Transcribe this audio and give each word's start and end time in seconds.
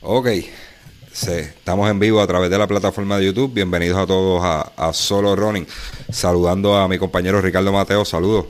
Ok, 0.00 0.28
estamos 1.10 1.90
en 1.90 1.98
vivo 1.98 2.20
a 2.20 2.26
través 2.28 2.48
de 2.50 2.56
la 2.56 2.68
plataforma 2.68 3.18
de 3.18 3.26
YouTube. 3.26 3.52
Bienvenidos 3.52 3.98
a 3.98 4.06
todos 4.06 4.40
a, 4.44 4.92
Solo 4.92 5.34
Running. 5.34 5.66
Saludando 6.08 6.76
a 6.76 6.86
mi 6.86 6.98
compañero 6.98 7.40
Ricardo 7.40 7.72
Mateo, 7.72 8.04
saludos. 8.04 8.46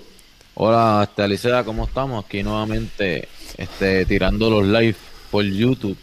Hola, 0.56 1.06
este, 1.08 1.22
Alicia, 1.22 1.64
¿cómo 1.64 1.84
estamos? 1.86 2.22
Aquí 2.22 2.42
nuevamente 2.42 3.28
este, 3.56 4.04
tirando 4.04 4.50
los 4.50 4.66
live 4.66 4.96
por 5.30 5.42
YouTube 5.42 5.96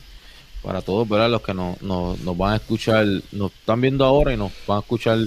para 0.64 0.82
todos, 0.82 1.08
¿verdad? 1.08 1.30
Los 1.30 1.44
que 1.44 1.54
nos, 1.54 1.78
van 2.38 2.54
a 2.54 2.56
escuchar, 2.56 3.06
nos 3.32 3.52
están 3.52 3.82
viendo 3.82 4.04
ahora 4.04 4.34
y 4.34 4.38
nos 4.38 4.52
van 4.66 4.78
a 4.78 4.82
escuchar 4.82 5.20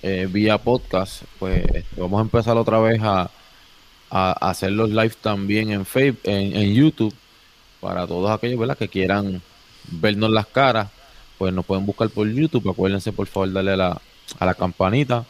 eh, 0.00 0.26
vía 0.30 0.56
podcast, 0.56 1.24
pues 1.38 1.62
este, 1.62 2.00
vamos 2.00 2.20
a 2.20 2.22
empezar 2.22 2.56
otra 2.56 2.78
vez 2.80 3.02
a, 3.02 3.30
hacer 4.08 4.72
los 4.72 4.88
live 4.88 5.12
también 5.20 5.72
en, 5.72 5.84
Facebook, 5.84 6.20
en 6.24 6.72
YouTube 6.72 7.14
para 7.80 8.06
todos 8.06 8.30
aquellos 8.30 8.58
¿verdad? 8.58 8.78
que 8.78 8.88
quieran 8.88 9.42
vernos 9.88 10.30
las 10.30 10.46
caras, 10.46 10.88
pues 11.38 11.52
nos 11.52 11.64
pueden 11.64 11.86
buscar 11.86 12.08
por 12.10 12.28
YouTube. 12.28 12.68
Acuérdense, 12.68 13.12
por 13.12 13.26
favor, 13.26 13.52
darle 13.52 13.72
a 13.72 13.76
la, 13.76 14.00
a 14.38 14.46
la 14.46 14.54
campanita 14.54 15.24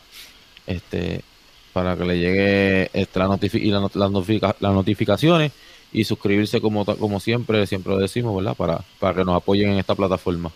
este 0.66 1.22
para 1.72 1.94
que 1.94 2.04
le 2.04 2.18
llegue 2.18 2.90
este, 2.94 3.18
la 3.18 3.38
y 3.52 3.70
las 3.70 4.72
notificaciones 4.72 5.52
y 5.92 6.04
suscribirse 6.04 6.60
como, 6.62 6.86
como 6.86 7.20
siempre, 7.20 7.66
siempre 7.66 7.92
lo 7.92 7.98
decimos, 7.98 8.34
¿verdad? 8.34 8.56
Para, 8.56 8.80
para 8.98 9.14
que 9.14 9.24
nos 9.24 9.36
apoyen 9.36 9.72
en 9.72 9.78
esta 9.78 9.94
plataforma. 9.94 10.50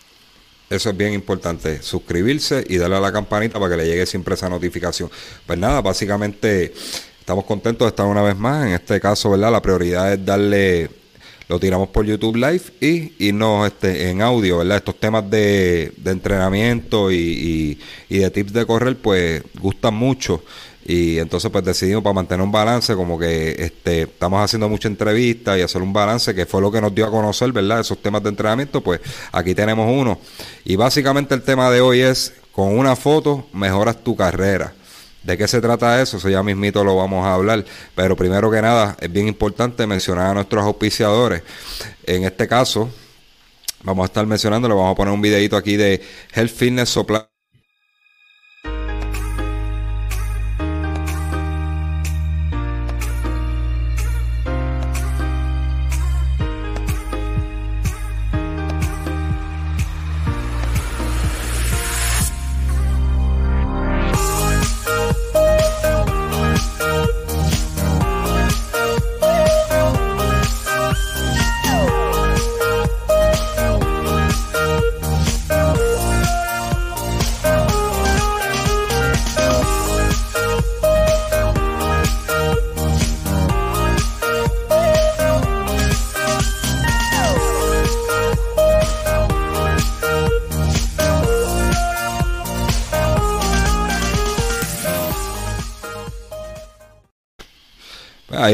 Eso 0.71 0.89
es 0.89 0.97
bien 0.97 1.13
importante, 1.13 1.83
suscribirse 1.83 2.65
y 2.67 2.79
darle 2.79 2.97
a 2.97 3.01
la 3.01 3.13
campanita 3.13 3.59
para 3.59 3.73
que 3.73 3.83
le 3.83 3.87
llegue 3.89 4.07
siempre 4.07 4.35
esa 4.35 4.49
notificación. 4.49 5.11
Pues 5.45 5.59
nada, 5.59 5.83
básicamente 5.83 6.73
estamos 7.19 7.45
contentos 7.45 7.85
de 7.85 7.89
estar 7.91 8.07
una 8.07 8.23
vez 8.23 8.39
más. 8.39 8.67
En 8.67 8.73
este 8.73 8.99
caso, 8.99 9.31
¿verdad? 9.31 9.53
La 9.53 9.61
prioridad 9.61 10.13
es 10.15 10.25
darle 10.25 10.89
lo 11.51 11.59
tiramos 11.59 11.89
por 11.89 12.07
YouTube 12.07 12.37
Live 12.37 12.63
y 12.81 13.27
irnos 13.27 13.67
este, 13.67 14.09
en 14.09 14.23
audio, 14.23 14.59
¿verdad? 14.59 14.77
Estos 14.77 15.01
temas 15.01 15.29
de, 15.29 15.93
entrenamiento 16.05 17.11
y, 17.11 17.77
de 18.09 18.31
tips 18.31 18.53
de 18.53 18.65
correr, 18.65 18.97
pues 18.97 19.43
gustan 19.61 19.95
mucho. 19.95 20.45
Y 20.87 21.19
entonces 21.19 21.51
pues 21.51 21.65
decidimos 21.65 22.05
para 22.05 22.15
mantener 22.15 22.45
un 22.45 22.53
balance, 22.53 22.95
como 22.95 23.19
que 23.19 23.51
este, 23.59 24.03
estamos 24.03 24.45
haciendo 24.45 24.69
mucha 24.69 24.87
entrevista 24.87 25.59
y 25.59 25.63
hacer 25.63 25.83
un 25.83 25.93
balance, 25.93 26.37
que 26.37 26.47
fue 26.47 26.61
lo 26.61 26.71
que 26.71 26.81
nos 26.81 26.95
dio 26.95 27.05
a 27.05 27.11
conocer, 27.11 27.51
¿verdad? 27.51 27.81
Esos 27.81 27.99
temas 27.99 28.23
de 28.23 28.29
entrenamiento, 28.29 28.81
pues 28.81 29.01
aquí 29.33 29.53
tenemos 29.53 29.91
uno. 29.93 30.21
Y 30.65 30.77
básicamente 30.77 31.35
el 31.35 31.43
tema 31.43 31.69
de 31.69 31.81
hoy 31.81 31.99
es, 31.99 32.33
con 32.53 32.79
una 32.79 32.95
foto 32.95 33.49
mejoras 33.53 34.05
tu 34.05 34.15
carrera. 34.15 34.73
¿De 35.23 35.37
qué 35.37 35.47
se 35.47 35.61
trata 35.61 36.01
eso? 36.01 36.17
Eso 36.17 36.29
ya 36.29 36.43
mismito 36.43 36.83
lo 36.83 36.97
vamos 36.97 37.27
a 37.27 37.35
hablar. 37.35 37.65
Pero 37.95 38.17
primero 38.17 38.51
que 38.51 38.63
nada, 38.63 38.97
es 39.01 39.13
bien 39.13 39.29
importante 39.29 39.87
mencionar 39.87 40.29
a 40.29 40.35
nuestros 40.35 40.65
auspiciadores. 40.65 41.43
En 42.07 42.25
este 42.25 42.49
caso, 42.49 42.91
vamos 43.83 44.05
a 44.05 44.07
estar 44.07 44.27
mencionando, 44.27 44.69
le 44.69 44.75
vamos 44.75 44.93
a 44.93 44.97
poner 44.97 45.13
un 45.13 45.21
videito 45.21 45.57
aquí 45.57 45.77
de 45.77 46.03
Health 46.35 46.51
Fitness 46.51 46.89
Supply 46.89 47.30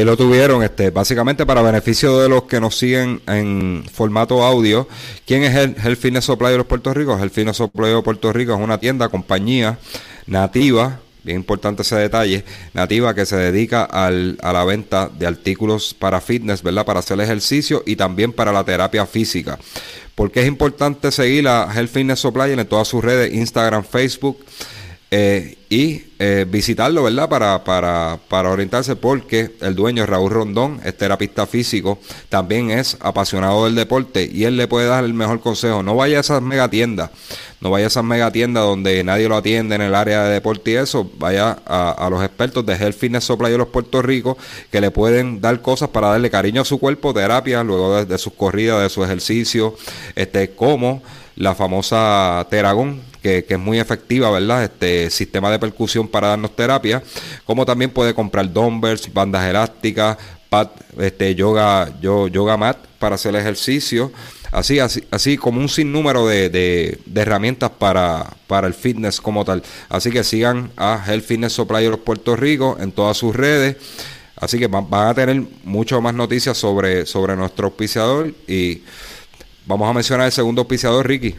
lo 0.07 0.15
tuvieron, 0.15 0.63
este, 0.63 0.89
básicamente 0.89 1.45
para 1.45 1.61
beneficio 1.61 2.17
de 2.19 2.29
los 2.29 2.43
que 2.43 2.61
nos 2.61 2.77
siguen 2.77 3.21
en 3.27 3.83
formato 3.91 4.41
audio. 4.41 4.87
¿Quién 5.25 5.43
es 5.43 5.53
el, 5.53 5.75
el 5.83 5.97
Fitness 5.97 6.23
Supply 6.23 6.51
de 6.51 6.57
los 6.59 6.65
Puerto 6.65 6.93
Rico? 6.93 7.19
El 7.21 7.29
Fitness 7.29 7.57
Supply 7.57 7.89
de 7.89 8.01
Puerto 8.01 8.31
Rico 8.31 8.53
es 8.53 8.59
una 8.61 8.77
tienda, 8.77 9.09
compañía 9.09 9.77
nativa, 10.25 11.01
bien 11.23 11.39
importante 11.39 11.81
ese 11.81 11.97
detalle, 11.97 12.45
nativa 12.73 13.13
que 13.13 13.25
se 13.25 13.35
dedica 13.35 13.83
al, 13.83 14.37
a 14.41 14.53
la 14.53 14.63
venta 14.63 15.09
de 15.09 15.27
artículos 15.27 15.93
para 15.93 16.21
fitness, 16.21 16.63
¿verdad? 16.63 16.85
Para 16.85 17.01
hacer 17.01 17.19
ejercicio 17.19 17.83
y 17.85 17.97
también 17.97 18.31
para 18.31 18.53
la 18.53 18.63
terapia 18.63 19.05
física. 19.05 19.59
Porque 20.15 20.39
es 20.39 20.47
importante 20.47 21.11
seguir 21.11 21.49
a 21.49 21.69
Health 21.75 21.91
Fitness 21.91 22.19
Supply 22.19 22.53
en 22.53 22.65
todas 22.65 22.87
sus 22.87 23.03
redes, 23.03 23.33
Instagram, 23.33 23.83
Facebook. 23.83 24.37
Eh, 25.09 25.57
y 25.69 26.03
eh, 26.19 26.45
visitarlo, 26.49 27.03
¿verdad? 27.03 27.29
Para, 27.29 27.63
para, 27.63 28.19
para 28.27 28.49
orientarse 28.49 28.95
porque 28.97 29.55
el 29.61 29.75
dueño 29.75 30.05
Raúl 30.05 30.31
Rondón, 30.31 30.81
es 30.83 30.97
terapista 30.97 31.45
físico, 31.45 31.99
también 32.27 32.71
es 32.71 32.97
apasionado 32.99 33.65
del 33.65 33.75
deporte 33.75 34.29
y 34.29 34.43
él 34.43 34.57
le 34.57 34.67
puede 34.67 34.87
dar 34.87 35.05
el 35.05 35.13
mejor 35.13 35.39
consejo. 35.39 35.81
No 35.81 35.95
vaya 35.95 36.17
a 36.17 36.21
esas 36.21 36.41
megatiendas, 36.41 37.11
no 37.61 37.69
vaya 37.69 37.85
a 37.85 37.87
esas 37.87 38.03
megatiendas 38.03 38.63
donde 38.63 39.03
nadie 39.03 39.29
lo 39.29 39.37
atiende 39.37 39.75
en 39.75 39.81
el 39.81 39.95
área 39.95 40.23
de 40.23 40.33
deporte 40.33 40.71
y 40.71 40.75
eso, 40.75 41.09
vaya 41.17 41.57
a, 41.65 42.07
los 42.09 42.21
expertos 42.23 42.65
de 42.65 42.73
Health 42.73 42.97
Fitness 42.97 43.23
Supply 43.23 43.51
de 43.51 43.57
los 43.57 43.67
Puerto 43.67 44.01
Rico 44.01 44.37
que 44.71 44.81
le 44.81 44.91
pueden 44.91 45.39
dar 45.39 45.61
cosas 45.61 45.89
para 45.89 46.09
darle 46.09 46.29
cariño 46.29 46.61
a 46.61 46.65
su 46.65 46.79
cuerpo, 46.79 47.13
terapia, 47.13 47.63
luego 47.63 48.03
de, 48.03 48.17
sus 48.17 48.33
corridas, 48.33 48.81
de 48.81 48.89
su 48.89 49.03
ejercicio, 49.05 49.75
este, 50.15 50.51
como 50.51 51.01
la 51.35 51.53
famosa 51.55 52.45
Teragón, 52.49 53.01
que, 53.45 53.53
es 53.53 53.59
muy 53.59 53.79
efectiva, 53.79 54.29
¿verdad? 54.31 54.63
Este 54.63 55.09
sistema 55.09 55.51
de 55.51 55.59
percusión 55.59 56.07
para 56.07 56.29
darnos 56.29 56.55
terapia, 56.55 57.03
como 57.45 57.65
también 57.65 57.91
puede 57.91 58.13
comprar 58.13 58.51
dumbbells, 58.51 59.13
bandas 59.13 59.47
elásticas, 59.47 60.17
pad, 60.49 60.69
este, 60.99 61.35
yoga, 61.35 61.91
yo, 62.01 62.27
yoga 62.27 62.57
mat 62.57 62.77
para 62.99 63.15
hacer 63.15 63.35
ejercicio. 63.35 64.11
Así, 64.51 64.79
así, 64.79 65.03
así 65.11 65.37
como 65.37 65.59
un 65.59 65.67
sinnúmero 65.67 66.25
de, 66.25 66.49
de, 66.49 67.21
herramientas 67.21 67.69
para, 67.69 68.25
para 68.47 68.67
el 68.67 68.73
fitness 68.73 69.19
como 69.19 69.43
tal. 69.43 69.61
Así 69.89 70.09
que 70.09 70.23
sigan 70.23 70.71
a 70.77 71.03
Health 71.05 71.25
Fitness 71.25 71.53
Supply 71.53 71.83
de 71.83 71.89
los 71.89 71.99
Puerto 71.99 72.35
Rico 72.35 72.77
en 72.79 72.93
todas 72.93 73.17
sus 73.17 73.35
redes. 73.35 73.75
Así 74.37 74.57
que 74.57 74.67
van, 74.67 74.89
van 74.89 75.09
a 75.09 75.13
tener 75.13 75.43
mucho 75.65 75.99
más 76.01 76.13
noticias 76.13 76.57
sobre, 76.57 77.05
sobre 77.05 77.35
nuestro 77.35 77.67
auspiciador 77.67 78.33
y 78.47 78.83
Vamos 79.67 79.89
a 79.89 79.93
mencionar 79.93 80.27
el 80.27 80.31
segundo 80.31 80.61
auspiciador, 80.61 81.05
Ricky. 81.05 81.35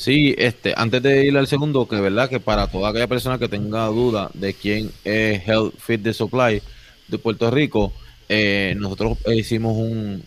Sí, 0.00 0.34
este, 0.38 0.72
antes 0.78 1.02
de 1.02 1.26
ir 1.26 1.36
al 1.36 1.46
segundo, 1.46 1.86
que 1.86 2.00
verdad 2.00 2.30
que 2.30 2.40
para 2.40 2.68
toda 2.68 2.88
aquella 2.88 3.06
persona 3.06 3.38
que 3.38 3.48
tenga 3.48 3.84
duda 3.88 4.30
de 4.32 4.54
quién 4.54 4.90
es 5.04 5.46
Health 5.46 5.74
Fit 5.76 6.02
the 6.02 6.14
Supply 6.14 6.62
de 7.08 7.18
Puerto 7.18 7.50
Rico, 7.50 7.92
eh, 8.26 8.74
nosotros 8.78 9.18
hicimos 9.26 9.76
un, 9.76 10.24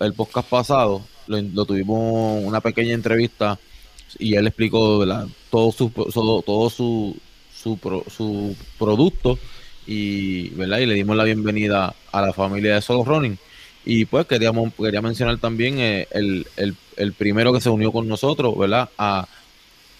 el 0.00 0.14
podcast 0.14 0.48
pasado, 0.48 1.02
lo, 1.26 1.66
tuvimos 1.66 2.42
una 2.42 2.62
pequeña 2.62 2.94
entrevista 2.94 3.58
y 4.18 4.34
él 4.34 4.46
explicó 4.46 5.04
todo 5.50 5.72
su 5.72 5.90
todo, 5.90 6.70
su, 6.70 7.14
su, 7.54 7.78
su 8.08 8.56
producto 8.78 9.38
y 9.86 10.48
verdad 10.54 10.78
y 10.78 10.86
le 10.86 10.94
dimos 10.94 11.18
la 11.18 11.24
bienvenida 11.24 11.94
a 12.12 12.22
la 12.22 12.32
familia 12.32 12.76
de 12.76 12.80
Solo 12.80 13.04
Running 13.04 13.36
y 13.84 14.04
pues 14.04 14.26
queríamos, 14.26 14.72
quería 14.74 15.02
mencionar 15.02 15.38
también 15.38 15.78
eh, 15.78 16.06
el, 16.12 16.46
el, 16.96 17.12
primero 17.14 17.52
que 17.52 17.60
se 17.60 17.70
unió 17.70 17.90
con 17.90 18.06
nosotros, 18.06 18.56
¿verdad? 18.56 18.88
A 18.96 19.26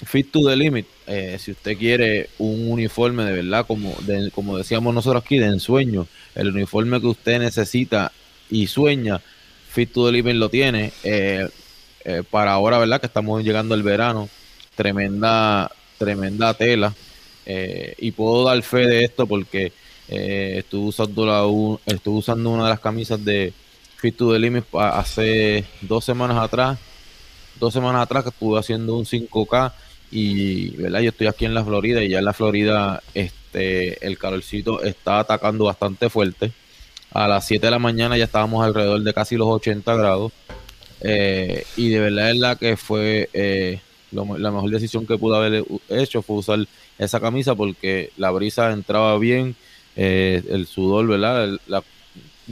Fit 0.04 0.30
to 0.30 0.48
the 0.48 0.56
Limit. 0.56 0.86
Eh, 1.06 1.36
si 1.40 1.50
usted 1.50 1.76
quiere 1.76 2.30
un 2.38 2.70
uniforme 2.70 3.24
de 3.24 3.32
verdad, 3.32 3.66
como, 3.66 3.96
como 4.34 4.56
decíamos 4.56 4.94
nosotros 4.94 5.24
aquí, 5.24 5.38
de 5.38 5.46
ensueño, 5.46 6.06
el 6.34 6.48
uniforme 6.48 7.00
que 7.00 7.08
usted 7.08 7.40
necesita 7.40 8.12
y 8.50 8.68
sueña, 8.68 9.20
Fit 9.70 9.92
to 9.92 10.06
the 10.06 10.12
Limit 10.12 10.36
lo 10.36 10.48
tiene. 10.48 10.92
Eh, 11.02 11.48
para 12.30 12.52
ahora, 12.52 12.78
¿verdad? 12.78 13.00
Que 13.00 13.06
estamos 13.06 13.44
llegando 13.44 13.74
al 13.74 13.82
verano, 13.84 14.28
tremenda, 14.74 15.70
tremenda 15.98 16.54
tela. 16.54 16.94
y 17.46 18.10
puedo 18.12 18.44
dar 18.44 18.60
fe 18.62 18.86
de 18.86 19.04
esto 19.04 19.26
porque 19.26 19.72
estuve, 20.08 20.88
usando 20.88 21.26
la, 21.26 21.42
estuve 21.86 22.18
usando 22.18 22.50
una 22.50 22.64
de 22.64 22.70
las 22.70 22.80
camisas 22.80 23.24
de, 23.24 23.52
Fit 24.02 24.16
to 24.16 24.32
the 24.32 24.38
Limit 24.40 24.64
hace 24.74 25.64
dos 25.80 26.04
semanas 26.04 26.36
atrás, 26.36 26.76
dos 27.60 27.72
semanas 27.72 28.02
atrás 28.02 28.24
que 28.24 28.30
estuve 28.30 28.58
haciendo 28.58 28.96
un 28.96 29.04
5K 29.04 29.72
y 30.10 30.70
¿verdad? 30.70 31.02
yo 31.02 31.10
estoy 31.10 31.28
aquí 31.28 31.44
en 31.44 31.54
la 31.54 31.64
Florida 31.64 32.02
y 32.02 32.08
ya 32.08 32.18
en 32.18 32.24
la 32.24 32.32
Florida 32.32 33.00
este 33.14 34.04
el 34.04 34.18
calorcito 34.18 34.82
está 34.82 35.20
atacando 35.20 35.66
bastante 35.66 36.10
fuerte. 36.10 36.50
A 37.12 37.28
las 37.28 37.46
7 37.46 37.64
de 37.64 37.70
la 37.70 37.78
mañana 37.78 38.18
ya 38.18 38.24
estábamos 38.24 38.64
alrededor 38.64 39.00
de 39.02 39.14
casi 39.14 39.36
los 39.36 39.46
80 39.46 39.94
grados. 39.94 40.32
Eh, 41.00 41.64
y 41.76 41.90
de 41.90 42.00
verdad 42.00 42.32
es 42.32 42.38
la 42.38 42.56
que 42.56 42.76
fue 42.76 43.30
eh, 43.32 43.78
la 44.10 44.50
mejor 44.50 44.68
decisión 44.68 45.06
que 45.06 45.16
pude 45.16 45.36
haber 45.36 45.64
hecho 45.90 46.22
fue 46.22 46.38
usar 46.38 46.58
esa 46.98 47.20
camisa 47.20 47.54
porque 47.54 48.10
la 48.16 48.32
brisa 48.32 48.72
entraba 48.72 49.16
bien, 49.18 49.54
eh, 49.94 50.42
el 50.50 50.66
sudor, 50.66 51.06
¿verdad? 51.06 51.60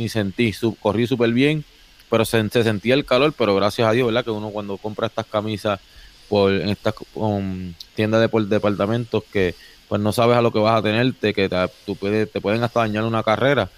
Ni 0.00 0.08
sentí, 0.08 0.52
corrí 0.81 1.06
súper 1.06 1.32
bien, 1.32 1.64
pero 2.08 2.25
se, 2.25 2.49
sentía 2.49 2.94
el 2.94 3.05
calor, 3.05 3.35
pero 3.37 3.55
gracias 3.55 3.87
a 3.87 3.93
Dios, 3.93 4.06
¿verdad? 4.06 4.25
Que 4.25 4.31
uno 4.31 4.50
cuando 4.50 4.79
compra 4.79 5.06
estas 5.06 5.26
camisas 5.26 5.79
por, 6.29 6.52
en 6.52 6.70
estas 6.70 6.94
tiendas 7.94 8.20
de 8.20 8.29
por 8.29 8.47
departamentos 8.47 9.23
que 9.32 9.55
pues 9.88 10.00
no 10.00 10.12
sabes 10.12 10.37
a 10.37 10.43
lo 10.43 10.52
que 10.52 10.58
vas 10.58 10.79
a 10.79 10.82
tenerte, 10.82 11.35
que 11.35 11.49
te, 11.49 11.56
tú 11.85 11.97
puedes, 11.97 12.31
te 12.31 12.41
pueden 12.41 12.62
hasta 12.62 12.81
dañar 12.81 13.05
una 13.05 13.23
carrera, 13.23 13.69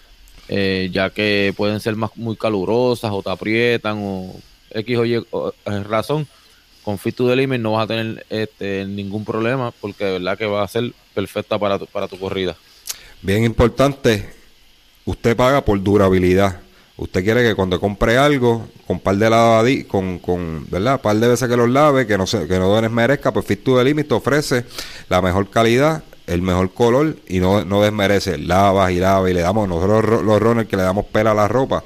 eh, 0.48 0.90
ya 0.92 1.10
que 1.10 1.54
pueden 1.56 1.80
ser 1.80 1.96
más 1.96 2.10
muy 2.16 2.36
calurosas 2.36 3.10
o 3.12 3.22
te 3.22 3.30
aprietan 3.30 3.98
o 4.00 4.34
X 4.70 4.98
o 4.98 5.04
Y 5.04 5.14
eh, 5.14 5.24
razón. 5.88 6.26
Con 6.84 6.98
Fit 6.98 7.14
to 7.14 7.28
the 7.28 7.46
no 7.46 7.72
vas 7.72 7.84
a 7.84 7.86
tener 7.86 8.26
este, 8.28 8.84
ningún 8.84 9.24
problema 9.24 9.70
porque 9.70 10.04
de 10.04 10.12
verdad 10.14 10.36
que 10.36 10.46
va 10.46 10.64
a 10.64 10.68
ser 10.68 10.92
perfecta 11.14 11.58
para 11.58 11.78
tu, 11.78 11.86
para 11.86 12.08
tu 12.08 12.18
corrida. 12.18 12.56
Bien 13.22 13.44
importante, 13.44 14.41
usted 15.04 15.36
paga 15.36 15.64
por 15.64 15.82
durabilidad. 15.82 16.60
Usted 16.96 17.24
quiere 17.24 17.42
que 17.42 17.54
cuando 17.54 17.80
compre 17.80 18.18
algo, 18.18 18.68
con 18.86 19.00
par 19.00 19.16
de 19.16 19.28
lavadí, 19.28 19.84
con, 19.84 20.18
con, 20.18 20.66
¿verdad? 20.70 21.00
Par 21.00 21.16
de 21.16 21.26
veces 21.26 21.48
que 21.48 21.56
los 21.56 21.68
lave, 21.68 22.06
que 22.06 22.18
no 22.18 22.26
se, 22.26 22.46
que 22.46 22.58
no 22.58 22.80
desmerezca, 22.80 23.32
pues 23.32 23.46
Fit 23.46 23.64
to 23.64 23.82
the 23.82 24.06
ofrece 24.14 24.64
la 25.08 25.22
mejor 25.22 25.48
calidad, 25.50 26.04
el 26.26 26.42
mejor 26.42 26.72
color 26.72 27.16
y 27.28 27.40
no, 27.40 27.64
no 27.64 27.82
desmerece. 27.82 28.38
Lavas 28.38 28.92
y 28.92 28.98
lavas 28.98 29.30
y 29.30 29.34
le 29.34 29.40
damos, 29.40 29.68
nosotros 29.68 30.22
los 30.22 30.40
runners 30.40 30.68
que 30.68 30.76
le 30.76 30.82
damos 30.82 31.06
pela 31.06 31.32
a 31.32 31.34
la 31.34 31.48
ropa. 31.48 31.82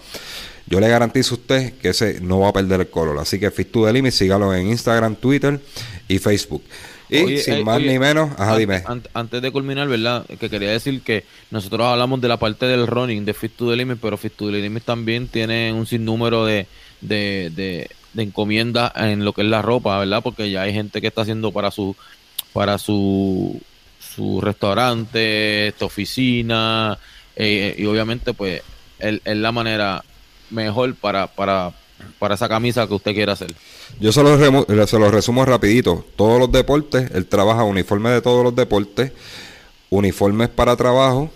Yo 0.68 0.80
le 0.80 0.88
garantizo 0.88 1.36
a 1.36 1.38
usted 1.38 1.74
que 1.74 1.90
ese 1.90 2.20
no 2.20 2.40
va 2.40 2.48
a 2.48 2.52
perder 2.52 2.80
el 2.80 2.90
color. 2.90 3.18
Así 3.18 3.38
que 3.38 3.50
Fit 3.52 3.70
to 3.70 3.86
the 3.86 3.92
Limit, 3.92 4.12
sígalo 4.12 4.52
en 4.52 4.66
Instagram, 4.66 5.14
Twitter 5.14 5.60
y 6.08 6.18
Facebook. 6.18 6.62
Y 7.08 7.38
sin 7.38 7.54
eh, 7.54 7.64
más 7.64 7.80
ni 7.80 7.98
menos, 7.98 8.30
ajá, 8.38 8.56
dime. 8.56 8.82
Antes 9.14 9.42
de 9.42 9.50
culminar, 9.50 9.88
¿verdad? 9.88 10.26
Que 10.26 10.50
quería 10.50 10.70
decir 10.70 11.02
que 11.02 11.24
nosotros 11.50 11.86
hablamos 11.86 12.20
de 12.20 12.28
la 12.28 12.36
parte 12.36 12.66
del 12.66 12.86
running 12.86 13.24
de 13.24 13.34
Fit 13.34 13.56
to 13.56 13.70
the 13.70 13.76
Limit, 13.76 13.98
pero 14.00 14.16
Fit 14.16 14.34
to 14.34 14.50
the 14.50 14.58
Limit 14.58 14.84
también 14.84 15.28
tiene 15.28 15.72
un 15.72 15.86
sinnúmero 15.86 16.44
de, 16.44 16.66
de, 17.00 17.50
de, 17.54 18.22
encomiendas 18.22 18.92
en 18.96 19.24
lo 19.24 19.32
que 19.32 19.42
es 19.42 19.48
la 19.48 19.62
ropa, 19.62 19.98
¿verdad? 19.98 20.22
Porque 20.22 20.50
ya 20.50 20.62
hay 20.62 20.72
gente 20.72 21.00
que 21.00 21.06
está 21.06 21.22
haciendo 21.22 21.52
para 21.52 21.70
su 21.70 21.94
para 22.52 22.78
su, 22.78 23.60
su 24.00 24.40
restaurante, 24.40 25.68
esta 25.68 25.84
oficina, 25.84 26.98
eh, 27.36 27.74
y 27.76 27.84
obviamente 27.84 28.32
pues 28.32 28.62
es 28.98 29.20
la 29.24 29.52
manera 29.52 30.02
mejor 30.50 30.94
para, 30.94 31.26
para, 31.26 31.72
para 32.18 32.34
esa 32.34 32.48
camisa 32.48 32.86
que 32.86 32.94
usted 32.94 33.14
quiera 33.14 33.32
hacer. 33.32 33.54
Yo 34.00 34.12
se 34.12 34.22
lo, 34.22 34.86
se 34.86 34.98
resumo 35.10 35.44
rapidito. 35.44 36.04
Todos 36.16 36.38
los 36.38 36.50
deportes, 36.52 37.10
él 37.12 37.26
trabaja 37.26 37.64
uniforme 37.64 38.10
de 38.10 38.22
todos 38.22 38.42
los 38.44 38.54
deportes, 38.54 39.12
uniformes 39.90 40.48
para 40.48 40.76
trabajo 40.76 41.30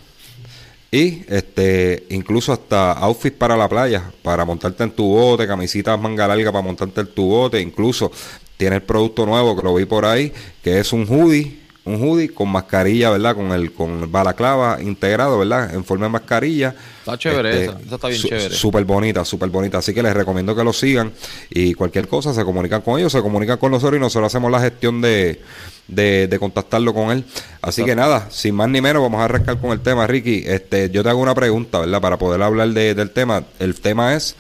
y 0.93 1.23
este 1.29 2.05
incluso 2.11 2.53
hasta 2.53 2.93
outfits 2.93 3.37
para 3.37 3.57
la 3.57 3.69
playa, 3.69 4.11
para 4.23 4.45
montarte 4.45 4.83
en 4.83 4.91
tu 4.91 5.05
bote, 5.05 5.47
camisitas 5.47 6.01
manga 6.01 6.27
larga 6.27 6.51
para 6.51 6.65
montarte 6.65 7.03
en 7.03 7.15
tu 7.15 7.27
bote, 7.27 7.61
incluso 7.61 8.11
tiene 8.57 8.77
el 8.77 8.83
producto 8.83 9.25
nuevo 9.25 9.57
que 9.57 9.62
lo 9.62 9.75
vi 9.75 9.85
por 9.85 10.05
ahí, 10.05 10.33
que 10.62 10.81
es 10.81 10.93
un 10.93 11.07
hoodie 11.09 11.60
un 11.85 12.03
hoodie 12.03 12.29
con 12.29 12.49
mascarilla, 12.50 13.11
¿verdad? 13.11 13.35
Con 13.35 13.53
el 13.53 13.73
con 13.73 14.11
balaclava 14.12 14.82
integrado, 14.82 15.38
¿verdad? 15.38 15.75
En 15.75 15.85
forma 15.85 16.06
de 16.06 16.11
mascarilla. 16.11 16.75
Está 17.00 17.17
chévere 17.17 17.65
este, 17.65 17.85
esa, 17.87 17.94
está 17.94 18.09
bien 18.09 18.21
chévere. 18.21 18.55
Súper 18.55 18.85
bonita, 18.85 19.25
súper 19.25 19.49
bonita. 19.49 19.79
Así 19.79 19.94
que 19.94 20.03
les 20.03 20.12
recomiendo 20.12 20.55
que 20.55 20.62
lo 20.62 20.73
sigan 20.73 21.12
y 21.49 21.75
cualquier 21.75 22.06
cosa 22.06 22.35
se 22.35 22.44
comunican 22.44 22.82
con 22.82 22.99
ellos, 22.99 23.12
se 23.12 23.23
comunican 23.23 23.59
con 23.59 23.73
nosotros 23.73 23.97
y 23.97 24.00
nosotros 24.00 24.27
hacemos 24.32 24.50
la 24.50 24.61
gestión 24.61 25.00
de, 25.00 25.41
de, 25.88 26.37
contactarlo 26.38 26.93
con 26.93 27.11
él. 27.11 27.25
Así 27.62 27.85
que 27.85 27.97
nada, 27.97 28.29
sin 28.31 28.55
más 28.55 28.69
ni 28.69 28.81
menos, 28.81 29.03
vamos 29.03 29.21
a 29.21 29.25
arrancar 29.25 29.59
con 29.59 29.73
el 29.73 29.81
tema, 29.81 30.06
Ricky. 30.06 30.44
Este, 30.47 30.91
yo 30.91 31.03
te 31.03 31.09
hago 31.09 31.21
una 31.21 31.35
pregunta, 31.35 31.81
¿verdad? 31.81 32.00
Para 32.00 32.19
poder 32.19 32.43
hablar 32.43 32.69
del 32.69 33.11
tema. 33.11 33.44
El 33.59 33.81
tema 33.81 34.15
es, 34.15 34.37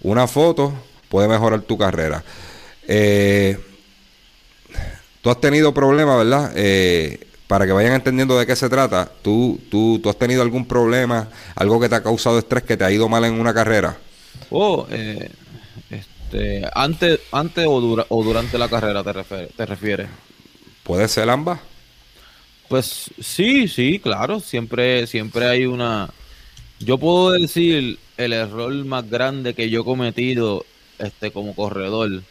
una 0.00 0.26
foto 0.26 0.72
puede 1.08 1.28
mejorar 1.28 1.60
tu 1.62 1.78
carrera. 1.78 2.24
Eh, 2.88 3.58
Tú 5.22 5.30
has 5.30 5.40
tenido 5.40 5.72
problemas, 5.72 6.18
¿verdad? 6.18 6.52
Eh, 6.56 7.26
para 7.46 7.64
que 7.64 7.72
vayan 7.72 7.92
entendiendo 7.94 8.38
de 8.38 8.44
qué 8.46 8.56
se 8.56 8.68
trata, 8.68 9.10
¿tú, 9.22 9.60
tú, 9.70 10.00
tú 10.02 10.10
has 10.10 10.18
tenido 10.18 10.42
algún 10.42 10.66
problema, 10.66 11.28
algo 11.54 11.80
que 11.80 11.88
te 11.88 11.94
ha 11.94 12.02
causado 12.02 12.38
estrés, 12.38 12.64
que 12.64 12.76
te 12.76 12.84
ha 12.84 12.90
ido 12.90 13.08
mal 13.08 13.24
en 13.24 13.38
una 13.40 13.54
carrera? 13.54 13.96
Oh, 14.50 14.86
eh, 14.90 15.30
este, 15.90 16.62
antes, 16.74 17.20
antes 17.30 17.66
o, 17.66 18.04
o 18.08 18.24
durante 18.24 18.58
la 18.58 18.68
carrera 18.68 19.04
te, 19.04 19.46
te 19.46 19.66
refieres. 19.66 20.08
¿Puede 20.82 21.06
ser 21.08 21.30
ambas? 21.30 21.60
Pues 22.68 23.10
sí, 23.20 23.68
sí, 23.68 24.00
claro, 24.00 24.40
siempre, 24.40 25.06
siempre 25.06 25.46
hay 25.46 25.66
una... 25.66 26.10
Yo 26.80 26.98
puedo 26.98 27.30
decir 27.32 27.98
el 28.16 28.32
error 28.32 28.72
más 28.86 29.08
grande 29.08 29.54
que 29.54 29.70
yo 29.70 29.82
he 29.82 29.84
cometido 29.84 30.64
este, 30.98 31.30
como 31.30 31.54
corredor 31.54 32.22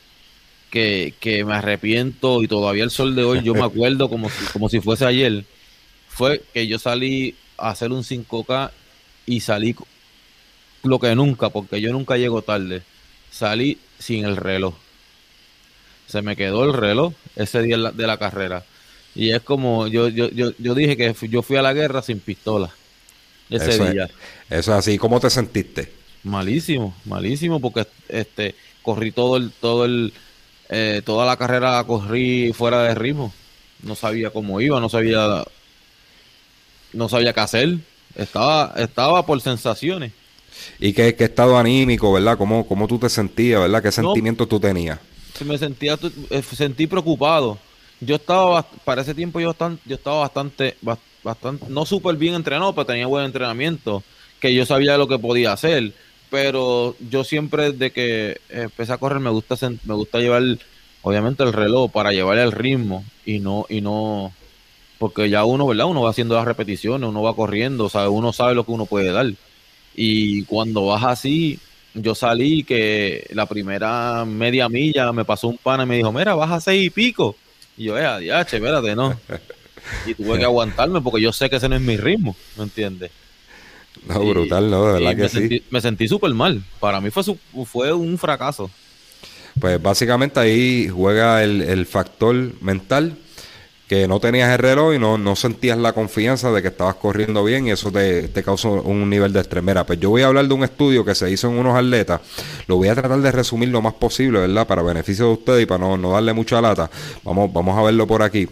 que, 0.71 1.43
me 1.45 1.53
arrepiento 1.53 2.41
y 2.41 2.47
todavía 2.47 2.83
el 2.83 2.91
sol 2.91 3.15
de 3.15 3.23
hoy 3.23 3.43
yo 3.43 3.53
me 3.53 3.63
acuerdo 3.63 4.09
como 4.09 4.29
si, 4.29 4.45
como 4.45 4.69
si 4.69 4.79
fuese 4.79 5.05
ayer, 5.05 5.45
fue 6.07 6.41
que 6.53 6.67
yo 6.67 6.79
salí 6.79 7.35
a 7.57 7.69
hacer 7.69 7.91
un 7.91 8.03
5K 8.03 8.71
y 9.25 9.41
salí 9.41 9.75
lo 10.83 10.99
que 10.99 11.13
nunca, 11.13 11.49
porque 11.49 11.81
yo 11.81 11.91
nunca 11.91 12.17
llego 12.17 12.41
tarde, 12.41 12.81
salí 13.29 13.77
sin 13.99 14.25
el 14.25 14.37
reloj. 14.37 14.73
Se 16.07 16.21
me 16.21 16.35
quedó 16.35 16.65
el 16.65 16.73
reloj 16.73 17.13
ese 17.35 17.61
día 17.61 17.77
de 17.77 18.07
la 18.07 18.17
carrera. 18.17 18.65
Y 19.13 19.31
es 19.31 19.41
como, 19.41 19.87
yo, 19.87 20.07
yo, 20.07 20.29
yo, 20.29 20.51
yo 20.57 20.73
dije 20.73 20.97
que 20.97 21.13
yo 21.27 21.41
fui 21.41 21.57
a 21.57 21.61
la 21.61 21.73
guerra 21.73 22.01
sin 22.01 22.19
pistola 22.19 22.71
ese 23.49 23.91
día. 23.91 24.09
eso 24.49 24.71
es 24.71 24.77
así. 24.77 24.97
¿Cómo 24.97 25.19
te 25.19 25.29
sentiste? 25.29 25.91
Malísimo, 26.23 26.95
malísimo, 27.05 27.59
porque 27.59 27.85
este 28.07 28.55
corrí 28.81 29.11
todo 29.11 29.37
el, 29.37 29.51
todo 29.51 29.85
el, 29.85 30.13
eh, 30.71 31.01
toda 31.05 31.25
la 31.25 31.35
carrera 31.35 31.83
corrí 31.83 32.53
fuera 32.53 32.83
de 32.83 32.95
ritmo. 32.95 33.33
No 33.83 33.93
sabía 33.95 34.29
cómo 34.29 34.61
iba, 34.61 34.79
no 34.79 34.87
sabía, 34.87 35.43
no 36.93 37.09
sabía 37.09 37.33
qué 37.33 37.39
hacer. 37.41 37.77
Estaba, 38.15 38.73
estaba 38.77 39.25
por 39.25 39.41
sensaciones. 39.41 40.13
¿Y 40.79 40.93
qué, 40.93 41.13
estado 41.19 41.57
anímico, 41.57 42.13
verdad? 42.13 42.37
¿Cómo, 42.37 42.65
cómo 42.65 42.87
tú 42.87 42.97
te 42.97 43.09
sentías, 43.09 43.59
verdad? 43.59 43.83
¿Qué 43.83 43.91
sentimientos 43.91 44.47
tú 44.47 44.59
tenías? 44.59 44.97
Me 45.45 45.57
sentía, 45.57 45.99
eh, 46.29 46.41
sentí 46.41 46.87
preocupado. 46.87 47.57
Yo 47.99 48.15
estaba, 48.15 48.63
para 48.63 49.01
ese 49.01 49.13
tiempo 49.13 49.39
yo, 49.41 49.53
yo 49.85 49.95
estaba 49.95 50.19
bastante, 50.21 50.77
bastante, 51.23 51.65
no 51.67 51.85
súper 51.85 52.15
bien 52.15 52.35
entrenado, 52.35 52.73
pero 52.73 52.85
tenía 52.85 53.07
buen 53.07 53.25
entrenamiento, 53.25 54.03
que 54.39 54.53
yo 54.53 54.65
sabía 54.65 54.97
lo 54.97 55.07
que 55.07 55.19
podía 55.19 55.51
hacer 55.51 55.93
pero 56.31 56.95
yo 57.09 57.25
siempre 57.25 57.73
desde 57.73 57.91
que 57.91 58.39
empecé 58.49 58.93
a 58.93 58.97
correr 58.97 59.19
me 59.19 59.29
gusta 59.29 59.55
me 59.83 59.93
gusta 59.93 60.19
llevar 60.19 60.41
obviamente 61.01 61.43
el 61.43 61.51
reloj 61.51 61.91
para 61.91 62.13
llevar 62.13 62.37
el 62.37 62.53
ritmo 62.53 63.03
y 63.25 63.39
no 63.39 63.65
y 63.67 63.81
no 63.81 64.31
porque 64.97 65.29
ya 65.29 65.43
uno 65.43 65.67
verdad 65.67 65.87
uno 65.87 66.03
va 66.03 66.09
haciendo 66.09 66.35
las 66.35 66.45
repeticiones 66.45 67.09
uno 67.09 67.21
va 67.21 67.35
corriendo 67.35 67.85
o 67.85 67.89
sea 67.89 68.09
uno 68.09 68.31
sabe 68.31 68.55
lo 68.55 68.65
que 68.65 68.71
uno 68.71 68.85
puede 68.85 69.11
dar. 69.11 69.27
Y 69.93 70.45
cuando 70.45 70.85
vas 70.85 71.03
así 71.03 71.59
yo 71.93 72.15
salí 72.15 72.63
que 72.63 73.27
la 73.33 73.45
primera 73.45 74.23
media 74.23 74.69
milla 74.69 75.11
me 75.11 75.25
pasó 75.25 75.49
un 75.49 75.57
pana 75.57 75.83
y 75.83 75.87
me 75.87 75.97
dijo 75.97 76.13
mira 76.13 76.33
vas 76.33 76.51
a 76.51 76.61
seis 76.61 76.87
y 76.87 76.89
pico 76.89 77.35
y 77.75 77.85
yo 77.85 77.97
eh 77.97 78.25
ya 78.25 78.39
espérate 78.39 78.95
no 78.95 79.19
y 80.07 80.13
tuve 80.13 80.39
que 80.39 80.45
aguantarme 80.45 81.01
porque 81.01 81.21
yo 81.21 81.33
sé 81.33 81.49
que 81.49 81.57
ese 81.57 81.67
no 81.67 81.75
es 81.75 81.81
mi 81.81 81.97
ritmo 81.97 82.37
¿me 82.55 82.63
entiendes? 82.63 83.11
No, 84.07 84.19
brutal, 84.21 84.69
¿no? 84.69 84.85
De 84.87 84.93
verdad 84.93 85.11
que 85.11 85.23
me 85.23 85.29
sí. 85.29 85.37
Sentí, 85.37 85.63
me 85.69 85.81
sentí 85.81 86.07
súper 86.07 86.33
mal. 86.33 86.63
Para 86.79 86.99
mí 86.99 87.09
fue, 87.09 87.23
fue 87.65 87.93
un 87.93 88.17
fracaso. 88.17 88.69
Pues 89.59 89.81
básicamente 89.81 90.39
ahí 90.39 90.87
juega 90.87 91.43
el, 91.43 91.85
factor 91.85 92.35
mental 92.61 93.17
que 93.87 94.07
no 94.07 94.21
tenías 94.21 94.49
el 94.49 94.59
reloj 94.59 94.95
y 94.95 94.99
no, 94.99 95.17
no, 95.17 95.35
sentías 95.35 95.77
la 95.77 95.91
confianza 95.91 96.49
de 96.51 96.61
que 96.61 96.69
estabas 96.69 96.95
corriendo 96.95 97.43
bien 97.43 97.67
y 97.67 97.71
eso 97.71 97.91
te, 97.91 98.29
te 98.29 98.41
causó 98.41 98.81
un 98.81 99.09
nivel 99.09 99.33
de 99.33 99.41
estrés. 99.41 99.61
Mira, 99.61 99.85
pues 99.85 99.99
yo 99.99 100.09
voy 100.09 100.21
a 100.21 100.27
hablar 100.27 100.47
de 100.47 100.53
un 100.53 100.63
estudio 100.63 101.03
que 101.03 101.13
se 101.13 101.29
hizo 101.29 101.49
en 101.49 101.55
unos 101.57 101.75
atletas, 101.75 102.21
lo 102.67 102.77
voy 102.77 102.87
a 102.87 102.95
tratar 102.95 103.19
de 103.19 103.31
resumir 103.33 103.67
lo 103.67 103.81
más 103.81 103.95
posible, 103.95 104.39
¿verdad? 104.39 104.65
Para 104.65 104.81
beneficio 104.81 105.25
de 105.25 105.33
ustedes 105.33 105.63
y 105.63 105.65
para 105.65 105.79
no, 105.79 105.97
no 105.97 106.11
darle 106.11 106.31
mucha 106.31 106.61
lata. 106.61 106.89
Vamos, 107.23 107.51
vamos 107.51 107.77
a 107.77 107.81
verlo 107.81 108.07
por 108.07 108.23
aquí. 108.23 108.47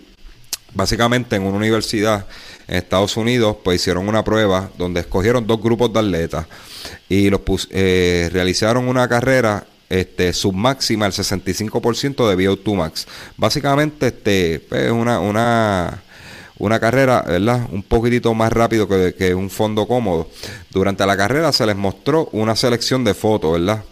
Básicamente 0.73 1.35
en 1.35 1.43
una 1.43 1.57
universidad 1.57 2.25
en 2.67 2.77
Estados 2.77 3.17
Unidos, 3.17 3.57
pues 3.63 3.81
hicieron 3.81 4.07
una 4.07 4.23
prueba 4.23 4.69
donde 4.77 5.01
escogieron 5.01 5.47
dos 5.47 5.61
grupos 5.61 5.91
de 5.91 5.99
atletas 5.99 6.45
y 7.07 7.29
los 7.29 7.41
eh, 7.71 8.29
realizaron 8.31 8.88
una 8.88 9.07
carrera 9.07 9.65
este, 9.89 10.33
submáxima 10.33 11.07
el 11.07 11.13
65% 11.13 12.29
de 12.29 12.38
VO2 12.38 12.75
max. 12.75 13.07
Básicamente, 13.38 14.07
este, 14.07 14.59
pues, 14.69 14.91
una, 14.91 15.19
una, 15.19 16.03
una 16.59 16.79
carrera, 16.79 17.23
¿verdad? 17.27 17.67
Un 17.71 17.83
poquitito 17.83 18.33
más 18.33 18.53
rápido 18.53 18.88
que, 18.88 19.15
que, 19.15 19.33
un 19.33 19.49
fondo 19.49 19.88
cómodo. 19.88 20.29
Durante 20.69 21.05
la 21.05 21.17
carrera 21.17 21.51
se 21.51 21.65
les 21.65 21.75
mostró 21.75 22.29
una 22.31 22.55
selección 22.55 23.03
de 23.03 23.13
fotos, 23.15 23.53
¿verdad? 23.53 23.83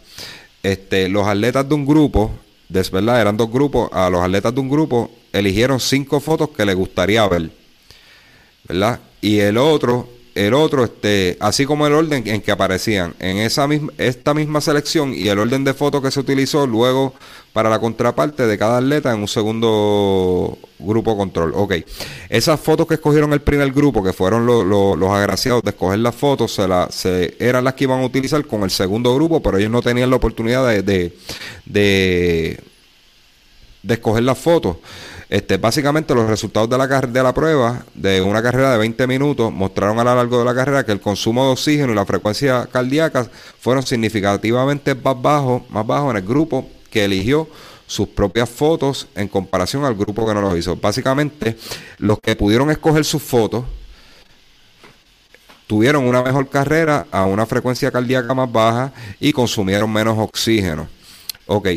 este, 0.63 1.07
los 1.07 1.25
atletas 1.27 1.67
de 1.67 1.75
un 1.75 1.86
grupo, 1.86 2.31
¿verdad? 2.69 3.22
Eran 3.22 3.38
dos 3.38 3.50
grupos, 3.50 3.89
a 3.93 4.10
los 4.10 4.22
atletas 4.22 4.53
de 4.53 4.60
un 4.60 4.69
grupo 4.69 5.10
eligieron 5.39 5.79
cinco 5.79 6.20
fotos 6.20 6.50
que 6.50 6.65
les 6.65 6.75
gustaría 6.75 7.27
ver, 7.27 7.50
¿verdad? 8.67 9.00
Y 9.22 9.39
el 9.39 9.58
otro 9.58 10.10
el 10.38 10.53
otro, 10.53 10.84
este, 10.84 11.36
así 11.39 11.65
como 11.65 11.88
el 11.88 11.94
orden 11.94 12.22
en 12.27 12.41
que 12.41 12.51
aparecían 12.51 13.15
en 13.17 13.38
esa 13.38 13.67
misma, 13.67 13.91
esta 13.98 14.36
misma 14.36 14.62
selección 14.62 15.15
y 15.15 15.27
el 15.29 15.39
orden 15.39 15.63
de 15.63 15.74
fotos 15.74 16.03
que 16.03 16.12
se 16.12 16.20
utilizó 16.20 16.67
luego 16.67 17.15
para 17.53 17.72
la 17.72 17.79
contraparte 17.79 18.46
de 18.46 18.56
cada 18.56 18.77
atleta 18.77 19.12
en 19.12 19.22
un 19.22 19.27
segundo 19.27 20.60
grupo 20.77 21.17
control. 21.17 21.53
Ok, 21.56 21.74
esas 22.29 22.60
fotos 22.60 22.86
que 22.86 22.94
escogieron 22.94 23.34
el 23.34 23.41
primer 23.41 23.72
grupo, 23.72 24.03
que 24.03 24.13
fueron 24.13 24.46
los 24.46 25.10
agraciados 25.10 25.63
de 25.63 25.72
escoger 25.72 26.00
las 26.00 26.13
fotos, 26.13 26.53
se 26.53 26.67
la, 26.67 26.88
se, 26.91 27.36
eran 27.39 27.63
las 27.63 27.74
que 27.74 27.86
iban 27.86 28.00
a 28.01 28.06
utilizar 28.06 28.46
con 28.46 28.62
el 28.62 28.70
segundo 28.70 29.15
grupo, 29.15 29.41
pero 29.41 29.58
ellos 29.58 29.72
no 29.72 29.82
tenían 29.82 30.12
la 30.12 30.17
oportunidad 30.17 30.67
de, 30.67 30.84
de, 30.84 32.60
de 33.82 33.94
escoger 33.94 34.22
las 34.22 34.38
fotos. 34.38 34.77
Este, 35.29 35.57
básicamente 35.57 36.15
los 36.15 36.29
resultados 36.29 36.69
de 36.69 36.77
la, 36.77 36.88
de 36.88 37.24
la 37.24 37.34
prueba 37.34 37.84
de 37.93 38.22
una 38.22 38.41
carrera 38.41 38.72
de 38.72 38.77
20 38.77 39.07
minutos 39.07 39.51
mostraron 39.51 40.00
a 40.00 40.03
lo 40.05 40.15
largo 40.15 40.39
de 40.39 40.46
la 40.46 40.55
carrera 40.55 40.86
que 40.86 40.93
el 40.93 41.01
consumo 41.01 41.46
de 41.46 41.51
oxígeno 41.51 41.91
y 41.91 41.96
la 41.96 42.05
frecuencia 42.05 42.65
cardíaca 42.72 43.29
fueron 43.60 43.84
significativamente 43.84 44.96
más 44.96 45.22
bajos, 45.22 45.63
más 45.69 45.86
bajos 45.86 46.12
en 46.12 46.17
el 46.17 46.24
grupo 46.24 46.69
que 46.89 47.03
eligió 47.03 47.50
sus 47.86 48.07
propias 48.07 48.50
fotos 48.50 49.07
en 49.15 49.27
comparación 49.27 49.84
al 49.84 49.96
grupo 49.96 50.25
que 50.25 50.34
no 50.34 50.41
lo 50.41 50.55
hizo. 50.55 50.77
Básicamente, 50.77 51.57
los 51.98 52.19
que 52.19 52.36
pudieron 52.38 52.72
escoger 52.72 53.03
sus 53.03 53.22
fotos 53.22 53.65
tuvieron 55.67 56.05
una 56.05 56.24
mejor 56.24 56.48
carrera 56.50 57.05
a 57.12 57.25
una 57.25 57.46
frecuencia 57.46 57.91
cardíaca 57.91 58.34
más 58.34 58.50
baja 58.50 58.93
y 59.19 59.34
consumieron 59.34 59.91
menos 59.91 60.17
oxígeno. 60.17 60.88
Ok, 61.48 61.67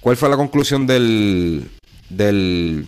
¿cuál 0.00 0.16
fue 0.16 0.28
la 0.28 0.36
conclusión 0.36 0.86
del, 0.86 1.68
del, 2.08 2.86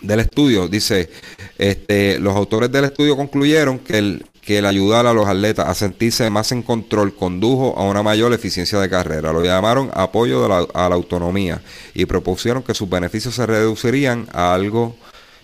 del 0.00 0.20
estudio. 0.20 0.68
Dice, 0.68 1.10
este, 1.58 2.18
los 2.18 2.36
autores 2.36 2.70
del 2.70 2.84
estudio 2.84 3.16
concluyeron 3.16 3.78
que 3.78 3.98
el, 3.98 4.24
que 4.48 4.58
ayudar 4.60 5.06
a 5.06 5.12
los 5.12 5.28
atletas 5.28 5.68
a 5.68 5.74
sentirse 5.74 6.30
más 6.30 6.52
en 6.52 6.62
control 6.62 7.14
condujo 7.14 7.74
a 7.76 7.84
una 7.84 8.02
mayor 8.02 8.32
eficiencia 8.32 8.78
de 8.78 8.88
carrera. 8.88 9.30
Lo 9.30 9.44
llamaron 9.44 9.90
apoyo 9.92 10.48
de 10.48 10.66
a 10.72 10.88
la 10.88 10.94
autonomía 10.94 11.60
y 11.92 12.06
propusieron 12.06 12.62
que 12.62 12.72
sus 12.72 12.88
beneficios 12.88 13.34
se 13.34 13.44
reducirían 13.44 14.26
a 14.32 14.54
algo 14.54 14.96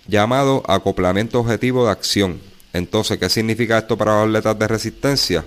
llamado 0.09 0.63
acoplamiento 0.67 1.39
objetivo 1.39 1.85
de 1.85 1.93
acción. 1.93 2.41
Entonces, 2.73 3.19
¿qué 3.19 3.29
significa 3.29 3.77
esto 3.77 3.99
para 3.99 4.25
los 4.25 4.29
atletas 4.29 4.59
de 4.59 4.69
resistencia? 4.69 5.45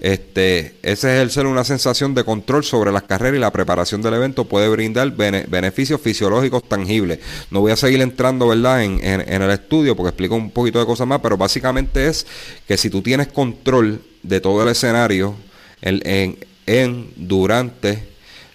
Este, 0.00 0.76
ese 0.82 1.16
es 1.16 1.22
el 1.22 1.30
ser 1.30 1.46
una 1.46 1.64
sensación 1.64 2.14
de 2.14 2.22
control 2.22 2.62
sobre 2.62 2.92
las 2.92 3.02
carreras 3.02 3.36
y 3.36 3.40
la 3.40 3.50
preparación 3.50 4.00
del 4.00 4.14
evento 4.14 4.44
puede 4.44 4.68
brindar 4.68 5.10
beneficios 5.10 6.00
fisiológicos 6.00 6.68
tangibles. 6.68 7.18
No 7.50 7.60
voy 7.60 7.72
a 7.72 7.76
seguir 7.76 8.00
entrando 8.00 8.46
¿verdad? 8.46 8.84
En, 8.84 9.02
el 9.02 9.50
estudio 9.50 9.96
porque 9.96 10.10
explico 10.10 10.36
un 10.36 10.50
poquito 10.50 10.78
de 10.78 10.86
cosas 10.86 11.06
más, 11.06 11.20
pero 11.20 11.36
básicamente 11.36 12.06
es 12.06 12.26
que 12.66 12.76
si 12.76 12.90
tú 12.90 13.02
tienes 13.02 13.28
control 13.28 14.00
de 14.22 14.40
todo 14.40 14.62
el 14.62 14.68
escenario 14.68 15.34
en, 15.82 16.38
en 16.66 17.10
durante 17.16 18.02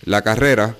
la 0.05 0.21
carrera, 0.21 0.77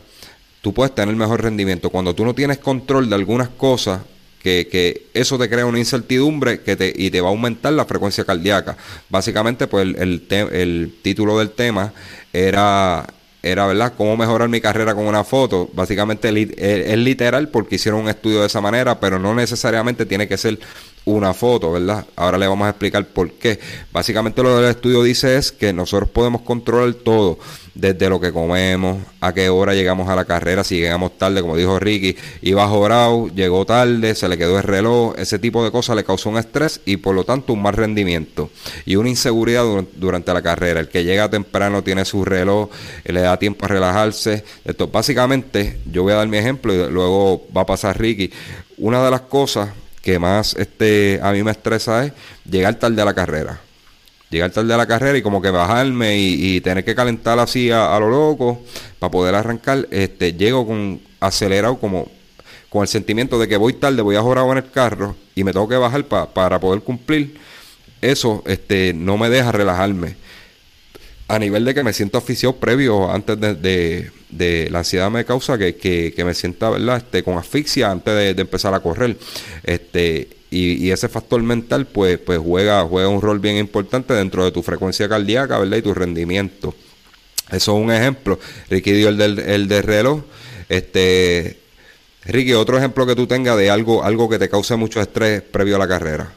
tú 0.62 0.74
puedes 0.74 0.96
tener 0.96 1.14
mejor 1.16 1.42
rendimiento. 1.42 1.90
Cuando 1.90 2.16
tú 2.16 2.24
no 2.24 2.34
tienes 2.34 2.60
control 2.60 3.10
de 3.10 3.16
algunas 3.16 3.50
cosas, 3.50 4.02
que, 4.44 5.08
eso 5.14 5.40
te 5.40 5.50
crea 5.50 5.66
una 5.66 5.80
incertidumbre 5.80 6.62
que 6.62 6.76
te, 6.76 6.94
y 6.96 7.10
te 7.10 7.22
va 7.22 7.30
a 7.30 7.32
aumentar 7.32 7.74
la 7.74 7.86
frecuencia 7.86 8.26
cardíaca. 8.26 8.78
Básicamente, 9.10 9.68
pues 9.68 9.88
el, 9.98 10.28
el, 10.30 10.94
título 11.02 11.40
del 11.40 11.52
tema 11.52 11.94
era 12.32 13.08
era, 13.42 13.68
¿verdad?, 13.68 13.92
cómo 13.98 14.16
mejorar 14.16 14.48
mi 14.48 14.62
carrera 14.62 14.96
con 14.96 15.06
una 15.06 15.26
foto. 15.26 15.70
Básicamente 15.74 16.30
es 16.30 16.98
literal 16.98 17.50
porque 17.50 17.76
hicieron 17.76 18.00
un 18.00 18.08
estudio 18.08 18.40
de 18.40 18.48
esa 18.48 18.62
manera, 18.62 19.02
pero 19.02 19.20
no 19.20 19.36
necesariamente 19.36 20.06
tiene 20.06 20.30
que 20.30 20.38
ser 20.38 20.60
una 21.04 21.34
foto, 21.34 21.74
¿verdad? 21.74 22.06
Ahora 22.16 22.38
le 22.38 22.48
vamos 22.48 22.66
a 22.66 22.70
explicar 22.70 23.06
por 23.06 23.32
qué. 23.34 23.60
Básicamente 23.92 24.42
lo 24.42 24.58
del 24.58 24.70
estudio 24.70 25.04
dice 25.04 25.36
es 25.36 25.52
que 25.52 25.74
nosotros 25.74 26.10
podemos 26.10 26.44
controlar 26.44 26.94
todo, 26.94 27.38
desde 27.76 28.08
lo 28.10 28.20
que 28.20 28.32
comemos, 28.32 29.00
a 29.20 29.34
qué 29.34 29.50
hora 29.50 29.74
llegamos 29.74 30.08
a 30.10 30.16
la 30.16 30.26
carrera, 30.26 30.64
si 30.64 30.80
llegamos 30.80 31.18
tarde, 31.18 31.42
como 31.42 31.58
dijo 31.58 31.80
Ricky, 31.80 32.16
iba 32.42 32.68
jorado, 32.68 33.30
llegó 33.30 33.66
tarde, 33.66 34.14
se 34.16 34.28
le 34.28 34.38
quedó 34.38 34.58
el 34.58 34.64
reloj, 34.64 35.16
ese 35.18 35.40
tipo 35.40 35.64
de 35.64 35.72
cosas 35.72 35.96
le 35.96 36.04
causó 36.04 36.30
un 36.30 36.38
estrés 36.38 36.82
y 36.86 36.98
por 36.98 37.16
lo 37.16 37.24
tanto 37.24 37.54
un 37.54 37.62
mal 37.62 37.74
rendimiento 37.74 38.50
y 38.86 38.96
una 38.96 39.10
inseguridad 39.10 39.64
durante 39.96 40.34
la 40.34 40.42
carrera. 40.42 40.82
El 40.82 40.90
que 40.90 41.04
llega 41.04 41.30
temprano 41.30 41.84
tiene 41.84 42.06
su 42.06 42.24
reloj, 42.24 42.70
le 43.06 43.22
da 43.22 43.38
tiempo 43.38 43.66
a 43.66 43.70
relajarse. 43.70 44.44
Esto, 44.64 44.88
básicamente, 44.88 45.80
yo 45.92 46.04
voy 46.04 46.14
a 46.14 46.18
dar 46.18 46.28
mi 46.28 46.38
ejemplo 46.38 46.74
y 46.74 46.92
luego 46.92 47.48
va 47.56 47.62
a 47.62 47.66
pasar 47.66 48.00
Ricky. 48.00 48.32
Una 48.78 49.04
de 49.04 49.12
las 49.12 49.22
cosas 49.22 49.70
que 50.02 50.20
más 50.20 50.56
este, 50.58 51.20
a 51.24 51.32
mí 51.32 51.42
me 51.44 51.52
estresa 51.52 52.06
es 52.06 52.14
llegar 52.50 52.76
tarde 52.76 53.02
a 53.02 53.06
la 53.06 53.14
carrera. 53.14 53.60
Llegar 54.34 54.50
tarde 54.50 54.74
a 54.74 54.78
la 54.78 54.88
carrera 54.88 55.16
y 55.16 55.22
como 55.22 55.42
que 55.42 55.52
bajarme 55.52 56.18
y, 56.18 56.60
tener 56.62 56.84
que 56.84 56.96
calentar 56.96 57.38
así 57.38 57.70
a, 57.70 57.98
lo 58.00 58.10
loco 58.10 58.64
para 58.98 59.12
poder 59.12 59.36
arrancar. 59.36 59.88
Este, 59.92 60.34
llego 60.34 60.66
con 60.66 61.00
acelerado 61.20 61.78
como 61.78 62.10
con 62.70 62.82
el 62.82 62.88
sentimiento 62.88 63.38
de 63.38 63.48
que 63.48 63.58
voy 63.58 63.74
tarde, 63.74 64.02
voy 64.02 64.16
a 64.16 64.22
jorar 64.22 64.50
en 64.50 64.58
el 64.58 64.72
carro 64.72 65.16
y 65.36 65.44
me 65.44 65.54
tengo 65.54 65.68
que 65.68 65.76
bajar 65.76 66.06
para 66.06 66.60
poder 66.60 66.82
cumplir. 66.82 67.38
Eso 68.02 68.44
este, 68.48 68.94
no 68.96 69.18
me 69.18 69.30
deja 69.30 69.52
relajarme 69.52 70.16
a 71.28 71.40
nivel 71.40 71.66
de 71.66 71.74
que 71.74 71.84
me 71.84 71.94
siento 71.94 72.18
aficionado 72.18 72.60
previo 72.60 73.12
antes 73.12 73.40
de, 73.40 74.12
de, 74.30 74.70
la 74.72 74.80
ansiedad 74.80 75.10
me 75.10 75.26
causa 75.26 75.58
que, 75.58 75.76
que, 75.76 76.24
me 76.26 76.34
sienta 76.34 76.70
verdad 76.70 76.98
este 76.98 77.24
con 77.24 77.38
asfixia 77.38 77.92
antes 77.92 78.36
de, 78.36 78.42
empezar 78.42 78.74
a 78.74 78.80
correr 78.80 79.18
este 79.64 80.28
y, 80.54 80.92
ese 80.92 81.10
factor 81.10 81.42
mental 81.42 81.88
pues 81.88 82.20
pues 82.20 82.40
juega 82.40 82.84
juega 82.84 83.10
un 83.10 83.22
rol 83.22 83.40
bien 83.40 83.58
importante 83.58 84.14
dentro 84.14 84.44
de 84.46 84.52
tu 84.52 84.62
frecuencia 84.62 85.10
cardíaca 85.10 85.60
verdad 85.60 85.78
y 85.78 85.82
tu 85.82 85.94
rendimiento 85.94 86.76
eso 87.52 87.78
es 87.78 87.84
un 87.84 87.92
ejemplo 87.92 88.40
Ricky 88.70 88.92
dio 88.92 89.10
el 89.10 89.18
del, 89.18 89.40
el 89.40 89.70
reloj 89.84 90.22
este 90.70 91.60
Ricky 92.26 92.54
otro 92.54 92.78
ejemplo 92.78 93.06
que 93.06 93.16
tú 93.16 93.28
tengas 93.28 93.58
de 93.58 93.70
algo 93.70 94.04
algo 94.04 94.30
que 94.30 94.40
te 94.40 94.50
cause 94.50 94.76
mucho 94.76 95.02
estrés 95.02 95.42
previo 95.42 95.76
a 95.76 95.80
la 95.80 95.88
carrera 95.88 96.34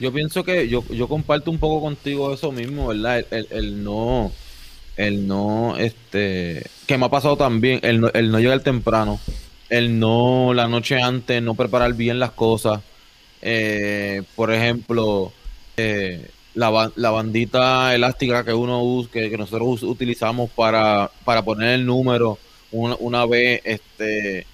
yo 0.00 0.12
pienso 0.12 0.44
que 0.44 0.68
yo, 0.68 0.84
yo 0.90 1.08
comparto 1.08 1.50
un 1.50 1.58
poco 1.58 1.80
contigo 1.80 2.32
eso 2.32 2.52
mismo, 2.52 2.88
¿verdad? 2.88 3.24
El, 3.30 3.48
el, 3.50 3.84
no, 3.84 4.30
el 4.96 5.26
no, 5.26 5.76
este, 5.76 6.64
que 6.86 6.98
me 6.98 7.06
ha 7.06 7.08
pasado 7.08 7.36
también, 7.36 7.80
el 7.82 8.00
no, 8.00 8.08
el 8.14 8.30
no 8.30 8.38
llegar 8.38 8.60
temprano, 8.60 9.18
el 9.68 9.98
no, 9.98 10.54
la 10.54 10.68
noche 10.68 11.02
antes, 11.02 11.42
no 11.42 11.54
preparar 11.54 11.94
bien 11.94 12.20
las 12.20 12.30
cosas. 12.30 12.80
Eh, 13.42 14.22
por 14.34 14.52
ejemplo, 14.52 15.32
eh, 15.76 16.30
la, 16.54 16.90
la, 16.96 17.10
bandita 17.10 17.94
elástica 17.94 18.44
que 18.44 18.52
uno 18.52 18.82
usa, 18.82 19.10
que, 19.12 19.38
nosotros 19.38 19.82
utilizamos 19.82 20.50
para, 20.50 21.10
para 21.24 21.42
poner 21.42 21.70
el 21.70 21.86
número, 21.86 22.38
una, 22.72 22.96
una 22.98 23.26
vez, 23.26 23.60
este, 23.64 24.46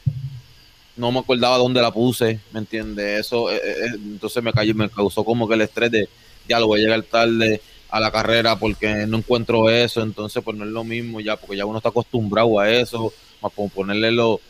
no 0.97 1.11
me 1.11 1.21
acordaba 1.21 1.59
dónde 1.59 1.83
la 1.83 1.93
puse, 1.93 2.41
¿me 2.53 2.61
entiendes? 2.61 3.21
Eso, 3.21 3.51
eh, 3.51 3.57
eh, 3.57 3.77
eh, 3.87 3.91
entonces 3.95 4.43
me, 4.43 4.53
cayó, 4.53 4.75
me 4.75 4.89
causó 4.89 5.25
como 5.25 5.49
que 5.49 5.55
el 5.55 5.63
estrés 5.63 5.91
de, 5.91 6.09
ya 6.49 6.61
lo 6.61 6.69
voy 6.69 6.81
a 6.81 6.85
llegar 6.85 7.03
tarde 7.03 7.61
a 7.91 8.01
la 8.01 8.11
carrera 8.11 8.57
porque 8.59 9.07
no 9.07 9.19
encuentro 9.19 9.71
eso, 9.71 10.03
entonces 10.03 10.43
pues 10.45 10.57
no 10.57 10.65
es 10.65 10.71
lo 10.71 10.85
mismo 10.85 11.21
ya, 11.21 11.37
porque 11.37 11.57
ya 11.57 11.67
uno 11.67 11.79
está 11.79 11.89
acostumbrado 11.89 12.59
a 12.59 12.71
eso, 12.71 13.13
a 13.43 13.49
ponerle 13.49 14.11
los 14.13 14.41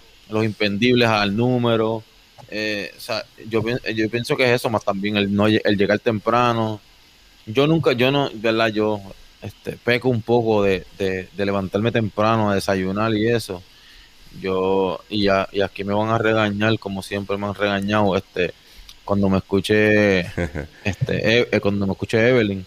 impendibles 0.44 1.08
al 1.08 1.36
número. 1.36 2.02
O 2.38 3.00
sea, 3.00 3.24
yo, 3.48 3.62
yo 3.94 4.10
pienso 4.10 4.36
que 4.36 4.44
es 4.44 4.50
eso, 4.50 4.70
más 4.70 4.84
también 4.84 5.16
el, 5.16 5.34
no, 5.34 5.46
el 5.46 5.76
llegar 5.76 5.98
temprano. 5.98 6.80
Yo 7.46 7.66
nunca, 7.66 7.92
yo 7.92 8.10
no, 8.10 8.30
¿verdad? 8.34 8.68
Yo 8.68 9.00
este, 9.42 9.72
peco 9.72 10.08
un 10.08 10.22
poco 10.22 10.62
de, 10.62 10.86
de, 10.98 11.28
de 11.32 11.46
levantarme 11.46 11.92
temprano 11.92 12.50
a 12.50 12.54
desayunar 12.54 13.12
y 13.14 13.28
eso 13.28 13.62
yo 14.40 15.00
y, 15.08 15.26
y 15.26 15.60
aquí 15.60 15.84
me 15.84 15.94
van 15.94 16.08
a 16.10 16.18
regañar 16.18 16.78
como 16.78 17.02
siempre 17.02 17.36
me 17.36 17.46
han 17.46 17.54
regañado 17.54 18.16
este 18.16 18.52
cuando 19.04 19.28
me 19.28 19.38
escuché 19.38 20.20
este 20.84 21.40
e, 21.40 21.48
eh, 21.50 21.60
cuando 21.60 21.86
me 21.86 21.92
escuché 21.92 22.28
Evelyn 22.28 22.66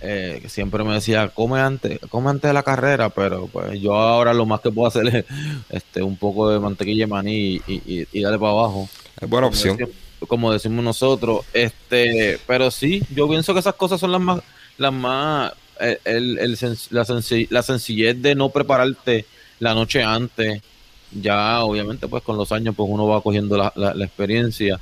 eh, 0.00 0.38
que 0.42 0.48
siempre 0.48 0.84
me 0.84 0.94
decía 0.94 1.28
come 1.28 1.60
antes 1.60 1.98
come 2.08 2.30
antes 2.30 2.48
de 2.48 2.52
la 2.52 2.62
carrera 2.62 3.08
pero 3.10 3.48
pues 3.48 3.80
yo 3.80 3.94
ahora 3.94 4.32
lo 4.32 4.46
más 4.46 4.60
que 4.60 4.70
puedo 4.70 4.88
hacer 4.88 5.08
es 5.16 5.24
este 5.70 6.02
un 6.02 6.16
poco 6.16 6.50
de 6.50 6.60
mantequilla 6.60 7.04
de 7.04 7.10
maní 7.10 7.60
y, 7.66 8.06
y, 8.12 8.20
darle 8.20 8.38
para 8.38 8.52
abajo. 8.52 8.88
Es 9.20 9.28
buena 9.28 9.48
opción. 9.48 9.78
como 10.26 10.52
decimos 10.52 10.84
nosotros 10.84 11.44
este 11.52 12.38
pero 12.46 12.70
sí 12.70 13.02
yo 13.14 13.28
pienso 13.28 13.54
que 13.54 13.60
esas 13.60 13.74
cosas 13.74 14.00
son 14.00 14.12
las 14.12 14.20
más 14.20 14.40
las 14.76 14.92
más 14.92 15.52
el, 15.80 16.38
el, 16.38 16.58
la, 16.90 17.06
la 17.50 17.62
sencillez 17.62 18.20
de 18.20 18.34
no 18.34 18.48
prepararte 18.50 19.26
la 19.58 19.74
noche 19.74 20.02
antes. 20.02 20.62
Ya 21.10 21.62
obviamente 21.64 22.06
pues 22.06 22.22
con 22.22 22.36
los 22.36 22.52
años 22.52 22.74
pues 22.76 22.88
uno 22.90 23.06
va 23.06 23.22
cogiendo 23.22 23.56
la, 23.56 23.72
la, 23.74 24.04
experiencia 24.04 24.78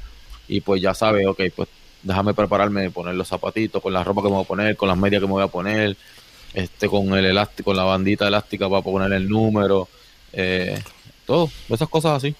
y 0.48 0.60
pues 0.60 0.82
ya 0.82 0.92
sabe, 0.92 1.26
ok, 1.26 1.40
pues 1.54 1.68
déjame 2.06 2.34
prepararme, 2.34 2.90
poner 2.90 3.14
los 3.14 3.28
zapatitos, 3.28 3.82
con 3.82 3.92
la 3.92 4.04
ropa 4.04 4.22
que 4.22 4.28
me 4.28 4.34
voy 4.34 4.44
a 4.44 4.46
poner, 4.46 4.76
con 4.76 4.88
las 4.88 4.96
medias 4.96 5.20
que 5.20 5.26
me 5.26 5.32
voy 5.32 5.42
a 5.42 5.48
poner, 5.48 5.96
este 6.54 6.88
con 6.88 7.12
el 7.14 7.26
elástico, 7.26 7.70
con 7.70 7.76
la 7.76 7.84
bandita 7.84 8.28
elástica 8.28 8.68
para 8.68 8.82
poner 8.82 9.12
el 9.12 9.28
número, 9.28 9.88
eh, 10.32 10.80
todo, 11.26 11.50
esas 11.68 11.88
cosas 11.88 12.18
así. 12.18 12.34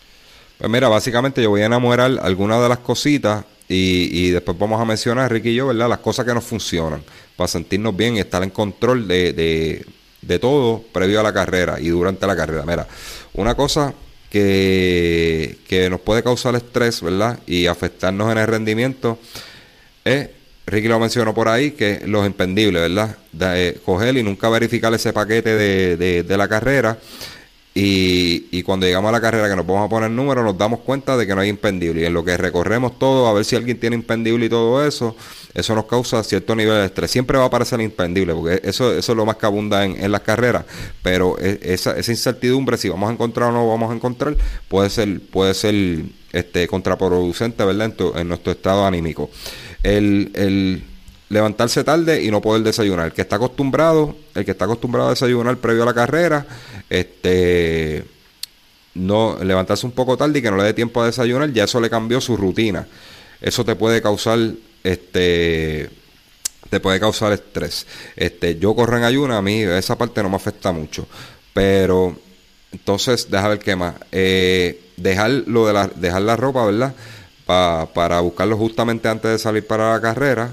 Pues 0.59 0.71
mira, 0.71 0.89
básicamente 0.89 1.43
yo 1.43 1.51
voy 1.51 1.63
a 1.63 1.67
enamorar 1.67 2.19
algunas 2.23 2.63
de 2.63 2.69
las 2.69 2.79
cositas 2.79 3.45
y, 3.69 4.09
y, 4.13 4.31
después 4.31 4.57
vamos 4.57 4.81
a 4.81 4.85
mencionar, 4.85 5.31
Ricky 5.31 5.51
y 5.51 5.55
yo, 5.57 5.67
¿verdad? 5.67 5.89
Las 5.89 5.99
cosas 5.99 6.25
que 6.25 6.33
nos 6.33 6.45
funcionan 6.45 7.03
para 7.35 7.49
sentirnos 7.49 7.95
bien 7.97 8.17
y 8.17 8.21
estar 8.21 8.43
en 8.45 8.51
control 8.51 9.09
de, 9.09 9.33
de, 9.33 9.85
de 10.23 10.39
todo 10.39 10.83
previo 10.93 11.19
a 11.19 11.25
la 11.25 11.33
carrera 11.33 11.81
y 11.81 11.89
durante 11.89 12.27
la 12.29 12.37
carrera. 12.37 12.63
Mira, 12.65 12.87
una 13.35 13.57
cosa 13.57 13.93
que, 14.31 15.59
que 15.67 15.91
nos 15.91 16.01
puede 16.01 16.23
causar 16.23 16.55
estrés, 16.55 17.03
¿verdad? 17.03 17.41
Y 17.47 17.67
afectarnos 17.67 18.31
en 18.31 18.39
el 18.39 18.47
rendimiento 18.47 19.19
es 20.07 20.31
Ricky 20.67 20.89
lo 20.89 20.99
mencionó 20.99 21.33
por 21.33 21.49
ahí, 21.49 21.73
que 21.73 22.03
los 22.07 22.27
impendibles, 22.27 22.83
¿verdad? 22.83 23.17
De, 23.33 23.69
eh, 23.69 23.81
coger 23.85 24.17
y 24.17 24.23
nunca 24.23 24.49
verificar 24.49 24.93
ese 24.95 25.13
paquete 25.13 25.55
de, 25.55 25.97
de, 25.97 26.23
de 26.25 26.37
la 26.37 26.49
carrera. 26.49 26.99
Y, 27.73 28.47
y, 28.51 28.63
cuando 28.63 28.87
llegamos 28.87 29.11
a 29.11 29.13
la 29.13 29.21
carrera 29.21 29.51
que 29.51 29.55
nos 29.55 29.67
vamos 29.67 29.85
a 29.85 29.89
poner 29.91 30.11
número, 30.11 30.43
nos 30.43 30.57
damos 30.57 30.81
cuenta 30.81 31.15
de 31.17 31.27
que 31.27 31.35
no 31.35 31.43
hay 31.43 31.51
impendible. 31.51 32.01
Y 32.01 32.05
en 32.07 32.15
lo 32.15 32.25
que 32.25 32.37
recorremos 32.37 32.99
todo, 32.99 33.29
a 33.29 33.35
ver 33.35 33.45
si 33.45 33.55
alguien 33.55 33.79
tiene 33.79 33.95
impendible 33.95 34.47
y 34.47 34.49
todo 34.49 34.85
eso, 34.85 35.15
eso 35.53 35.75
nos 35.75 35.85
causa 35.85 36.25
cierto 36.25 36.57
nivel 36.57 36.79
de 36.79 36.87
estrés. 36.87 37.11
Siempre 37.11 37.37
va 37.37 37.45
a 37.45 37.47
aparecer 37.49 37.81
impendible, 37.83 38.33
porque 38.35 38.61
eso, 38.67 38.93
eso 38.93 39.13
es 39.13 39.17
lo 39.17 39.27
más 39.27 39.37
que 39.37 39.45
abunda 39.45 39.85
en, 39.85 40.03
en 40.03 40.11
las 40.11 40.23
carreras. 40.23 40.65
Pero 41.03 41.37
e, 41.39 41.61
esa, 41.63 41.97
esa, 41.99 42.11
incertidumbre, 42.11 42.79
si 42.79 42.89
vamos 42.89 43.11
a 43.11 43.13
encontrar 43.13 43.51
o 43.51 43.53
no 43.53 43.69
vamos 43.69 43.93
a 43.93 43.95
encontrar, 43.95 44.37
puede 44.69 44.89
ser, 44.89 45.21
puede 45.21 45.53
ser 45.53 45.75
este, 46.33 46.67
contraproducente, 46.67 47.63
¿verdad? 47.63 47.87
En, 47.87 47.93
tu, 47.93 48.17
en 48.17 48.27
nuestro 48.27 48.53
estado 48.53 48.87
anímico. 48.87 49.31
El, 49.83 50.31
el 50.35 50.83
levantarse 51.29 51.85
tarde 51.85 52.23
y 52.23 52.31
no 52.31 52.41
poder 52.41 52.63
desayunar. 52.63 53.07
El 53.07 53.13
que 53.13 53.23
está 53.23 53.37
acostumbrado, 53.37 54.17
el 54.35 54.45
que 54.45 54.53
está 54.53 54.65
acostumbrado 54.65 55.09
a 55.09 55.11
desayunar 55.11 55.57
previo 55.59 55.83
a 55.83 55.87
la 55.87 55.95
carrera, 55.95 56.47
este 56.89 58.05
no 58.95 59.39
levantarse 59.43 59.85
un 59.85 59.93
poco 59.93 60.17
tarde 60.17 60.39
y 60.39 60.43
que 60.43 60.51
no 60.51 60.57
le 60.57 60.65
dé 60.65 60.73
tiempo 60.73 61.03
a 61.03 61.07
desayunar, 61.07 61.53
ya 61.53 61.65
eso 61.65 61.81
le 61.81 61.91
cambió 61.91 62.21
su 62.21 62.37
rutina. 62.37 62.87
Eso 63.41 63.65
te 63.65 63.75
puede 63.75 64.01
causar 64.01 64.39
este 64.83 65.91
te 66.71 66.81
puede 66.81 66.99
causar 66.99 67.33
estrés. 67.33 67.87
Este, 68.17 68.59
yo 68.59 68.75
corro 68.75 68.97
en 68.97 69.05
ayuna, 69.05 69.39
a 69.39 69.43
mí 69.43 69.63
esa 69.63 69.97
parte 69.97 70.23
no 70.23 70.31
me 70.31 70.37
afecta 70.37 70.73
mucho, 70.73 71.07
pero 71.53 72.17
entonces 72.73 73.31
deja 73.31 73.49
ver 73.49 73.59
qué. 73.59 73.77
Eh, 74.13 74.81
dejar 74.97 75.31
lo 75.47 75.67
de 75.67 75.73
la, 75.73 75.89
dejar 75.89 76.23
la 76.23 76.37
ropa, 76.37 76.65
¿verdad? 76.65 76.95
Pa, 77.47 77.89
para 77.95 78.21
buscarlo 78.21 78.57
justamente 78.59 79.09
antes 79.09 79.31
de 79.31 79.39
salir 79.39 79.67
para 79.67 79.93
la 79.93 80.01
carrera 80.01 80.51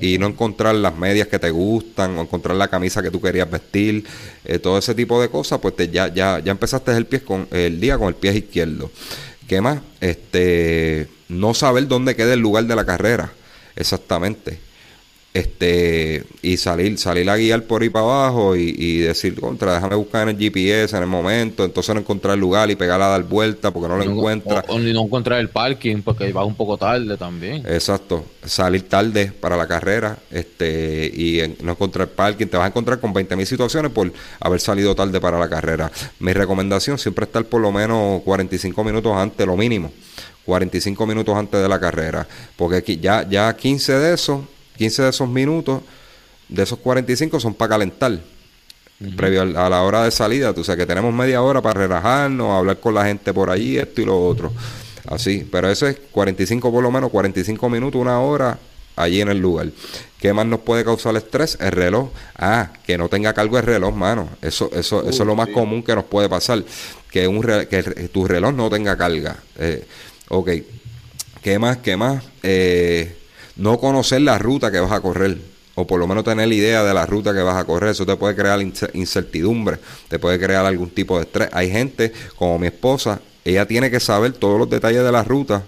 y 0.00 0.18
no 0.18 0.26
encontrar 0.28 0.74
las 0.74 0.96
medias 0.96 1.28
que 1.28 1.38
te 1.38 1.50
gustan 1.50 2.16
o 2.16 2.22
encontrar 2.22 2.56
la 2.56 2.68
camisa 2.68 3.02
que 3.02 3.10
tú 3.10 3.20
querías 3.20 3.50
vestir, 3.50 4.06
eh, 4.44 4.58
todo 4.58 4.78
ese 4.78 4.94
tipo 4.94 5.20
de 5.20 5.28
cosas, 5.28 5.58
pues 5.58 5.76
te, 5.76 5.88
ya, 5.88 6.08
ya, 6.08 6.38
ya 6.38 6.52
empezaste 6.52 6.96
el, 6.96 7.06
pie 7.06 7.22
con, 7.22 7.48
el 7.50 7.80
día 7.80 7.98
con 7.98 8.08
el 8.08 8.14
pie 8.14 8.32
izquierdo. 8.34 8.90
¿Qué 9.48 9.60
más? 9.60 9.80
Este, 10.00 11.08
no 11.28 11.52
saber 11.52 11.88
dónde 11.88 12.16
queda 12.16 12.32
el 12.32 12.40
lugar 12.40 12.64
de 12.64 12.76
la 12.76 12.86
carrera, 12.86 13.32
exactamente 13.76 14.71
este 15.34 16.24
y 16.42 16.58
salir 16.58 16.98
salir 16.98 17.28
a 17.30 17.36
guiar 17.36 17.62
por 17.62 17.80
ahí 17.80 17.88
para 17.88 18.04
abajo 18.04 18.54
y, 18.54 18.74
y, 18.76 18.98
decir 18.98 19.40
contra 19.40 19.74
déjame 19.74 19.96
buscar 19.96 20.28
en 20.28 20.36
el 20.36 20.38
GPS 20.38 20.94
en 20.94 21.02
el 21.02 21.08
momento 21.08 21.64
entonces 21.64 21.94
no 21.94 22.02
encontrar 22.02 22.34
el 22.34 22.40
lugar 22.40 22.70
y 22.70 22.76
pegarla 22.76 23.06
a 23.06 23.10
dar 23.10 23.22
vuelta 23.22 23.70
porque 23.70 23.88
no 23.88 23.96
lo 23.96 24.04
encuentra. 24.04 24.62
o, 24.68 24.74
o, 24.74 24.78
no 24.78 25.04
encontrar 25.04 25.40
el 25.40 25.48
parking 25.48 26.02
porque 26.02 26.30
vas 26.32 26.46
un 26.46 26.54
poco 26.54 26.76
tarde 26.76 27.16
también. 27.16 27.64
Exacto 27.66 28.24
salir 28.44 28.88
tarde 28.88 29.32
para 29.40 29.56
la 29.56 29.66
carrera 29.66 30.18
este 30.30 31.10
y 31.14 31.40
en, 31.40 31.56
no 31.62 31.72
encontrar 31.72 32.08
parking 32.08 32.46
te 32.46 32.58
vas 32.58 32.64
a 32.64 32.68
encontrar 32.68 33.00
con 33.00 33.14
20 33.14 33.34
mil 33.36 33.46
situaciones 33.46 33.90
por 33.90 34.12
haber 34.40 34.60
salido 34.60 34.94
tarde 34.94 35.18
para 35.20 35.38
la 35.38 35.48
carrera. 35.48 35.90
Mi 36.18 36.34
recomendación 36.34 36.98
siempre 36.98 37.24
estar 37.24 37.44
por 37.44 37.60
lo 37.60 37.72
menos 37.72 38.22
45 38.22 38.84
minutos 38.84 39.16
antes 39.16 39.46
lo 39.46 39.56
mínimo 39.56 39.90
45 40.44 41.06
minutos 41.06 41.36
antes 41.36 41.62
de 41.62 41.68
la 41.68 41.80
carrera 41.80 42.26
porque 42.56 42.76
aquí 42.76 42.98
ya 42.98 43.26
ya 43.28 43.54
15 43.54 43.92
de 43.94 44.14
esos 44.14 44.40
15 44.76 45.02
de 45.02 45.08
esos 45.10 45.28
minutos, 45.28 45.82
de 46.48 46.62
esos 46.62 46.78
45 46.78 47.40
son 47.40 47.54
para 47.54 47.70
calentar. 47.70 48.12
Uh 48.12 49.04
-huh. 49.04 49.16
Previo 49.16 49.42
a 49.42 49.68
la 49.68 49.82
hora 49.82 50.04
de 50.04 50.10
salida, 50.10 50.50
o 50.50 50.64
sea 50.64 50.76
que 50.76 50.86
tenemos 50.86 51.12
media 51.12 51.42
hora 51.42 51.60
para 51.60 51.80
relajarnos, 51.80 52.50
hablar 52.56 52.78
con 52.78 52.94
la 52.94 53.04
gente 53.04 53.32
por 53.32 53.50
allí, 53.50 53.78
esto 53.78 54.00
y 54.00 54.04
lo 54.04 54.24
otro. 54.24 54.52
Así, 55.06 55.46
pero 55.50 55.68
eso 55.68 55.86
es 55.86 55.96
45 56.12 56.70
por 56.70 56.82
lo 56.82 56.90
menos, 56.90 57.10
45 57.10 57.68
minutos, 57.68 58.00
una 58.00 58.20
hora 58.20 58.58
allí 58.96 59.20
en 59.20 59.28
el 59.28 59.38
lugar. 59.38 59.68
¿Qué 60.20 60.32
más 60.32 60.46
nos 60.46 60.60
puede 60.60 60.84
causar 60.84 61.16
estrés? 61.16 61.58
El 61.60 61.72
reloj. 61.72 62.10
Ah, 62.36 62.72
que 62.86 62.96
no 62.96 63.08
tenga 63.08 63.32
cargo 63.32 63.58
el 63.58 63.64
reloj, 63.64 63.94
mano. 63.94 64.28
Eso, 64.40 64.70
eso, 64.72 64.98
uh, 64.98 65.08
eso 65.08 65.22
es 65.22 65.26
lo 65.26 65.34
más 65.34 65.48
sí. 65.48 65.52
común 65.52 65.82
que 65.82 65.94
nos 65.94 66.04
puede 66.04 66.28
pasar. 66.28 66.62
Que, 67.10 67.26
un 67.26 67.42
re 67.42 67.66
que 67.66 67.82
tu 67.82 68.26
reloj 68.26 68.54
no 68.54 68.70
tenga 68.70 68.96
carga. 68.96 69.36
Eh, 69.58 69.84
ok. 70.28 70.50
¿Qué 71.42 71.58
más? 71.58 71.78
¿Qué 71.78 71.96
más? 71.96 72.22
Eh, 72.42 73.16
no 73.56 73.78
conocer 73.78 74.22
la 74.22 74.38
ruta 74.38 74.70
que 74.70 74.80
vas 74.80 74.92
a 74.92 75.00
correr 75.00 75.38
o 75.74 75.86
por 75.86 75.98
lo 75.98 76.06
menos 76.06 76.24
tener 76.24 76.48
la 76.48 76.54
idea 76.54 76.84
de 76.84 76.94
la 76.94 77.06
ruta 77.06 77.32
que 77.32 77.40
vas 77.40 77.56
a 77.56 77.64
correr, 77.64 77.90
eso 77.90 78.04
te 78.04 78.16
puede 78.16 78.34
crear 78.34 78.60
incertidumbre, 78.60 79.78
te 80.08 80.18
puede 80.18 80.38
crear 80.38 80.66
algún 80.66 80.90
tipo 80.90 81.16
de 81.16 81.24
estrés. 81.24 81.48
Hay 81.52 81.70
gente 81.70 82.12
como 82.36 82.58
mi 82.58 82.66
esposa, 82.66 83.20
ella 83.44 83.66
tiene 83.66 83.90
que 83.90 84.00
saber 84.00 84.32
todos 84.32 84.58
los 84.58 84.68
detalles 84.68 85.02
de 85.02 85.12
la 85.12 85.24
ruta, 85.24 85.64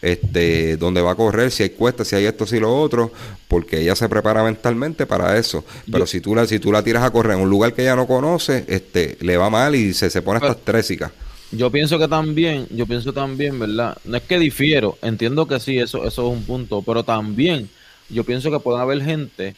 este, 0.00 0.76
dónde 0.76 1.00
va 1.00 1.12
a 1.12 1.14
correr, 1.14 1.50
si 1.50 1.62
hay 1.62 1.70
cuestas, 1.70 2.08
si 2.08 2.16
hay 2.16 2.26
esto, 2.26 2.46
si 2.46 2.60
lo 2.60 2.78
otro, 2.78 3.10
porque 3.48 3.80
ella 3.80 3.96
se 3.96 4.08
prepara 4.08 4.44
mentalmente 4.44 5.06
para 5.06 5.36
eso. 5.38 5.64
Pero 5.90 6.06
si 6.06 6.20
tú 6.20 6.34
la, 6.34 6.46
si 6.46 6.58
tú 6.58 6.70
la 6.70 6.82
tiras 6.82 7.02
a 7.02 7.10
correr 7.10 7.36
en 7.36 7.42
un 7.42 7.50
lugar 7.50 7.72
que 7.72 7.82
ella 7.82 7.96
no 7.96 8.06
conoce, 8.06 8.64
este, 8.68 9.16
le 9.20 9.36
va 9.36 9.50
mal 9.50 9.74
y 9.74 9.94
se, 9.94 10.10
se 10.10 10.22
pone 10.22 10.38
hasta 10.38 10.52
estrésica. 10.52 11.10
Yo 11.50 11.70
pienso 11.70 11.98
que 11.98 12.08
también, 12.08 12.66
yo 12.70 12.86
pienso 12.86 13.12
también, 13.12 13.58
¿verdad? 13.58 13.96
No 14.04 14.16
es 14.16 14.22
que 14.22 14.38
difiero, 14.38 14.98
entiendo 15.00 15.46
que 15.46 15.58
sí, 15.60 15.78
eso, 15.78 16.04
eso 16.06 16.26
es 16.26 16.36
un 16.38 16.44
punto, 16.44 16.82
pero 16.82 17.02
también 17.04 17.70
yo 18.10 18.24
pienso 18.24 18.50
que 18.50 18.60
puede 18.60 18.80
haber 18.80 19.02
gente 19.02 19.54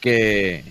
que, 0.00 0.64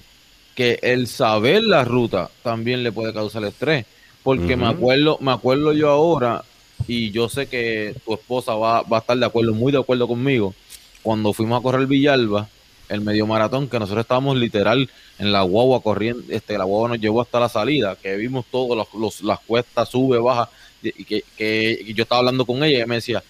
que 0.56 0.80
el 0.82 1.08
saber 1.08 1.63
la 1.63 1.84
ruta 1.84 2.30
también 2.41 2.84
le 2.84 2.91
puede 2.91 3.13
causar 3.13 3.44
estrés. 3.44 3.86
Porque 4.24 4.56
uh 4.56 4.58
-huh. 4.58 4.62
me 4.62 4.68
acuerdo, 4.68 5.18
me 5.22 5.32
acuerdo 5.32 5.74
yo 5.74 5.89
ahora, 5.89 6.44
y 6.88 7.12
yo 7.12 7.30
sé 7.30 7.48
que 7.48 7.96
tu 8.06 8.13
esposa 8.13 8.56
va, 8.56 8.82
va 8.82 8.98
a 8.98 9.00
estar 9.02 9.18
de 9.18 9.26
acuerdo, 9.26 9.54
muy 9.54 9.72
de 9.72 9.80
acuerdo 9.80 10.08
conmigo, 10.08 10.56
cuando 11.04 11.34
fuimos 11.34 11.60
a 11.60 11.63
correr 11.63 11.86
Villalba, 11.86 12.48
el 12.89 13.02
medio 13.02 13.28
maratón, 13.28 13.68
que 13.68 13.78
nosotros 13.78 14.04
estábamos 14.04 14.38
literal 14.38 14.89
en 15.17 15.32
la 15.32 15.43
guagua 15.43 15.82
corriendo, 15.82 16.23
este, 16.30 16.58
la 16.58 16.65
guagua 16.65 16.89
nos 16.89 16.99
llevó 16.99 17.21
hasta 17.21 17.39
la 17.39 17.49
salida, 17.49 17.95
que 17.95 18.15
vimos 18.17 18.45
todas 18.51 18.78
los, 18.78 18.93
los, 18.99 19.21
las 19.21 19.39
cuestas, 19.39 19.89
sube, 19.89 20.19
baja, 20.19 20.49
y 20.84 21.06
que, 21.06 21.23
que 21.38 21.80
y 21.88 21.93
yo 21.93 22.04
estaba 22.04 22.19
hablando 22.19 22.45
con 22.45 22.58
ella 22.58 22.67
y 22.67 22.75
ella 22.75 22.86
me 22.88 22.95
decía, 22.95 23.23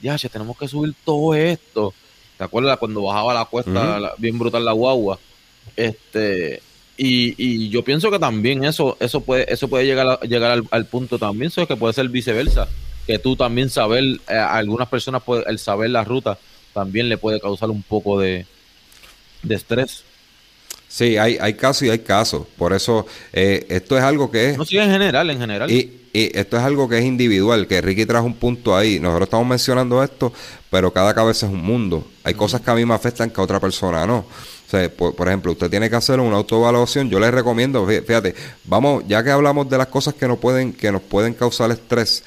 ya, 0.00 0.16
tenemos 0.18 0.56
que 0.56 0.68
subir 0.68 0.94
todo 1.04 1.34
esto. 1.34 1.94
¿Te 2.36 2.44
acuerdas 2.44 2.78
cuando 2.78 3.02
bajaba 3.02 3.34
la 3.34 3.44
cuesta, 3.44 3.70
uh 3.70 3.74
-huh. 3.74 4.00
la, 4.00 4.12
bien 4.18 4.38
brutal 4.38 4.64
la 4.64 4.72
guagua? 4.72 5.18
Este, 5.76 6.62
y, 6.96 7.34
y, 7.36 7.68
yo 7.68 7.82
pienso 7.82 8.10
que 8.10 8.18
también 8.18 8.64
eso, 8.64 8.96
eso 9.00 9.20
puede, 9.20 9.52
eso 9.52 9.68
puede 9.68 9.86
llegar, 9.86 10.06
a, 10.06 10.20
llegar 10.20 10.50
al, 10.50 10.64
al, 10.70 10.86
punto 10.86 11.18
también, 11.18 11.48
eso 11.48 11.62
es 11.62 11.68
que 11.68 11.76
puede 11.76 11.94
ser 11.94 12.08
viceversa, 12.08 12.68
que 13.06 13.18
tú 13.18 13.36
también 13.36 13.70
saber, 13.70 14.04
eh, 14.28 14.34
a 14.34 14.56
algunas 14.56 14.88
personas 14.88 15.22
puede, 15.22 15.44
el 15.48 15.58
saber 15.58 15.90
la 15.90 16.04
ruta 16.04 16.38
también 16.72 17.08
le 17.08 17.18
puede 17.18 17.40
causar 17.40 17.70
un 17.70 17.82
poco 17.82 18.20
de, 18.20 18.46
de 19.42 19.54
estrés. 19.54 20.04
Sí, 20.88 21.18
hay, 21.18 21.36
hay 21.38 21.54
casos 21.54 21.82
y 21.82 21.90
hay 21.90 21.98
casos. 21.98 22.46
Por 22.56 22.72
eso, 22.72 23.06
eh, 23.32 23.66
esto 23.68 23.96
es 23.96 24.02
algo 24.02 24.30
que 24.30 24.50
es. 24.50 24.58
No, 24.58 24.64
sí, 24.64 24.78
en 24.78 24.90
general, 24.90 25.28
en 25.30 25.38
general. 25.38 25.70
Y, 25.70 26.08
y, 26.12 26.36
esto 26.36 26.56
es 26.56 26.62
algo 26.62 26.88
que 26.88 26.98
es 26.98 27.04
individual, 27.04 27.66
que 27.66 27.80
Ricky 27.80 28.06
trajo 28.06 28.26
un 28.26 28.34
punto 28.34 28.74
ahí. 28.76 28.98
Nosotros 28.98 29.26
estamos 29.26 29.46
mencionando 29.46 30.02
esto, 30.02 30.32
pero 30.70 30.92
cada 30.92 31.14
cabeza 31.14 31.46
es 31.46 31.52
un 31.52 31.62
mundo. 31.62 32.06
Hay 32.24 32.34
cosas 32.34 32.62
que 32.62 32.70
a 32.70 32.74
mí 32.74 32.86
me 32.86 32.94
afectan 32.94 33.30
que 33.30 33.40
a 33.40 33.44
otra 33.44 33.60
persona 33.60 34.06
no. 34.06 34.18
O 34.18 34.70
sea, 34.70 34.90
por, 34.90 35.14
por, 35.14 35.28
ejemplo, 35.28 35.52
usted 35.52 35.70
tiene 35.70 35.88
que 35.88 35.96
hacer 35.96 36.20
una 36.20 36.36
autoevaluación. 36.36 37.08
Yo 37.08 37.20
le 37.20 37.30
recomiendo, 37.30 37.86
fíjate, 37.86 38.34
vamos, 38.64 39.04
ya 39.06 39.22
que 39.22 39.30
hablamos 39.30 39.68
de 39.68 39.78
las 39.78 39.86
cosas 39.88 40.14
que 40.14 40.26
nos 40.26 40.38
pueden, 40.38 40.72
que 40.72 40.90
nos 40.90 41.02
pueden 41.02 41.34
causar 41.34 41.70
estrés 41.70 42.22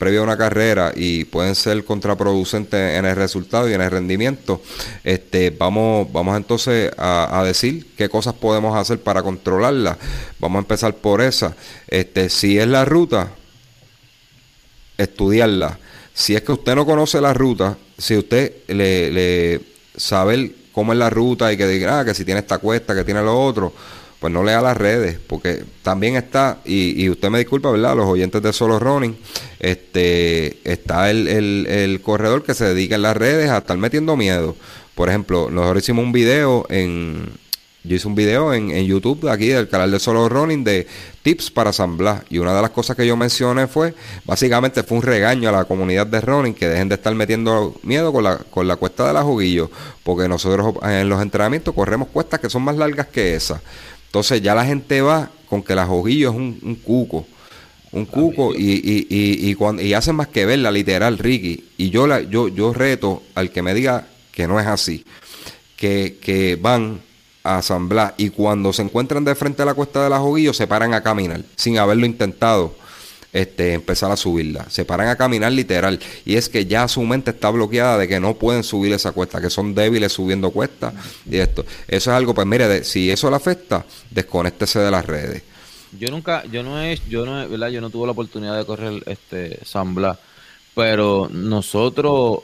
previo 0.00 0.20
a 0.20 0.24
una 0.24 0.38
carrera 0.38 0.92
y 0.96 1.26
pueden 1.26 1.54
ser 1.54 1.84
contraproducentes 1.84 2.98
en 2.98 3.04
el 3.04 3.14
resultado 3.14 3.68
y 3.68 3.74
en 3.74 3.82
el 3.82 3.90
rendimiento, 3.90 4.62
este, 5.04 5.50
vamos, 5.50 6.10
vamos 6.10 6.38
entonces 6.38 6.90
a, 6.96 7.42
decir 7.44 7.86
qué 7.98 8.08
cosas 8.08 8.32
podemos 8.32 8.74
hacer 8.74 8.98
para 9.02 9.22
controlarla. 9.22 9.98
Vamos 10.38 10.56
a 10.56 10.60
empezar 10.60 10.94
por 10.94 11.20
esa. 11.20 11.54
Este, 11.86 12.30
si 12.30 12.58
es 12.58 12.66
la 12.66 12.86
ruta, 12.86 13.28
estudiarla. 14.96 15.78
Si 16.14 16.34
es 16.34 16.40
que 16.42 16.52
usted 16.52 16.74
no 16.74 16.86
conoce 16.86 17.20
la 17.20 17.34
ruta, 17.34 17.76
si 17.98 18.16
usted 18.16 18.54
le, 18.68 19.10
le 19.10 19.60
sabe 19.96 20.54
cómo 20.72 20.94
es 20.94 20.98
la 20.98 21.10
ruta 21.10 21.52
y 21.52 21.58
que 21.58 21.66
diga 21.66 22.00
ah, 22.00 22.04
que 22.06 22.14
si 22.14 22.24
tiene 22.24 22.40
esta 22.40 22.56
cuesta, 22.56 22.94
que 22.94 23.04
tiene 23.04 23.20
lo 23.20 23.38
otro, 23.38 23.74
pues 24.20 24.32
no 24.32 24.44
lea 24.44 24.60
las 24.60 24.76
redes, 24.76 25.18
porque 25.26 25.64
también 25.82 26.14
está, 26.14 26.58
y, 26.64 27.02
y, 27.02 27.08
usted 27.08 27.30
me 27.30 27.38
disculpa, 27.38 27.70
¿verdad? 27.70 27.96
Los 27.96 28.06
oyentes 28.06 28.42
de 28.42 28.52
Solo 28.52 28.78
Running, 28.78 29.16
este, 29.58 30.58
está 30.70 31.10
el, 31.10 31.26
el, 31.26 31.66
el, 31.66 32.02
corredor 32.02 32.44
que 32.44 32.52
se 32.52 32.66
dedica 32.66 32.96
en 32.96 33.02
las 33.02 33.16
redes 33.16 33.50
a 33.50 33.58
estar 33.58 33.78
metiendo 33.78 34.16
miedo. 34.16 34.56
Por 34.94 35.08
ejemplo, 35.08 35.48
nosotros 35.50 35.82
hicimos 35.82 36.04
un 36.04 36.12
video 36.12 36.66
en, 36.68 37.30
yo 37.82 37.96
hice 37.96 38.06
un 38.06 38.14
video 38.14 38.52
en, 38.52 38.70
en 38.70 38.84
YouTube 38.84 39.26
aquí 39.30 39.48
del 39.48 39.68
canal 39.68 39.90
de 39.90 39.98
Solo 39.98 40.28
Running 40.28 40.64
de 40.64 40.86
tips 41.22 41.50
para 41.50 41.72
San 41.72 41.96
Blas. 41.96 42.22
Y 42.28 42.36
una 42.36 42.54
de 42.54 42.60
las 42.60 42.70
cosas 42.72 42.94
que 42.94 43.06
yo 43.06 43.16
mencioné 43.16 43.68
fue, 43.68 43.94
básicamente 44.26 44.82
fue 44.82 44.98
un 44.98 45.02
regaño 45.02 45.48
a 45.48 45.52
la 45.52 45.64
comunidad 45.64 46.06
de 46.06 46.20
running 46.20 46.52
que 46.52 46.68
dejen 46.68 46.90
de 46.90 46.96
estar 46.96 47.14
metiendo 47.14 47.74
miedo 47.82 48.12
con 48.12 48.24
la, 48.24 48.36
con 48.36 48.68
la 48.68 48.76
cuesta 48.76 49.06
de 49.06 49.14
la 49.14 49.22
juguillo. 49.22 49.70
Porque 50.02 50.28
nosotros 50.28 50.74
en 50.82 51.08
los 51.08 51.22
entrenamientos 51.22 51.74
corremos 51.74 52.08
cuestas 52.08 52.40
que 52.40 52.50
son 52.50 52.62
más 52.62 52.76
largas 52.76 53.06
que 53.06 53.34
esas. 53.34 53.62
Entonces 54.10 54.42
ya 54.42 54.56
la 54.56 54.64
gente 54.64 55.02
va 55.02 55.30
con 55.48 55.62
que 55.62 55.72
la 55.76 55.86
juguillo 55.86 56.30
es 56.30 56.36
un, 56.36 56.80
cuco. 56.82 57.26
Un 57.92 58.06
cuco 58.06 58.52
y, 58.56 58.72
y, 58.72 59.06
y, 59.08 59.50
y, 59.50 59.54
cuando, 59.54 59.82
y 59.82 59.94
hacen 59.94 60.16
más 60.16 60.26
que 60.26 60.46
verla, 60.46 60.72
literal, 60.72 61.16
Ricky. 61.16 61.64
Y 61.76 61.90
yo, 61.90 62.08
la, 62.08 62.20
yo, 62.20 62.48
yo 62.48 62.72
reto 62.72 63.22
al 63.36 63.52
que 63.52 63.62
me 63.62 63.72
diga 63.72 64.08
que 64.32 64.48
no 64.48 64.58
es 64.58 64.66
así. 64.66 65.04
Que, 65.76 66.18
que 66.20 66.56
van 66.60 67.00
a 67.44 67.62
San 67.62 67.88
Blas 67.88 68.14
y 68.16 68.30
cuando 68.30 68.72
se 68.72 68.82
encuentran 68.82 69.24
de 69.24 69.36
frente 69.36 69.62
a 69.62 69.64
la 69.64 69.74
cuesta 69.74 70.02
de 70.02 70.10
la 70.10 70.18
Joguillo 70.18 70.52
se 70.52 70.66
paran 70.66 70.92
a 70.92 71.02
caminar 71.02 71.42
sin 71.56 71.78
haberlo 71.78 72.04
intentado 72.04 72.74
este, 73.32 73.74
empezar 73.74 74.10
a 74.10 74.16
subirla. 74.16 74.68
Se 74.70 74.84
paran 74.84 75.08
a 75.08 75.16
caminar 75.16 75.52
literal. 75.52 75.98
Y 76.24 76.36
es 76.36 76.48
que 76.48 76.66
ya 76.66 76.88
su 76.88 77.02
mente 77.02 77.30
está 77.30 77.50
bloqueada 77.50 77.98
de 77.98 78.08
que 78.08 78.20
no 78.20 78.34
pueden 78.34 78.62
subir 78.62 78.92
esa 78.92 79.12
cuesta, 79.12 79.40
que 79.40 79.50
son 79.50 79.74
débiles 79.74 80.12
subiendo 80.12 80.50
cuesta 80.50 80.92
y 81.28 81.36
esto. 81.36 81.64
Eso 81.88 82.10
es 82.10 82.16
algo, 82.16 82.34
pues 82.34 82.46
mire, 82.46 82.84
si 82.84 83.10
eso 83.10 83.30
le 83.30 83.36
afecta, 83.36 83.84
desconéctese 84.10 84.80
de 84.80 84.90
las 84.90 85.04
redes. 85.04 85.42
Yo 85.98 86.10
nunca, 86.10 86.44
yo 86.46 86.62
no 86.62 86.80
he, 86.80 86.98
yo 87.08 87.26
no, 87.26 87.48
¿verdad? 87.48 87.68
Yo 87.68 87.80
no 87.80 87.90
tuve 87.90 88.06
la 88.06 88.12
oportunidad 88.12 88.56
de 88.56 88.64
correr 88.64 89.02
este 89.06 89.58
San 89.64 89.94
Blas, 89.94 90.18
pero 90.74 91.28
nosotros, 91.32 92.40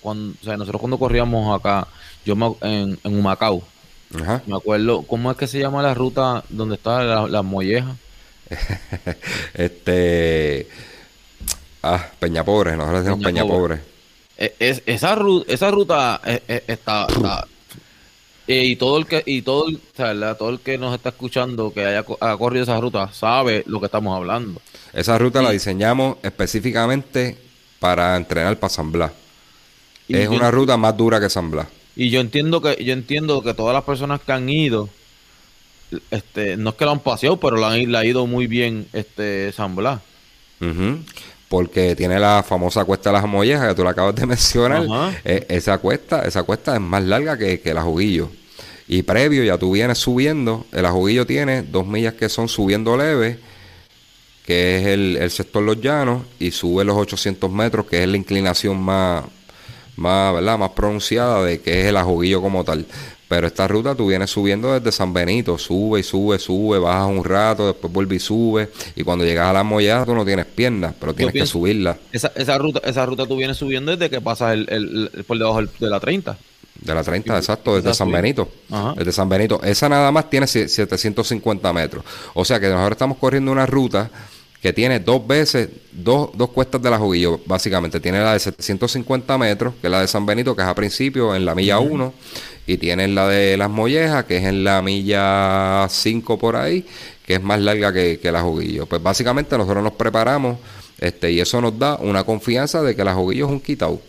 cuando, 0.00 0.36
o 0.40 0.44
sea, 0.44 0.56
nosotros 0.56 0.80
cuando 0.80 0.98
corríamos 0.98 1.58
acá, 1.58 1.88
yo 2.24 2.34
en, 2.62 2.98
en 3.02 3.18
Humacao, 3.18 3.64
me 4.46 4.56
acuerdo, 4.56 5.02
¿cómo 5.02 5.30
es 5.30 5.36
que 5.36 5.46
se 5.46 5.58
llama 5.58 5.82
la 5.82 5.94
ruta 5.94 6.44
donde 6.48 6.76
está 6.76 7.26
la, 7.26 7.42
molleja? 7.42 7.96
este. 9.54 10.68
Ah, 11.82 12.04
Peña 12.18 12.44
Pobre, 12.44 12.76
nosotros 12.76 13.04
decimos 13.04 13.24
Peña, 13.24 13.44
Pobre. 13.44 13.80
E, 14.36 14.54
es, 14.58 14.82
esa, 14.86 15.14
ruta, 15.14 15.52
esa 15.52 15.70
ruta 15.70 16.20
e, 16.24 16.42
e, 16.48 16.64
está, 16.66 17.06
y 18.46 18.76
todo 18.76 18.98
el 18.98 19.06
que 19.06 19.22
y 19.26 19.42
todo 19.42 19.66
el, 19.68 19.80
todo 20.36 20.50
el 20.50 20.60
que 20.60 20.78
nos 20.78 20.94
está 20.94 21.08
escuchando 21.08 21.72
que 21.72 21.84
haya, 21.84 22.04
corrido 22.04 22.62
esa 22.62 22.80
ruta 22.80 23.12
sabe 23.12 23.64
lo 23.66 23.80
que 23.80 23.86
estamos 23.86 24.16
hablando. 24.16 24.60
Esa 24.92 25.18
ruta 25.18 25.42
la 25.42 25.50
diseñamos 25.50 26.18
específicamente 26.22 27.36
para 27.80 28.16
entrenar 28.16 28.58
para 28.58 28.72
San 28.72 28.92
Blas. 28.92 29.12
Es 30.08 30.28
una 30.28 30.50
ruta 30.50 30.76
más 30.76 30.96
dura 30.96 31.18
que 31.18 31.28
San 31.28 31.50
Blas. 31.50 31.66
Y 31.96 32.10
yo 32.10 32.20
entiendo 32.20 32.60
que 32.60 32.82
yo 32.84 32.92
entiendo 32.92 33.42
que 33.42 33.54
todas 33.54 33.74
las 33.74 33.84
personas 33.84 34.20
que 34.20 34.32
han 34.32 34.48
ido, 34.48 34.88
este, 36.10 36.56
no 36.56 36.70
es 36.70 36.76
que 36.76 36.84
lo 36.84 36.90
han 36.92 37.00
paseado, 37.00 37.38
pero 37.38 37.56
la 37.56 37.70
han, 37.70 37.94
ha 37.94 38.04
ido 38.04 38.26
muy 38.26 38.46
bien 38.46 38.86
este 38.92 39.52
San 39.52 39.76
Blas. 39.76 40.00
Porque 41.48 41.94
tiene 41.94 42.18
la 42.18 42.42
famosa 42.42 42.84
cuesta 42.84 43.10
de 43.10 43.14
las 43.14 43.26
mollejas 43.26 43.68
que 43.68 43.74
tú 43.74 43.84
la 43.84 43.90
acabas 43.90 44.14
de 44.14 44.26
mencionar. 44.26 44.86
Eh, 45.24 45.46
esa 45.48 45.78
cuesta, 45.78 46.22
esa 46.22 46.42
cuesta 46.42 46.74
es 46.74 46.80
más 46.80 47.04
larga 47.04 47.38
que, 47.38 47.60
que 47.60 47.70
el 47.70 47.78
ajuguillo. 47.78 48.30
Y 48.88 49.02
previo 49.02 49.42
ya 49.42 49.58
tú 49.58 49.72
vienes 49.72 49.98
subiendo, 49.98 50.66
el 50.72 50.86
ajuguillo 50.86 51.26
tiene 51.26 51.62
dos 51.62 51.86
millas 51.86 52.14
que 52.14 52.28
son 52.28 52.48
subiendo 52.48 52.96
leve, 52.96 53.38
que 54.44 54.78
es 54.78 54.86
el, 54.86 55.16
el 55.16 55.30
sector 55.32 55.62
Los 55.62 55.80
Llanos, 55.80 56.22
y 56.38 56.52
sube 56.52 56.84
los 56.84 56.96
800 56.96 57.50
metros, 57.50 57.86
que 57.86 58.04
es 58.04 58.08
la 58.08 58.16
inclinación 58.16 58.80
más, 58.80 59.24
más, 59.96 60.34
¿verdad? 60.34 60.56
más 60.56 60.70
pronunciada 60.70 61.44
de 61.44 61.60
que 61.60 61.80
es 61.80 61.86
el 61.86 61.96
ajuguillo 61.96 62.40
como 62.40 62.62
tal. 62.62 62.86
Pero 63.28 63.46
esta 63.46 63.66
ruta 63.66 63.94
tú 63.94 64.06
vienes 64.06 64.30
subiendo 64.30 64.72
desde 64.72 64.92
San 64.92 65.12
Benito, 65.12 65.58
sube 65.58 66.00
y 66.00 66.02
sube, 66.04 66.38
sube, 66.38 66.78
bajas 66.78 67.08
un 67.08 67.24
rato, 67.24 67.66
después 67.66 67.92
vuelve 67.92 68.16
y 68.16 68.20
sube. 68.20 68.70
Y 68.94 69.02
cuando 69.02 69.24
llegas 69.24 69.48
a 69.48 69.52
la 69.52 69.64
mollada 69.64 70.04
tú 70.04 70.14
no 70.14 70.24
tienes 70.24 70.46
piernas, 70.46 70.94
pero 70.98 71.12
tienes 71.12 71.34
que 71.34 71.46
subirla. 71.46 71.98
Esa, 72.12 72.30
esa, 72.36 72.56
ruta 72.56 72.80
esa 72.84 73.04
ruta 73.04 73.26
tú 73.26 73.36
vienes 73.36 73.56
subiendo 73.56 73.90
desde 73.90 74.10
que 74.10 74.20
pasas 74.20 74.52
el, 74.52 74.68
el, 74.70 75.24
por 75.24 75.38
debajo 75.38 75.60
de 75.62 75.90
la 75.90 75.98
30. 75.98 76.38
De 76.80 76.94
la 76.94 77.02
30, 77.02 77.36
exacto, 77.36 77.74
desde 77.74 77.94
San 77.94 78.12
Benito. 78.12 78.48
Desde 78.96 79.10
San 79.10 79.28
Benito. 79.28 79.60
Esa 79.62 79.88
nada 79.88 80.12
más 80.12 80.30
tiene 80.30 80.46
750 80.46 81.72
metros. 81.72 82.04
O 82.34 82.44
sea 82.44 82.60
que 82.60 82.68
nosotros 82.68 82.92
estamos 82.92 83.18
corriendo 83.18 83.50
una 83.50 83.66
ruta 83.66 84.10
que 84.60 84.72
tiene 84.72 85.00
dos 85.00 85.26
veces, 85.26 85.68
dos, 85.92 86.30
dos 86.34 86.50
cuestas 86.50 86.82
de 86.82 86.90
la 86.90 86.98
Juguillo, 86.98 87.40
básicamente. 87.46 87.98
Tiene 88.00 88.20
la 88.20 88.34
de 88.34 88.40
750 88.40 89.38
metros, 89.38 89.74
que 89.80 89.86
es 89.86 89.90
la 89.90 90.00
de 90.00 90.08
San 90.08 90.26
Benito, 90.26 90.54
que 90.54 90.62
es 90.62 90.68
a 90.68 90.74
principio, 90.74 91.34
en 91.34 91.44
la 91.44 91.54
milla 91.54 91.78
1, 91.78 92.12
y 92.66 92.76
tiene 92.78 93.08
la 93.08 93.28
de 93.28 93.56
Las 93.56 93.70
Mollejas, 93.70 94.24
que 94.24 94.38
es 94.38 94.44
en 94.44 94.64
la 94.64 94.82
milla 94.82 95.86
5 95.88 96.38
por 96.38 96.56
ahí, 96.56 96.84
que 97.24 97.34
es 97.34 97.42
más 97.42 97.60
larga 97.60 97.92
que, 97.92 98.18
que 98.18 98.32
la 98.32 98.42
Juguillo. 98.42 98.86
Pues 98.86 99.02
básicamente 99.02 99.56
nosotros 99.56 99.82
nos 99.82 99.92
preparamos 99.92 100.58
este 100.98 101.30
y 101.30 101.40
eso 101.40 101.60
nos 101.60 101.78
da 101.78 101.96
una 101.96 102.24
confianza 102.24 102.82
de 102.82 102.96
que 102.96 103.04
la 103.04 103.14
Juguillo 103.14 103.46
es 103.46 103.52
un 103.52 103.60
quitado. 103.60 104.00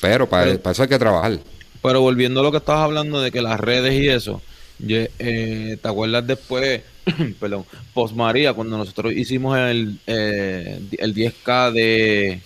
Pero 0.00 0.28
para, 0.28 0.52
eso 0.52 0.82
hay 0.82 0.88
que 0.88 0.98
trabajar. 0.98 1.38
Pero 1.82 2.00
volviendo 2.00 2.40
a 2.40 2.42
lo 2.42 2.50
que 2.50 2.58
estabas 2.58 2.84
hablando 2.84 3.20
de 3.20 3.30
que 3.30 3.42
las 3.42 3.60
redes 3.60 3.94
y 3.94 4.08
eso, 4.08 4.40
eh, 4.86 5.78
¿te 5.80 5.88
acuerdas 5.88 6.26
después 6.26 6.82
perdón, 7.40 7.64
Post 7.94 8.14
María, 8.14 8.52
cuando 8.52 8.76
nosotros 8.76 9.12
hicimos 9.12 9.58
el, 9.58 9.98
eh, 10.06 10.80
el 10.98 11.14
10K 11.14 11.72
de... 11.72 12.40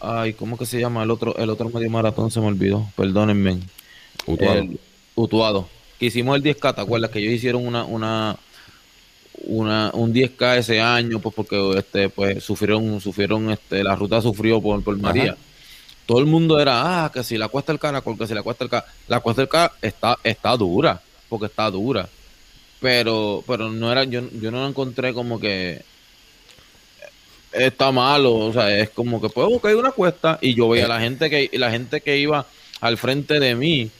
Ay, 0.00 0.34
¿cómo 0.34 0.58
que 0.58 0.66
se 0.66 0.78
llama 0.78 1.02
el 1.02 1.10
otro 1.10 1.36
el 1.38 1.48
otro 1.48 1.70
medio 1.70 1.90
maratón? 1.90 2.30
Se 2.30 2.38
me 2.38 2.46
olvidó, 2.46 2.86
perdónenme. 2.96 3.60
Utuado. 4.26 4.66
Utuado. 5.14 5.68
Que 5.98 6.06
hicimos 6.06 6.36
el 6.36 6.42
10K, 6.42 6.74
¿te 6.74 6.80
acuerdas? 6.80 7.10
Que 7.10 7.18
ellos 7.18 7.32
hicieron 7.32 7.66
una, 7.66 7.84
una, 7.84 8.36
una, 9.44 9.90
un 9.94 10.14
10K 10.14 10.58
ese 10.58 10.80
año, 10.80 11.20
pues 11.20 11.34
porque 11.34 11.78
este, 11.78 12.08
pues 12.08 12.42
sufrieron, 12.42 13.00
sufrieron, 13.00 13.50
este, 13.50 13.82
la 13.82 13.96
ruta 13.96 14.20
sufrió 14.20 14.60
por, 14.60 14.82
por 14.82 14.96
María. 14.98 15.36
Todo 16.06 16.20
el 16.20 16.26
mundo 16.26 16.60
era, 16.60 17.04
ah, 17.04 17.12
que 17.12 17.24
si 17.24 17.36
la 17.36 17.48
cuesta 17.48 17.72
el 17.72 17.78
caracol, 17.78 18.16
que 18.16 18.26
si 18.26 18.34
la 18.34 18.42
cuesta 18.42 18.64
el 18.64 18.70
caracol. 18.70 18.92
La 19.08 19.20
cuesta 19.20 19.42
el 19.42 19.48
caracol 19.48 19.78
está, 19.82 20.18
está 20.22 20.56
dura, 20.56 21.00
porque 21.28 21.46
está 21.46 21.70
dura 21.70 22.08
pero 22.80 23.42
pero 23.46 23.70
no 23.70 23.90
era 23.90 24.04
yo, 24.04 24.22
yo 24.40 24.50
no 24.50 24.60
lo 24.60 24.68
encontré 24.68 25.12
como 25.12 25.40
que 25.40 25.82
está 27.52 27.90
malo, 27.90 28.34
o 28.34 28.52
sea, 28.52 28.78
es 28.78 28.90
como 28.90 29.20
que 29.20 29.28
pues 29.28 29.48
hay 29.64 29.74
una 29.74 29.92
cuesta 29.92 30.38
y 30.42 30.54
yo 30.54 30.68
veía 30.68 30.84
a 30.84 30.88
la 30.88 31.00
gente 31.00 31.30
que 31.30 31.50
la 31.54 31.70
gente 31.70 32.00
que 32.00 32.18
iba 32.18 32.46
al 32.80 32.98
frente 32.98 33.40
de 33.40 33.54
mí 33.54 33.90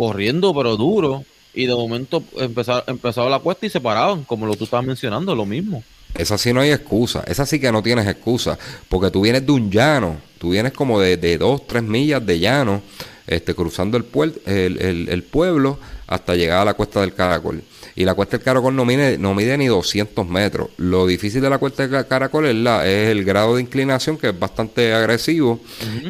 corriendo 0.00 0.54
pero 0.54 0.78
duro 0.78 1.26
y 1.52 1.66
de 1.66 1.74
momento 1.74 2.24
empezaba, 2.38 2.84
empezaba 2.86 3.28
la 3.28 3.38
cuesta 3.38 3.66
y 3.66 3.68
se 3.68 3.82
paraban, 3.82 4.24
como 4.24 4.46
lo 4.46 4.56
tú 4.56 4.64
estabas 4.64 4.86
mencionando, 4.86 5.34
lo 5.34 5.44
mismo. 5.44 5.84
Esa 6.16 6.38
sí 6.38 6.54
no 6.54 6.62
hay 6.62 6.70
excusa, 6.70 7.22
esa 7.26 7.44
sí 7.44 7.60
que 7.60 7.70
no 7.70 7.82
tienes 7.82 8.08
excusa, 8.08 8.58
porque 8.88 9.10
tú 9.10 9.20
vienes 9.20 9.44
de 9.44 9.52
un 9.52 9.70
llano, 9.70 10.16
tú 10.38 10.52
vienes 10.52 10.72
como 10.72 10.98
de, 10.98 11.18
de 11.18 11.36
dos, 11.36 11.66
tres 11.66 11.82
millas 11.82 12.24
de 12.24 12.38
llano, 12.38 12.80
este, 13.26 13.54
cruzando 13.54 13.98
el, 13.98 14.06
el, 14.46 15.08
el 15.10 15.22
pueblo 15.22 15.78
hasta 16.06 16.34
llegar 16.34 16.62
a 16.62 16.64
la 16.64 16.72
cuesta 16.74 17.02
del 17.02 17.12
Caracol. 17.12 17.62
Y 17.96 18.04
la 18.04 18.14
cuesta 18.14 18.36
del 18.36 18.44
Caracol 18.44 18.74
no 18.74 18.84
mide, 18.84 19.18
no 19.18 19.34
mide 19.34 19.56
ni 19.58 19.66
200 19.66 20.26
metros. 20.26 20.70
Lo 20.76 21.06
difícil 21.06 21.40
de 21.40 21.50
la 21.50 21.58
cuesta 21.58 21.86
del 21.86 22.06
Caracol 22.06 22.46
es, 22.46 22.54
la, 22.54 22.86
es 22.86 23.08
el 23.08 23.24
grado 23.24 23.56
de 23.56 23.62
inclinación 23.62 24.16
que 24.16 24.28
es 24.28 24.38
bastante 24.38 24.92
agresivo 24.94 25.60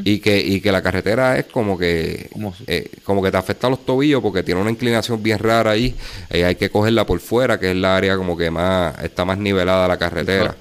y, 0.04 0.18
que, 0.18 0.38
y 0.38 0.60
que 0.60 0.72
la 0.72 0.82
carretera 0.82 1.38
es 1.38 1.46
como 1.46 1.78
que 1.78 2.30
eh, 2.66 2.90
como 3.04 3.22
que 3.22 3.30
te 3.30 3.36
afecta 3.36 3.66
a 3.66 3.70
los 3.70 3.84
tobillos 3.84 4.22
porque 4.22 4.42
tiene 4.42 4.60
una 4.60 4.70
inclinación 4.70 5.22
bien 5.22 5.38
rara 5.38 5.72
ahí. 5.72 5.94
y 6.32 6.38
hay 6.38 6.54
que 6.56 6.70
cogerla 6.70 7.06
por 7.06 7.20
fuera, 7.20 7.58
que 7.58 7.70
es 7.70 7.76
la 7.76 7.96
área 7.96 8.16
como 8.16 8.36
que 8.36 8.50
más 8.50 8.98
está 9.02 9.24
más 9.24 9.38
nivelada 9.38 9.88
la 9.88 9.98
carretera. 9.98 10.56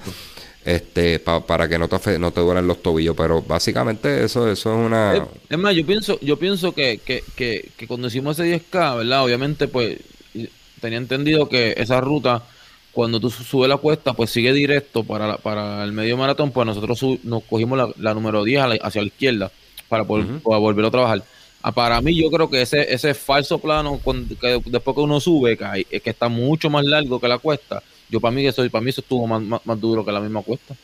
este 0.64 1.18
para 1.20 1.68
que 1.68 1.78
no 1.78 1.88
te 1.88 2.18
no 2.18 2.32
te 2.32 2.40
duelen 2.40 2.66
los 2.66 2.82
tobillos 2.82 3.16
pero 3.16 3.40
básicamente 3.40 4.24
eso 4.24 4.50
eso 4.50 4.72
es 4.72 4.86
una 4.86 5.26
es, 5.48 5.58
más 5.58 5.74
yo 5.74 5.86
pienso 5.86 6.20
yo 6.20 6.38
pienso 6.38 6.72
que, 6.72 7.00
que, 7.02 7.24
que, 7.34 7.70
que 7.78 7.86
cuando 7.86 8.08
hicimos 8.08 8.38
ese 8.38 8.60
10K 8.70 8.98
verdad 8.98 9.24
obviamente 9.24 9.68
pues 9.68 9.98
tenía 10.80 10.98
entendido 10.98 11.48
que 11.48 11.74
esa 11.76 12.00
ruta, 12.00 12.42
cuando 12.92 13.20
tú 13.20 13.30
subes 13.30 13.68
la 13.68 13.76
cuesta, 13.76 14.12
pues 14.12 14.30
sigue 14.30 14.52
directo 14.52 15.04
para, 15.04 15.36
para 15.38 15.84
el 15.84 15.92
medio 15.92 16.16
maratón, 16.16 16.50
pues 16.50 16.66
nosotros 16.66 17.20
nos 17.22 17.44
cogimos 17.44 17.94
la, 17.96 18.14
número 18.14 18.44
10 18.44 18.80
hacia 18.82 19.02
la 19.02 19.06
izquierda 19.08 19.52
para, 19.88 20.02
volver 20.02 20.84
a 20.84 20.90
trabajar. 20.90 21.22
Ah, 21.62 21.72
para 21.72 22.00
mí 22.00 22.14
yo 22.14 22.30
creo 22.30 22.48
que 22.48 22.62
ese, 22.62 22.92
ese 22.92 23.12
falso 23.12 23.58
plano 23.58 24.00
que 24.40 24.62
después 24.66 24.94
que 24.94 25.00
uno 25.00 25.20
sube, 25.20 25.58
que, 25.58 26.00
que 26.00 26.10
está 26.10 26.28
mucho 26.28 26.70
más 26.70 26.84
largo 26.84 27.20
que 27.20 27.28
la 27.28 27.38
cuesta, 27.38 27.82
yo 28.08 28.20
para 28.20 28.32
mí 28.32 28.46
eso, 28.46 28.68
para 28.70 28.82
mí 28.82 28.90
eso 28.90 29.02
estuvo 29.02 29.26
más, 29.26 29.62
más, 29.64 29.80
duro 29.80 30.04
que 30.04 30.12
la 30.12 30.20
misma 30.20 30.42
cuesta. 30.42 30.74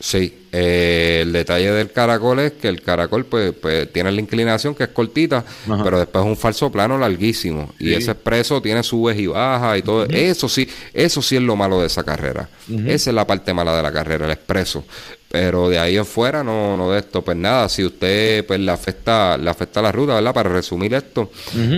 Sí, 0.00 0.46
eh, 0.52 1.20
el 1.22 1.32
detalle 1.32 1.70
del 1.72 1.90
caracol 1.90 2.40
es 2.40 2.52
que 2.52 2.68
el 2.68 2.82
caracol 2.82 3.24
pues, 3.24 3.52
pues 3.54 3.90
tiene 3.92 4.12
la 4.12 4.20
inclinación 4.20 4.74
que 4.74 4.84
es 4.84 4.90
cortita, 4.90 5.44
pero 5.82 5.98
después 5.98 6.24
es 6.24 6.30
un 6.30 6.36
falso 6.36 6.70
plano 6.70 6.98
larguísimo. 6.98 7.72
Y 7.78 7.94
ese 7.94 8.10
expreso 8.10 8.60
tiene 8.60 8.82
subes 8.82 9.18
y 9.18 9.26
bajas 9.28 9.78
y 9.78 9.82
todo. 9.82 10.04
Eso 10.04 10.48
sí, 10.48 10.68
eso 10.92 11.22
sí 11.22 11.36
es 11.36 11.42
lo 11.42 11.56
malo 11.56 11.80
de 11.80 11.86
esa 11.86 12.02
carrera. 12.02 12.48
Esa 12.86 13.10
es 13.10 13.14
la 13.14 13.26
parte 13.26 13.54
mala 13.54 13.74
de 13.76 13.82
la 13.82 13.92
carrera, 13.92 14.26
el 14.26 14.32
expreso. 14.32 14.84
Pero 15.30 15.68
de 15.68 15.78
ahí 15.80 15.96
en 15.96 16.06
fuera 16.06 16.44
no, 16.44 16.76
no 16.76 16.92
de 16.92 17.00
esto, 17.00 17.22
pues 17.22 17.36
nada, 17.36 17.68
si 17.68 17.84
usted 17.84 18.46
pues 18.46 18.60
le 18.60 18.70
afecta, 18.70 19.36
le 19.36 19.50
afecta 19.50 19.82
la 19.82 19.90
ruta, 19.90 20.14
¿verdad? 20.14 20.32
Para 20.32 20.50
resumir 20.50 20.94
esto, 20.94 21.30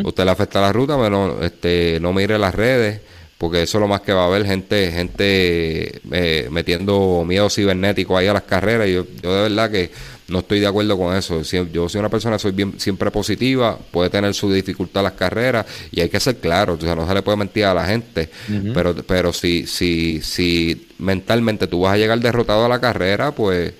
usted 0.05 0.25
le 0.25 0.31
afecta 0.31 0.61
la 0.61 0.73
ruta, 0.73 0.97
bueno, 0.97 1.37
este, 1.41 1.99
no 2.01 2.13
mire 2.13 2.39
las 2.39 2.55
redes, 2.55 3.01
porque 3.39 3.63
eso 3.63 3.79
es 3.79 3.81
lo 3.81 3.89
más 3.89 4.01
que 4.01 4.13
va 4.13 4.23
a 4.23 4.27
haber 4.27 4.47
gente 4.47 4.91
gente 4.91 6.01
eh, 6.11 6.49
metiendo 6.51 7.25
miedo 7.27 7.51
cibernético 7.51 8.17
ahí 8.17 8.27
a 8.27 8.33
las 8.33 8.45
carreras 8.45 8.89
y 8.89 8.95
yo, 8.95 9.07
yo 9.23 9.35
de 9.35 9.43
verdad 9.43 9.71
que 9.71 9.91
no 10.29 10.41
estoy 10.41 10.59
de 10.59 10.67
acuerdo 10.67 10.99
con 10.99 11.17
eso. 11.17 11.43
Yo 11.43 11.89
soy 11.89 12.01
una 12.01 12.09
persona 12.09 12.39
soy 12.39 12.53
bien 12.53 12.81
siempre 12.81 13.11
positiva 13.11 13.79
puede 13.91 14.11
tener 14.11 14.35
su 14.35 14.53
dificultad 14.53 15.03
las 15.03 15.13
carreras 15.13 15.67
y 15.93 16.01
hay 16.01 16.09
que 16.09 16.19
ser 16.19 16.37
claro 16.39 16.75
o 16.75 16.81
sea 16.81 16.97
no 16.97 17.07
se 17.07 17.15
le 17.15 17.23
puede 17.23 17.37
mentir 17.37 17.65
a 17.67 17.75
la 17.75 17.87
gente 17.87 18.29
pero 18.75 18.95
pero 18.95 19.33
si 19.33 19.67
si 19.67 20.21
si 20.23 20.89
mentalmente 20.99 21.67
tú 21.67 21.83
vas 21.83 21.95
a 21.95 21.99
llegar 21.99 22.19
derrotado 22.19 22.65
a 22.65 22.69
la 22.69 22.81
carrera 22.81 23.33
pues 23.33 23.73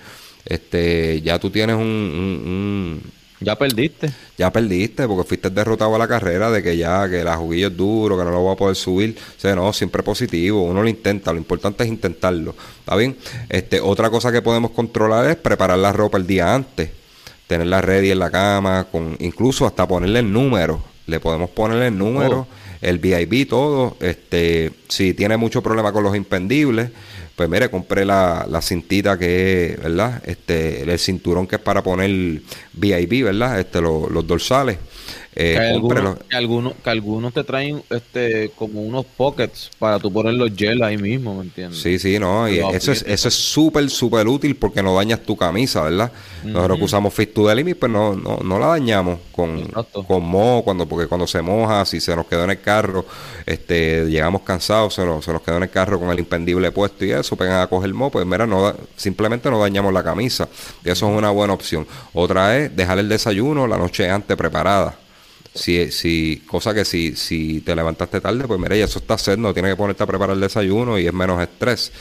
este 0.45 1.21
ya 1.21 1.39
tú 1.39 1.49
tienes 1.49 1.75
un 1.75 3.01
ya 3.39 3.55
perdiste. 3.55 4.11
Ya 4.37 4.51
perdiste 4.51 5.07
porque 5.07 5.27
fuiste 5.27 5.49
derrotado 5.49 5.95
a 5.95 5.99
la 5.99 6.07
carrera 6.07 6.49
de 6.49 6.63
que 6.63 6.75
ya, 6.75 7.07
que 7.09 7.23
la 7.23 7.37
juguillo 7.37 7.67
es 7.67 7.77
duro, 7.77 8.17
que 8.17 8.23
no 8.23 8.31
lo 8.31 8.43
va 8.43 8.53
a 8.53 8.55
poder 8.55 8.75
subir. 8.75 9.15
O 9.37 9.39
sea, 9.39 9.55
no, 9.55 9.71
siempre 9.73 10.01
positivo. 10.01 10.63
Uno 10.63 10.81
lo 10.81 10.89
intenta. 10.89 11.31
Lo 11.31 11.37
importante 11.37 11.83
es 11.83 11.89
intentarlo. 11.89 12.55
¿Está 12.79 12.95
bien? 12.95 13.15
Este, 13.49 13.79
otra 13.79 14.09
cosa 14.09 14.31
que 14.31 14.41
podemos 14.41 14.71
controlar 14.71 15.29
es 15.29 15.35
preparar 15.35 15.77
la 15.77 15.91
ropa 15.91 16.17
el 16.17 16.25
día 16.25 16.53
antes. 16.53 16.89
Tenerla 17.45 17.81
ready 17.81 18.11
en 18.11 18.19
la 18.19 18.31
cama, 18.31 18.87
con 18.91 19.15
incluso 19.19 19.65
hasta 19.65 19.87
ponerle 19.87 20.19
el 20.19 20.31
número. 20.31 20.81
Le 21.05 21.19
podemos 21.19 21.49
ponerle 21.51 21.87
el 21.87 21.97
número, 21.97 22.39
oh. 22.39 22.47
el 22.81 22.97
VIP, 22.97 23.47
todo. 23.47 23.97
Este, 23.99 24.71
si 24.89 25.13
tiene 25.13 25.37
mucho 25.37 25.61
problema 25.61 25.93
con 25.93 26.03
los 26.03 26.15
impendibles 26.15 26.89
pues 27.37 27.49
mire, 27.49 27.69
compré 27.69 28.03
la, 28.03 28.47
la 28.49 28.63
cintita 28.63 29.15
que 29.15 29.67
es, 29.67 29.79
¿verdad? 29.83 30.23
Este, 30.25 30.81
el 30.81 30.97
cinturón 30.97 31.45
que 31.45 31.57
es 31.57 31.61
para 31.61 31.83
poner 31.83 32.41
VIP, 32.73 33.25
¿verdad? 33.25 33.59
Este, 33.59 33.79
los 33.79 34.25
dorsales. 34.25 34.79
Eh, 35.39 35.53
que, 35.53 35.59
algunos, 36.35 36.73
que, 36.83 36.89
algunos, 36.89 37.31
te 37.31 37.43
traen 37.43 37.83
este 37.91 38.49
como 38.55 38.81
unos 38.81 39.05
pockets 39.05 39.69
para 39.77 39.99
tú 39.99 40.11
poner 40.11 40.33
los 40.33 40.49
gel 40.55 40.81
ahí 40.81 40.97
mismo, 40.97 41.35
¿me 41.35 41.43
entiendes? 41.43 41.79
Sí, 41.79 41.99
sí, 41.99 42.17
no, 42.17 42.49
y 42.49 42.57
eso 42.73 42.91
es 42.91 43.03
eso 43.07 43.27
es 43.27 43.35
súper, 43.35 43.87
súper 43.91 44.27
útil 44.27 44.55
porque 44.55 44.81
no 44.81 44.95
dañas 44.95 45.21
tu 45.21 45.37
camisa, 45.37 45.83
¿verdad? 45.83 46.11
Nosotros 46.43 46.79
que 46.79 46.83
usamos 46.85 47.13
Fit 47.13 47.35
to 47.35 47.47
the 47.47 47.53
Limit, 47.53 47.77
pues 47.77 47.91
no, 47.91 48.15
no, 48.15 48.39
no 48.43 48.57
la 48.57 48.65
dañamos 48.65 49.19
con, 49.31 49.63
con 50.07 50.23
moho, 50.23 50.63
cuando, 50.63 50.87
porque 50.87 51.05
cuando 51.05 51.27
se 51.27 51.43
moja, 51.43 51.85
si 51.85 51.99
se 51.99 52.15
nos 52.15 52.25
quedó 52.25 52.45
en 52.45 52.49
el 52.49 52.61
carro, 52.61 53.05
este 53.45 54.07
llegamos 54.07 54.41
cansados, 54.41 54.95
se 54.95 55.05
nos, 55.05 55.23
se 55.23 55.31
nos 55.31 55.43
quedó 55.43 55.57
en 55.57 55.63
el 55.63 55.69
carro 55.69 55.99
con 55.99 56.09
el 56.09 56.17
impendible 56.17 56.71
puesto 56.71 57.05
y 57.05 57.11
eso, 57.11 57.35
pegan 57.35 57.61
a 57.61 57.67
coger 57.67 57.93
moho, 57.93 58.09
pues 58.09 58.25
mira, 58.25 58.47
no, 58.47 58.73
simplemente 58.95 59.51
no 59.51 59.59
dañamos 59.59 59.93
la 59.93 60.03
camisa. 60.03 60.49
Y 60.83 60.89
eso 60.89 61.07
es 61.07 61.15
una 61.15 61.29
buena 61.29 61.53
opción. 61.53 61.85
Otra 62.13 62.57
es 62.57 62.75
dejar 62.75 62.97
el 62.97 63.07
desayuno 63.07 63.67
la 63.67 63.77
noche 63.77 64.09
antes 64.09 64.35
preparada. 64.35 64.97
Si, 65.57 65.91
si, 65.91 66.43
cosa 66.47 66.73
que 66.73 66.85
si, 66.85 67.15
si 67.15 67.61
te 67.61 67.75
levantaste 67.75 68.21
tarde, 68.21 68.45
pues 68.47 68.59
mira, 68.59 68.75
ya 68.75 68.85
eso 68.85 68.99
está 68.99 69.15
haciendo, 69.15 69.47
no 69.49 69.53
tienes 69.53 69.71
que 69.71 69.75
ponerte 69.75 70.03
a 70.03 70.05
preparar 70.05 70.35
el 70.35 70.41
desayuno 70.41 70.99
y 70.99 71.07
es 71.07 71.13
menos 71.13 71.41
estrés. 71.41 71.91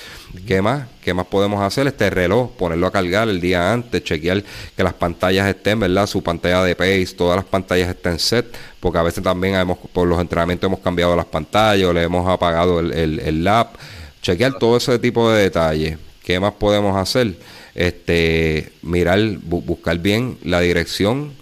¿Qué 0.46 0.60
más? 0.60 0.86
¿Qué 1.02 1.14
más 1.14 1.26
podemos 1.26 1.62
hacer? 1.62 1.86
Este 1.86 2.10
reloj, 2.10 2.52
ponerlo 2.52 2.86
a 2.86 2.92
cargar 2.92 3.28
el 3.28 3.40
día 3.40 3.72
antes, 3.72 4.04
chequear 4.04 4.44
que 4.76 4.82
las 4.82 4.94
pantallas 4.94 5.48
estén, 5.48 5.80
¿verdad? 5.80 6.06
Su 6.06 6.22
pantalla 6.22 6.62
de 6.62 6.76
pace, 6.76 7.06
todas 7.16 7.36
las 7.36 7.46
pantallas 7.46 7.88
estén 7.88 8.18
set, 8.18 8.46
porque 8.78 8.98
a 8.98 9.02
veces 9.02 9.24
también 9.24 9.54
hemos, 9.54 9.78
por 9.78 10.06
los 10.06 10.20
entrenamientos 10.20 10.68
hemos 10.68 10.80
cambiado 10.80 11.16
las 11.16 11.26
pantallas 11.26 11.88
o 11.88 11.92
le 11.92 12.02
hemos 12.02 12.28
apagado 12.28 12.80
el, 12.80 12.92
el, 12.92 13.20
el 13.20 13.42
lap. 13.42 13.76
Chequear 14.20 14.58
todo 14.58 14.76
ese 14.76 14.98
tipo 14.98 15.30
de 15.30 15.44
detalles. 15.44 15.98
¿Qué 16.22 16.38
más 16.40 16.52
podemos 16.54 16.96
hacer? 16.96 17.36
Este, 17.74 18.72
mirar, 18.82 19.20
buscar 19.42 19.98
bien 19.98 20.38
la 20.42 20.60
dirección 20.60 21.32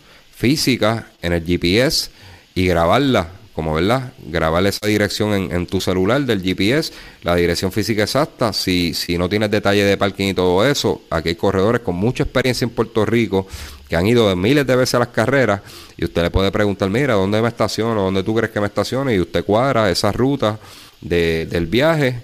física 0.44 1.06
en 1.22 1.32
el 1.32 1.42
GPS 1.42 2.10
y 2.54 2.66
grabarla, 2.66 3.28
como 3.54 3.72
verdad, 3.72 4.12
grabar 4.26 4.66
esa 4.66 4.86
dirección 4.86 5.32
en, 5.32 5.66
tu 5.66 5.80
celular 5.80 6.20
del 6.20 6.42
GPS, 6.42 6.92
la 7.22 7.34
dirección 7.34 7.72
física 7.72 8.02
exacta. 8.02 8.52
Si, 8.52 8.92
si 8.92 9.16
no 9.16 9.26
tienes 9.30 9.50
detalle 9.50 9.84
de 9.84 9.96
parking 9.96 10.28
y 10.28 10.34
todo 10.34 10.68
eso, 10.68 11.00
aquí 11.08 11.30
hay 11.30 11.34
corredores 11.34 11.80
con 11.80 11.94
mucha 11.96 12.24
experiencia 12.24 12.66
en 12.66 12.72
Puerto 12.72 13.06
Rico 13.06 13.46
que 13.88 13.96
han 13.96 14.06
ido 14.06 14.28
de 14.28 14.36
miles 14.36 14.66
de 14.66 14.76
veces 14.76 14.96
a 14.96 14.98
las 14.98 15.08
carreras 15.08 15.62
y 15.96 16.04
usted 16.04 16.20
le 16.20 16.30
puede 16.30 16.52
preguntar, 16.52 16.90
mira, 16.90 17.14
¿dónde 17.14 17.40
me 17.40 17.48
estaciono? 17.48 18.02
¿Dónde 18.02 18.22
tú 18.22 18.34
crees 18.34 18.52
que 18.52 18.60
me 18.60 18.66
estaciono? 18.66 19.10
Y 19.10 19.20
usted 19.20 19.46
cuadra 19.46 19.90
esa 19.90 20.12
ruta 20.12 20.58
de, 21.00 21.46
del 21.46 21.66
viaje 21.68 22.20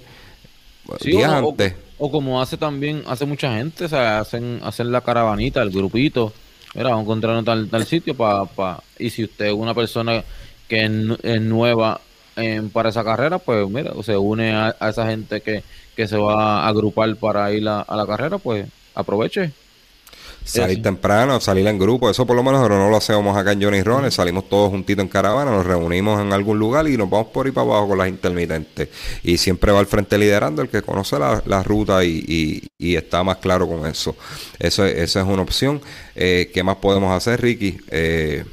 o, 1.97 2.11
como 2.11 2.43
hace 2.43 2.59
también, 2.59 3.03
hace 3.07 3.25
mucha 3.25 3.57
gente, 3.57 3.87
o 3.87 3.89
sea, 3.89 4.21
hacen, 4.21 4.61
hacen 4.63 4.93
la 4.93 5.01
caravanita, 5.01 5.63
el 5.63 5.71
grupito 5.71 6.35
Mira, 6.75 6.91
vamos 6.91 7.25
a 7.25 7.43
tal, 7.43 7.69
tal 7.69 7.87
sitio 7.87 8.15
para... 8.17 8.45
Pa, 8.45 8.83
y 8.99 9.11
si 9.11 9.25
usted 9.25 9.47
es 9.47 9.53
una 9.53 9.75
persona 9.75 10.25
que 10.69 10.85
es, 10.85 11.41
nueva 11.41 12.01
para 12.73 12.89
esa 12.89 13.05
carrera, 13.05 13.39
pues 13.39 13.69
mira, 13.69 13.93
se 14.03 14.17
une 14.17 14.53
a, 14.53 14.77
esa 14.89 15.07
gente 15.07 15.41
que, 15.41 15.63
que, 15.97 16.07
se 16.07 16.17
va 16.17 16.61
a 16.61 16.69
agrupar 16.69 17.15
para 17.17 17.53
ir 17.53 17.69
a, 17.69 17.85
la 17.89 18.07
carrera, 18.07 18.39
pues 18.39 18.67
aproveche. 18.95 19.53
Salir 20.45 20.83
temprano, 20.83 21.41
salir 21.41 21.67
en 21.67 21.79
grupo, 21.79 22.11
eso 22.11 22.27
por 22.27 22.35
lo 22.35 22.43
menos 22.43 22.69
no 22.69 22.91
lo 22.91 22.97
hacemos 22.97 23.37
acá 23.37 23.53
en 23.53 23.63
Johnny 23.63 23.83
Rones, 23.83 24.15
salimos 24.15 24.49
todos 24.49 24.71
juntitos 24.71 25.03
en 25.03 25.09
caravana, 25.09 25.51
nos 25.51 25.65
reunimos 25.65 26.21
en 26.21 26.33
algún 26.33 26.59
lugar 26.59 26.89
y 26.89 26.97
nos 26.97 27.09
vamos 27.09 27.29
por 27.29 27.47
ahí 27.47 27.53
para 27.53 27.69
abajo 27.69 27.89
con 27.89 27.99
las 27.99 28.09
intermitentes. 28.09 28.89
Y 29.23 29.37
siempre 29.37 29.71
va 29.71 29.79
al 29.79 29.87
frente 29.87 30.19
liderando 30.19 30.63
el 30.63 30.69
que 30.69 30.83
conoce 30.83 31.19
la, 31.19 31.63
ruta 31.63 32.05
y, 32.05 32.71
y, 32.79 32.97
está 32.97 33.23
más 33.23 33.37
claro 33.37 33.69
con 33.69 33.87
eso. 33.87 34.17
eso 34.59 34.85
esa 34.85 35.21
es 35.21 35.27
una 35.27 35.43
opción. 35.43 35.81
Eh, 36.15 36.51
¿Qué 36.53 36.63
más 36.63 36.77
podemos 36.77 37.17
hacer, 37.17 37.41
Ricky? 37.41 37.79
Eh, 37.91 38.45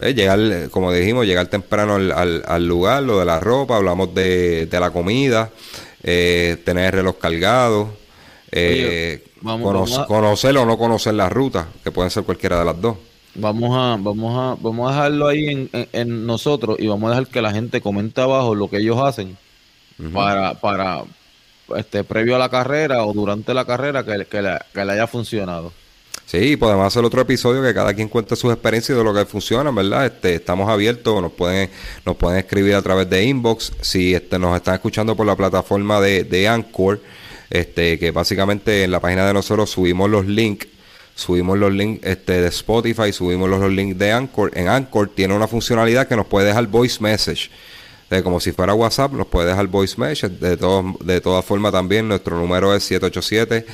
eh, 0.00 0.14
llegar, 0.14 0.70
como 0.70 0.92
dijimos, 0.92 1.26
llegar 1.26 1.48
temprano 1.48 1.94
al, 1.94 2.66
lugar, 2.66 3.02
lo 3.02 3.18
de 3.18 3.24
la 3.24 3.40
ropa, 3.40 3.76
hablamos 3.76 4.14
de, 4.14 4.68
la 4.70 4.90
comida, 4.90 5.50
tener 6.02 6.86
el 6.86 6.92
reloj 6.92 7.18
cargado, 7.18 7.96
conocer 9.44 10.56
o 10.56 10.66
no 10.66 10.78
conocer 10.78 11.14
la 11.14 11.28
ruta, 11.28 11.68
que 11.82 11.90
pueden 11.90 12.10
ser 12.10 12.24
cualquiera 12.24 12.58
de 12.58 12.64
las 12.64 12.80
dos. 12.80 12.96
Vamos 13.36 13.76
a, 13.76 13.96
vamos 14.00 14.36
a, 14.36 14.62
vamos 14.62 14.88
a 14.88 14.94
dejarlo 14.94 15.28
ahí 15.28 15.68
en, 15.92 16.26
nosotros 16.26 16.76
y 16.78 16.86
vamos 16.86 17.08
a 17.08 17.16
dejar 17.16 17.26
que 17.32 17.42
la 17.42 17.52
gente 17.52 17.80
comente 17.80 18.20
abajo 18.20 18.54
lo 18.54 18.68
que 18.68 18.78
ellos 18.78 18.98
hacen 19.00 19.36
para, 20.12 20.54
para 20.54 21.02
este 21.76 22.04
previo 22.04 22.36
a 22.36 22.38
la 22.38 22.48
carrera 22.48 23.04
o 23.04 23.12
durante 23.12 23.52
la 23.54 23.64
carrera 23.64 24.04
que, 24.04 24.24
que, 24.26 24.40
le, 24.40 24.58
que 24.72 24.84
le 24.84 24.92
haya 24.92 25.06
funcionado. 25.06 25.72
Sí, 26.26 26.56
podemos 26.56 26.86
hacer 26.86 27.04
otro 27.04 27.20
episodio 27.20 27.62
que 27.62 27.74
cada 27.74 27.92
quien 27.92 28.08
cuente 28.08 28.34
sus 28.34 28.52
experiencias 28.52 28.96
de 28.96 29.04
lo 29.04 29.12
que 29.12 29.26
funciona, 29.26 29.70
¿verdad? 29.70 30.06
Este, 30.06 30.36
estamos 30.36 30.68
abiertos, 30.70 31.20
nos 31.20 31.32
pueden, 31.32 31.70
nos 32.06 32.16
pueden 32.16 32.38
escribir 32.38 32.74
a 32.74 32.82
través 32.82 33.10
de 33.10 33.24
inbox. 33.24 33.72
Si 33.80 34.14
este, 34.14 34.38
nos 34.38 34.56
están 34.56 34.74
escuchando 34.74 35.14
por 35.14 35.26
la 35.26 35.36
plataforma 35.36 36.00
de, 36.00 36.24
de 36.24 36.48
Anchor, 36.48 37.00
este, 37.54 37.98
que 37.98 38.10
básicamente 38.10 38.82
en 38.82 38.90
la 38.90 39.00
página 39.00 39.26
de 39.26 39.32
nosotros 39.32 39.70
subimos 39.70 40.10
los 40.10 40.26
links 40.26 40.66
subimos 41.14 41.56
los 41.56 41.72
links 41.72 42.04
este, 42.04 42.40
de 42.40 42.48
Spotify, 42.48 43.12
subimos 43.12 43.48
los, 43.48 43.70
links 43.70 43.96
de 43.96 44.10
Anchor. 44.10 44.50
En 44.54 44.68
Anchor 44.68 45.10
tiene 45.14 45.34
una 45.34 45.46
funcionalidad 45.46 46.08
que 46.08 46.16
nos 46.16 46.26
puede 46.26 46.48
dejar 46.48 46.66
voice 46.66 47.00
message. 47.00 47.50
De 48.10 48.22
como 48.24 48.40
si 48.40 48.50
fuera 48.50 48.74
WhatsApp, 48.74 49.12
nos 49.12 49.28
puede 49.28 49.48
dejar 49.48 49.68
voice 49.68 49.94
message. 49.96 50.34
De, 50.40 50.56
todo, 50.56 50.96
de 51.04 51.20
todas 51.20 51.44
formas, 51.44 51.70
también 51.70 52.08
nuestro 52.08 52.36
número 52.36 52.74
es 52.74 52.82
787 52.82 53.64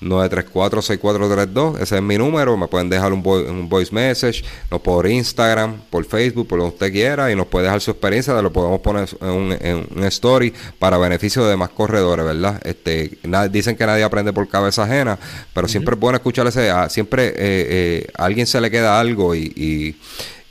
934-6432. 0.00 1.80
Ese 1.80 1.96
es 1.96 2.02
mi 2.02 2.16
número. 2.18 2.56
Me 2.56 2.68
pueden 2.68 2.88
dejar 2.88 3.12
un, 3.12 3.26
un, 3.26 3.68
voice 3.68 3.94
message 3.94 4.44
no 4.70 4.78
por 4.78 5.06
Instagram, 5.06 5.80
por 5.90 6.04
Facebook, 6.04 6.48
por 6.48 6.58
donde 6.58 6.74
usted 6.74 6.92
quiera. 6.92 7.30
Y 7.30 7.36
nos 7.36 7.46
puede 7.46 7.64
dejar 7.64 7.80
su 7.80 7.90
experiencia. 7.90 8.40
Lo 8.40 8.52
podemos 8.52 8.80
poner 8.80 9.08
en 9.20 9.86
un, 9.94 10.04
story 10.04 10.52
para 10.78 10.98
beneficio 10.98 11.44
de 11.46 11.56
más 11.56 11.70
corredores, 11.70 12.24
¿verdad? 12.24 12.60
Este, 12.64 13.18
dicen 13.50 13.76
que 13.76 13.86
nadie 13.86 14.02
aprende 14.02 14.32
por 14.32 14.48
cabeza 14.48 14.84
ajena. 14.84 15.18
Pero 15.54 15.68
siempre 15.68 15.94
es 15.94 16.00
bueno 16.00 16.16
escuchar 16.16 16.46
ese. 16.46 16.70
siempre 16.88 17.28
eh, 17.28 17.34
eh, 17.38 18.06
a 18.16 18.24
alguien 18.24 18.46
se 18.46 18.60
le 18.60 18.70
queda 18.70 18.98
algo 18.98 19.34
y, 19.34 19.52
y 19.56 19.96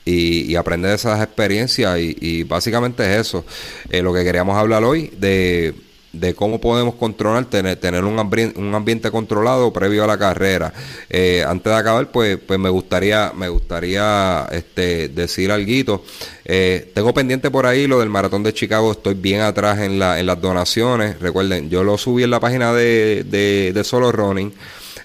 y, 0.09 0.55
aprender 0.55 0.89
de 0.89 0.95
esas 0.95 1.21
experiencias 1.21 1.99
y, 1.99 2.43
básicamente 2.43 3.03
es 3.03 3.27
eso. 3.27 3.45
Eh, 3.89 4.01
lo 4.01 4.13
que 4.13 4.23
queríamos 4.23 4.57
hablar 4.57 4.83
hoy 4.83 5.11
de 5.17 5.73
de 6.11 6.33
cómo 6.33 6.59
podemos 6.59 6.95
controlar, 6.95 7.45
tener, 7.45 7.75
tener 7.77 8.03
un, 8.03 8.17
un 8.17 8.75
ambiente 8.75 9.11
controlado 9.11 9.71
previo 9.71 10.03
a 10.03 10.07
la 10.07 10.17
carrera. 10.17 10.73
Eh, 11.09 11.43
antes 11.47 11.71
de 11.71 11.77
acabar, 11.77 12.11
pues, 12.11 12.37
pues 12.37 12.59
me 12.59 12.69
gustaría, 12.69 13.31
me 13.35 13.47
gustaría 13.49 14.47
este, 14.51 15.09
decir 15.09 15.51
algo. 15.51 16.03
Eh, 16.45 16.91
tengo 16.95 17.13
pendiente 17.13 17.51
por 17.51 17.67
ahí 17.67 17.85
lo 17.85 17.99
del 17.99 18.09
maratón 18.09 18.41
de 18.41 18.53
Chicago, 18.53 18.91
estoy 18.91 19.13
bien 19.13 19.41
atrás 19.41 19.79
en, 19.79 19.99
la, 19.99 20.19
en 20.19 20.25
las 20.25 20.41
donaciones. 20.41 21.19
Recuerden, 21.19 21.69
yo 21.69 21.83
lo 21.83 21.97
subí 21.97 22.23
en 22.23 22.31
la 22.31 22.39
página 22.39 22.73
de, 22.73 23.23
de, 23.23 23.71
de 23.71 23.83
Solo 23.83 24.11
Running. 24.11 24.51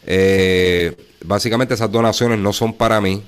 Eh, 0.07 0.95
básicamente 1.25 1.75
esas 1.75 1.91
donaciones 1.91 2.39
no 2.39 2.53
son 2.53 2.75
para 2.75 3.01
mí, 3.01 3.23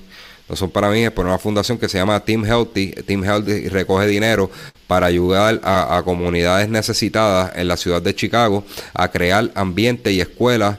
no 0.49 0.55
son 0.55 0.69
para 0.69 0.89
mí, 0.89 1.03
es 1.03 1.11
por 1.11 1.25
una 1.25 1.37
fundación 1.37 1.77
que 1.77 1.89
se 1.89 1.97
llama 1.97 2.19
Team 2.21 2.45
Healthy. 2.45 2.91
Team 3.05 3.23
Healthy 3.23 3.69
recoge 3.69 4.07
dinero 4.07 4.49
para 4.87 5.07
ayudar 5.07 5.59
a, 5.63 6.01
comunidades 6.05 6.69
necesitadas 6.69 7.51
en 7.55 7.67
la 7.67 7.75
ciudad 7.75 8.01
de 8.01 8.15
Chicago 8.15 8.63
a 8.93 9.09
crear 9.11 9.51
ambiente 9.55 10.13
y 10.13 10.21
escuelas 10.21 10.77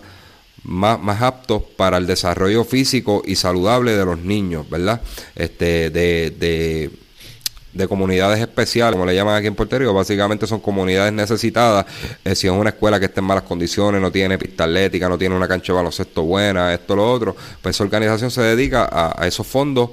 más, 0.63 0.99
más, 1.01 1.23
aptos 1.23 1.63
para 1.77 1.99
el 1.99 2.07
desarrollo 2.07 2.65
físico 2.65 3.23
y 3.25 3.37
saludable 3.37 3.97
de 3.97 4.05
los 4.05 4.19
niños, 4.19 4.69
¿verdad? 4.71 5.03
Este, 5.35 5.91
de, 5.91 6.31
de 6.31 6.91
de 7.79 7.87
comunidades 7.87 8.41
especiales, 8.41 8.95
como 8.95 9.07
le 9.07 9.15
llaman 9.15 9.37
aquí 9.37 9.47
en 9.47 9.55
Puerto 9.55 9.79
Rico, 9.79 9.95
básicamente 9.95 10.49
son 10.49 10.59
comunidades 10.59 11.13
necesitadas. 11.13 11.87
Eh, 12.25 12.35
si 12.35 12.49
es 12.49 12.53
una 12.53 12.71
escuela 12.71 12.99
que 12.99 13.07
está 13.07 13.21
en 13.21 13.27
malas 13.27 13.45
condiciones, 13.45 14.01
no 14.03 14.11
tiene 14.11 14.37
pista 14.37 14.65
atlética, 14.65 15.09
no 15.09 15.17
tiene 15.17 15.37
una 15.37 15.47
cancha 15.47 15.73
de 15.73 15.77
baloncesto 15.77 16.25
buena, 16.25 16.75
esto, 16.75 16.97
lo 16.97 17.09
otro, 17.09 17.37
pues 17.63 17.77
esa 17.77 17.85
organización 17.85 18.33
se 18.33 18.43
dedica 18.43 18.89
a, 18.91 19.27
esos 19.29 19.47
fondos, 19.47 19.91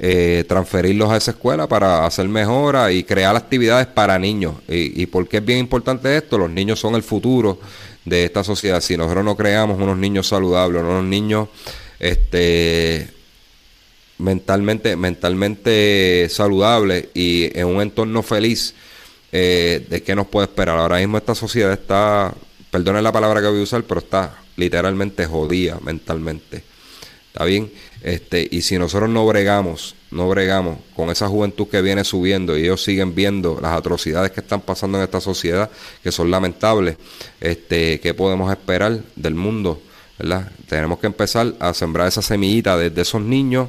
eh, 0.00 0.44
transferirlos 0.48 1.08
a 1.08 1.16
esa 1.16 1.30
escuela 1.30 1.68
para 1.68 2.04
hacer 2.04 2.28
mejoras 2.28 2.90
y 2.90 3.04
crear 3.04 3.36
actividades 3.36 3.86
para 3.86 4.18
niños. 4.18 4.54
Y, 4.66 5.00
y 5.00 5.06
por 5.06 5.28
qué 5.28 5.36
es 5.36 5.44
bien 5.44 5.60
importante 5.60 6.16
esto, 6.16 6.36
los 6.36 6.50
niños 6.50 6.80
son 6.80 6.96
el 6.96 7.04
futuro 7.04 7.60
de 8.04 8.24
esta 8.24 8.42
sociedad. 8.42 8.80
Si 8.80 8.96
nosotros 8.96 9.24
no 9.24 9.36
creamos 9.36 9.80
unos 9.80 9.96
niños 9.96 10.26
saludables, 10.26 10.82
unos 10.82 11.04
niños 11.04 11.48
este 12.00 13.13
mentalmente, 14.18 14.96
mentalmente 14.96 16.28
saludable 16.30 17.10
y 17.14 17.56
en 17.58 17.66
un 17.66 17.82
entorno 17.82 18.22
feliz, 18.22 18.74
eh, 19.32 19.84
¿de 19.88 20.02
qué 20.02 20.14
nos 20.14 20.28
puede 20.28 20.46
esperar? 20.46 20.78
Ahora 20.78 20.98
mismo 20.98 21.18
esta 21.18 21.34
sociedad 21.34 21.72
está, 21.72 22.34
perdone 22.70 23.02
la 23.02 23.12
palabra 23.12 23.40
que 23.40 23.48
voy 23.48 23.60
a 23.60 23.64
usar, 23.64 23.82
pero 23.84 24.00
está 24.00 24.38
literalmente 24.56 25.26
jodida 25.26 25.78
mentalmente. 25.82 26.62
¿Está 27.32 27.44
bien? 27.44 27.72
Este, 28.00 28.46
y 28.48 28.62
si 28.62 28.78
nosotros 28.78 29.10
no 29.10 29.26
bregamos, 29.26 29.96
no 30.12 30.28
bregamos 30.28 30.78
con 30.94 31.10
esa 31.10 31.26
juventud 31.26 31.66
que 31.66 31.82
viene 31.82 32.04
subiendo 32.04 32.56
y 32.56 32.62
ellos 32.62 32.84
siguen 32.84 33.14
viendo 33.14 33.58
las 33.60 33.72
atrocidades 33.72 34.30
que 34.30 34.40
están 34.40 34.60
pasando 34.60 34.98
en 34.98 35.04
esta 35.04 35.20
sociedad, 35.20 35.68
que 36.02 36.12
son 36.12 36.30
lamentables, 36.30 36.96
este, 37.40 37.98
¿qué 37.98 38.14
podemos 38.14 38.52
esperar 38.52 39.00
del 39.16 39.34
mundo? 39.34 39.82
¿verdad? 40.18 40.52
Tenemos 40.68 41.00
que 41.00 41.06
empezar 41.08 41.54
a 41.58 41.74
sembrar 41.74 42.06
esa 42.06 42.22
semillita 42.22 42.76
desde 42.76 43.02
esos 43.02 43.20
niños 43.20 43.68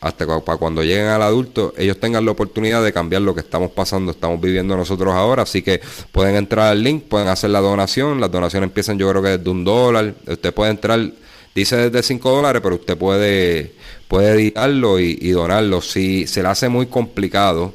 hasta 0.00 0.26
para 0.40 0.58
cuando 0.58 0.82
lleguen 0.82 1.08
al 1.08 1.22
adulto, 1.22 1.74
ellos 1.76 2.00
tengan 2.00 2.24
la 2.24 2.30
oportunidad 2.30 2.82
de 2.82 2.90
cambiar 2.90 3.20
lo 3.20 3.34
que 3.34 3.40
estamos 3.40 3.70
pasando, 3.70 4.12
estamos 4.12 4.40
viviendo 4.40 4.74
nosotros 4.74 5.12
ahora. 5.12 5.42
Así 5.42 5.60
que 5.60 5.82
pueden 6.10 6.36
entrar 6.36 6.68
al 6.68 6.82
link, 6.82 7.04
pueden 7.04 7.28
hacer 7.28 7.50
la 7.50 7.60
donación. 7.60 8.18
Las 8.18 8.30
donaciones 8.30 8.68
empiezan 8.68 8.98
yo 8.98 9.10
creo 9.10 9.22
que 9.22 9.36
desde 9.36 9.50
un 9.50 9.62
dólar. 9.62 10.14
Usted 10.26 10.54
puede 10.54 10.70
entrar, 10.70 11.12
dice 11.54 11.76
desde 11.76 12.02
cinco 12.02 12.30
dólares, 12.30 12.62
pero 12.62 12.76
usted 12.76 12.96
puede, 12.96 13.74
puede 14.08 14.32
editarlo 14.32 14.98
y, 14.98 15.32
donarlo. 15.32 15.82
Si 15.82 16.26
se 16.26 16.42
le 16.42 16.48
hace 16.48 16.70
muy 16.70 16.86
complicado, 16.86 17.74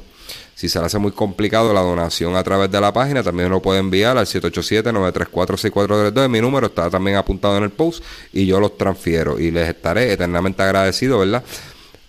si 0.56 0.68
se 0.68 0.80
le 0.80 0.86
hace 0.86 0.98
muy 0.98 1.12
complicado 1.12 1.72
la 1.72 1.82
donación 1.82 2.34
a 2.34 2.42
través 2.42 2.72
de 2.72 2.80
la 2.80 2.92
página, 2.92 3.22
también 3.22 3.50
lo 3.50 3.62
puede 3.62 3.78
enviar 3.78 4.18
al 4.18 4.26
787-934-6432. 4.26 6.28
Mi 6.28 6.40
número 6.40 6.66
está 6.66 6.90
también 6.90 7.18
apuntado 7.18 7.56
en 7.56 7.62
el 7.62 7.70
post 7.70 8.02
y 8.32 8.46
yo 8.46 8.58
los 8.58 8.76
transfiero 8.76 9.38
y 9.38 9.52
les 9.52 9.68
estaré 9.68 10.12
eternamente 10.12 10.64
agradecido, 10.64 11.20
¿verdad? 11.20 11.44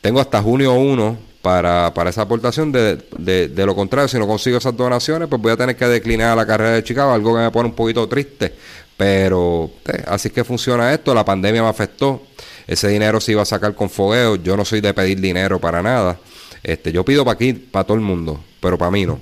Tengo 0.02 0.20
hasta 0.20 0.42
junio 0.42 0.74
1 0.74 1.18
para, 1.42 1.94
para 1.94 2.10
esa 2.10 2.24
aportación. 2.24 2.72
De, 2.72 2.98
de, 3.18 3.66
lo 3.66 3.76
contrario, 3.76 4.08
si 4.08 4.18
no 4.18 4.28
consigo 4.28 4.58
esas 4.58 4.76
donaciones, 4.76 5.28
pues 5.28 5.42
voy 5.42 5.52
a 5.52 5.58
tener 5.58 5.76
que 5.76 5.86
declinar 5.86 6.36
la 6.36 6.46
carrera 6.46 6.72
de 6.72 6.84
Chicago, 6.84 7.12
algo 7.12 7.36
que 7.36 7.42
me 7.42 7.52
pone 7.52 7.70
un 7.70 7.76
poquito 7.76 8.08
triste. 8.08 8.54
Pero 8.96 9.72
así 10.08 10.30
es 10.30 10.34
que 10.34 10.44
funciona 10.44 10.94
esto. 10.94 11.14
La 11.14 11.24
pandemia 11.24 11.62
me 11.62 11.70
afectó. 11.70 12.24
Ese 12.66 12.90
dinero 12.90 13.22
se 13.22 13.32
iba 13.32 13.44
a 13.44 13.46
sacar 13.46 13.76
con 13.76 13.90
fogueo. 13.90 14.36
Yo 14.36 14.58
no 14.58 14.66
soy 14.66 14.82
de 14.82 14.94
pedir 14.94 15.22
dinero 15.22 15.60
para 15.60 15.82
nada. 15.82 16.20
Este, 16.64 16.92
yo 16.92 17.06
pido 17.06 17.24
para 17.24 17.36
aquí, 17.36 17.54
para 17.54 17.86
todo 17.86 17.96
el 17.96 18.04
mundo, 18.04 18.44
pero 18.60 18.78
para 18.78 18.92
mí 18.92 19.06
no. 19.06 19.22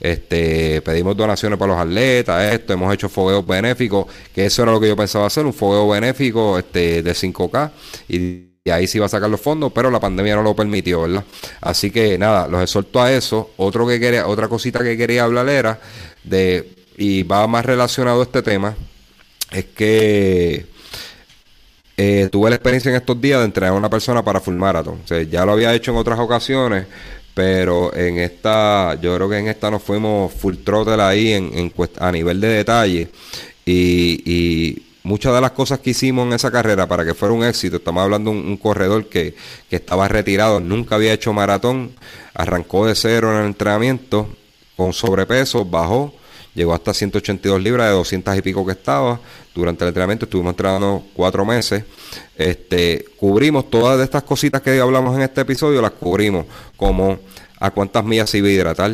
Este, 0.00 0.82
pedimos 0.82 1.16
donaciones 1.16 1.58
para 1.58 1.72
los 1.72 1.80
atletas, 1.80 2.52
esto, 2.52 2.72
hemos 2.72 2.92
hecho 2.92 3.08
fogueos 3.08 3.46
benéficos, 3.46 4.06
que 4.34 4.44
eso 4.44 4.64
era 4.64 4.72
lo 4.72 4.80
que 4.80 4.88
yo 4.88 4.96
pensaba 4.96 5.26
hacer, 5.26 5.46
un 5.46 5.54
fogueo 5.54 5.88
benéfico 5.88 6.58
este, 6.58 7.02
de 7.02 7.12
5K. 7.12 7.70
Y 8.08 8.51
y 8.64 8.70
ahí 8.70 8.86
sí 8.86 8.98
va 8.98 9.06
a 9.06 9.08
sacar 9.08 9.28
los 9.28 9.40
fondos, 9.40 9.72
pero 9.72 9.90
la 9.90 9.98
pandemia 9.98 10.36
no 10.36 10.42
lo 10.42 10.54
permitió, 10.54 11.02
¿verdad? 11.02 11.24
Así 11.60 11.90
que 11.90 12.16
nada, 12.16 12.46
los 12.46 12.62
exhorto 12.62 13.02
a 13.02 13.12
eso. 13.12 13.50
Otro 13.56 13.86
que 13.88 13.98
quería, 13.98 14.28
otra 14.28 14.48
cosita 14.48 14.84
que 14.84 14.96
quería 14.96 15.24
hablar 15.24 15.48
era 15.48 15.80
de, 16.22 16.72
y 16.96 17.24
va 17.24 17.46
más 17.48 17.66
relacionado 17.66 18.20
a 18.20 18.24
este 18.24 18.40
tema, 18.42 18.76
es 19.50 19.64
que 19.64 20.66
eh, 21.96 22.28
tuve 22.30 22.50
la 22.50 22.56
experiencia 22.56 22.90
en 22.90 22.96
estos 22.96 23.20
días 23.20 23.40
de 23.40 23.46
entrenar 23.46 23.74
a 23.74 23.76
una 23.76 23.90
persona 23.90 24.24
para 24.24 24.40
full 24.40 24.54
marathon. 24.54 25.00
O 25.04 25.08
sea, 25.08 25.20
ya 25.22 25.44
lo 25.44 25.52
había 25.52 25.74
hecho 25.74 25.90
en 25.90 25.96
otras 25.96 26.20
ocasiones, 26.20 26.86
pero 27.34 27.92
en 27.96 28.18
esta, 28.18 28.94
yo 29.00 29.16
creo 29.16 29.28
que 29.28 29.38
en 29.38 29.48
esta 29.48 29.72
nos 29.72 29.82
fuimos 29.82 30.32
full 30.32 30.56
throttle 30.64 31.02
ahí 31.02 31.32
en, 31.32 31.72
a 31.98 32.12
nivel 32.12 32.40
de 32.40 32.48
detalle. 32.48 33.08
y 33.64 34.91
muchas 35.02 35.34
de 35.34 35.40
las 35.40 35.52
cosas 35.52 35.80
que 35.80 35.90
hicimos 35.90 36.26
en 36.26 36.32
esa 36.34 36.50
carrera 36.50 36.86
para 36.86 37.04
que 37.04 37.14
fuera 37.14 37.34
un 37.34 37.44
éxito, 37.44 37.76
estamos 37.76 38.02
hablando 38.02 38.30
de 38.30 38.36
un, 38.38 38.56
corredor 38.56 39.08
que, 39.08 39.34
estaba 39.70 40.08
retirado, 40.08 40.60
nunca 40.60 40.94
había 40.94 41.12
hecho 41.12 41.32
maratón, 41.32 41.92
arrancó 42.34 42.86
de 42.86 42.94
cero 42.94 43.32
en 43.32 43.40
el 43.40 43.46
entrenamiento, 43.46 44.28
con 44.76 44.92
sobrepeso, 44.92 45.64
bajó, 45.64 46.14
llegó 46.54 46.74
hasta 46.74 46.94
182 46.94 47.62
libras 47.62 47.88
de 47.88 47.94
200 47.94 48.36
y 48.36 48.42
pico 48.42 48.64
que 48.64 48.72
estaba. 48.72 49.20
Durante 49.54 49.84
el 49.84 49.88
entrenamiento 49.88 50.24
estuvimos 50.24 50.52
entrenando 50.52 51.04
cuatro 51.14 51.44
meses. 51.44 51.84
Este, 52.36 53.04
cubrimos 53.18 53.70
todas 53.70 54.00
estas 54.00 54.22
cositas 54.22 54.62
que 54.62 54.80
hablamos 54.80 55.14
en 55.16 55.22
este 55.22 55.42
episodio, 55.42 55.82
las 55.82 55.92
cubrimos 55.92 56.46
como 56.76 57.18
a 57.60 57.70
cuántas 57.70 58.04
millas 58.04 58.30
se 58.30 58.38
iba 58.38 58.48
a 58.48 58.90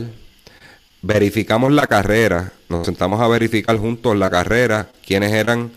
verificamos 1.01 1.73
la 1.73 1.87
carrera, 1.87 2.53
nos 2.69 2.87
sentamos 2.87 3.21
a 3.21 3.29
verificar 3.29 3.77
juntos 3.79 4.17
la 4.17 4.31
carrera, 4.31 4.89
quiénes 5.07 5.33
eran 5.33 5.71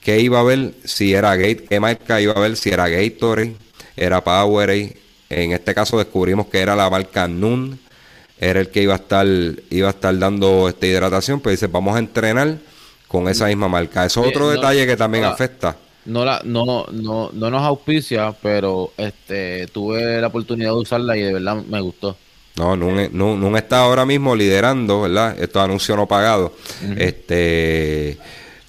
qué 0.00 0.20
iba 0.20 0.40
a 0.40 0.42
ver, 0.42 0.74
si 0.84 1.14
era 1.14 1.36
Gate, 1.36 1.66
qué 1.68 1.80
marca 1.80 2.20
iba 2.20 2.32
a 2.32 2.40
ver, 2.40 2.56
si 2.56 2.70
era 2.70 2.88
Gatorade, 2.88 3.56
era 3.96 4.22
Powerade. 4.22 4.96
En 5.28 5.52
este 5.52 5.74
caso 5.74 5.98
descubrimos 5.98 6.46
que 6.46 6.58
era 6.58 6.74
la 6.74 6.90
marca 6.90 7.28
Nun, 7.28 7.78
era 8.38 8.60
el 8.60 8.68
que 8.68 8.82
iba 8.82 8.94
a 8.94 8.96
estar, 8.96 9.26
iba 9.26 9.88
a 9.88 9.90
estar 9.90 10.18
dando 10.18 10.68
esta 10.68 10.86
hidratación, 10.86 11.40
pero 11.40 11.52
dice, 11.52 11.66
vamos 11.66 11.94
a 11.94 11.98
entrenar 11.98 12.58
con 13.06 13.28
esa 13.28 13.46
misma 13.46 13.68
marca. 13.68 14.06
Eso 14.06 14.22
es 14.22 14.28
otro 14.28 14.50
detalle 14.50 14.86
que 14.86 14.96
también 14.96 15.24
afecta. 15.24 15.76
No, 16.06 16.24
la, 16.24 16.40
no, 16.44 16.86
no, 16.90 17.30
no 17.32 17.50
nos 17.50 17.62
auspicia, 17.62 18.34
pero 18.42 18.92
este 18.96 19.66
tuve 19.68 20.20
la 20.20 20.28
oportunidad 20.28 20.70
de 20.70 20.76
usarla 20.76 21.16
y 21.16 21.22
de 21.22 21.34
verdad 21.34 21.56
me 21.56 21.80
gustó. 21.80 22.16
No, 22.56 22.76
Nun, 22.76 23.56
está 23.56 23.80
ahora 23.80 24.04
mismo 24.04 24.34
liderando, 24.34 25.02
¿verdad? 25.02 25.38
Estos 25.38 25.62
anuncios 25.62 25.96
no 25.96 26.06
pagados. 26.06 26.52
Este 26.96 28.18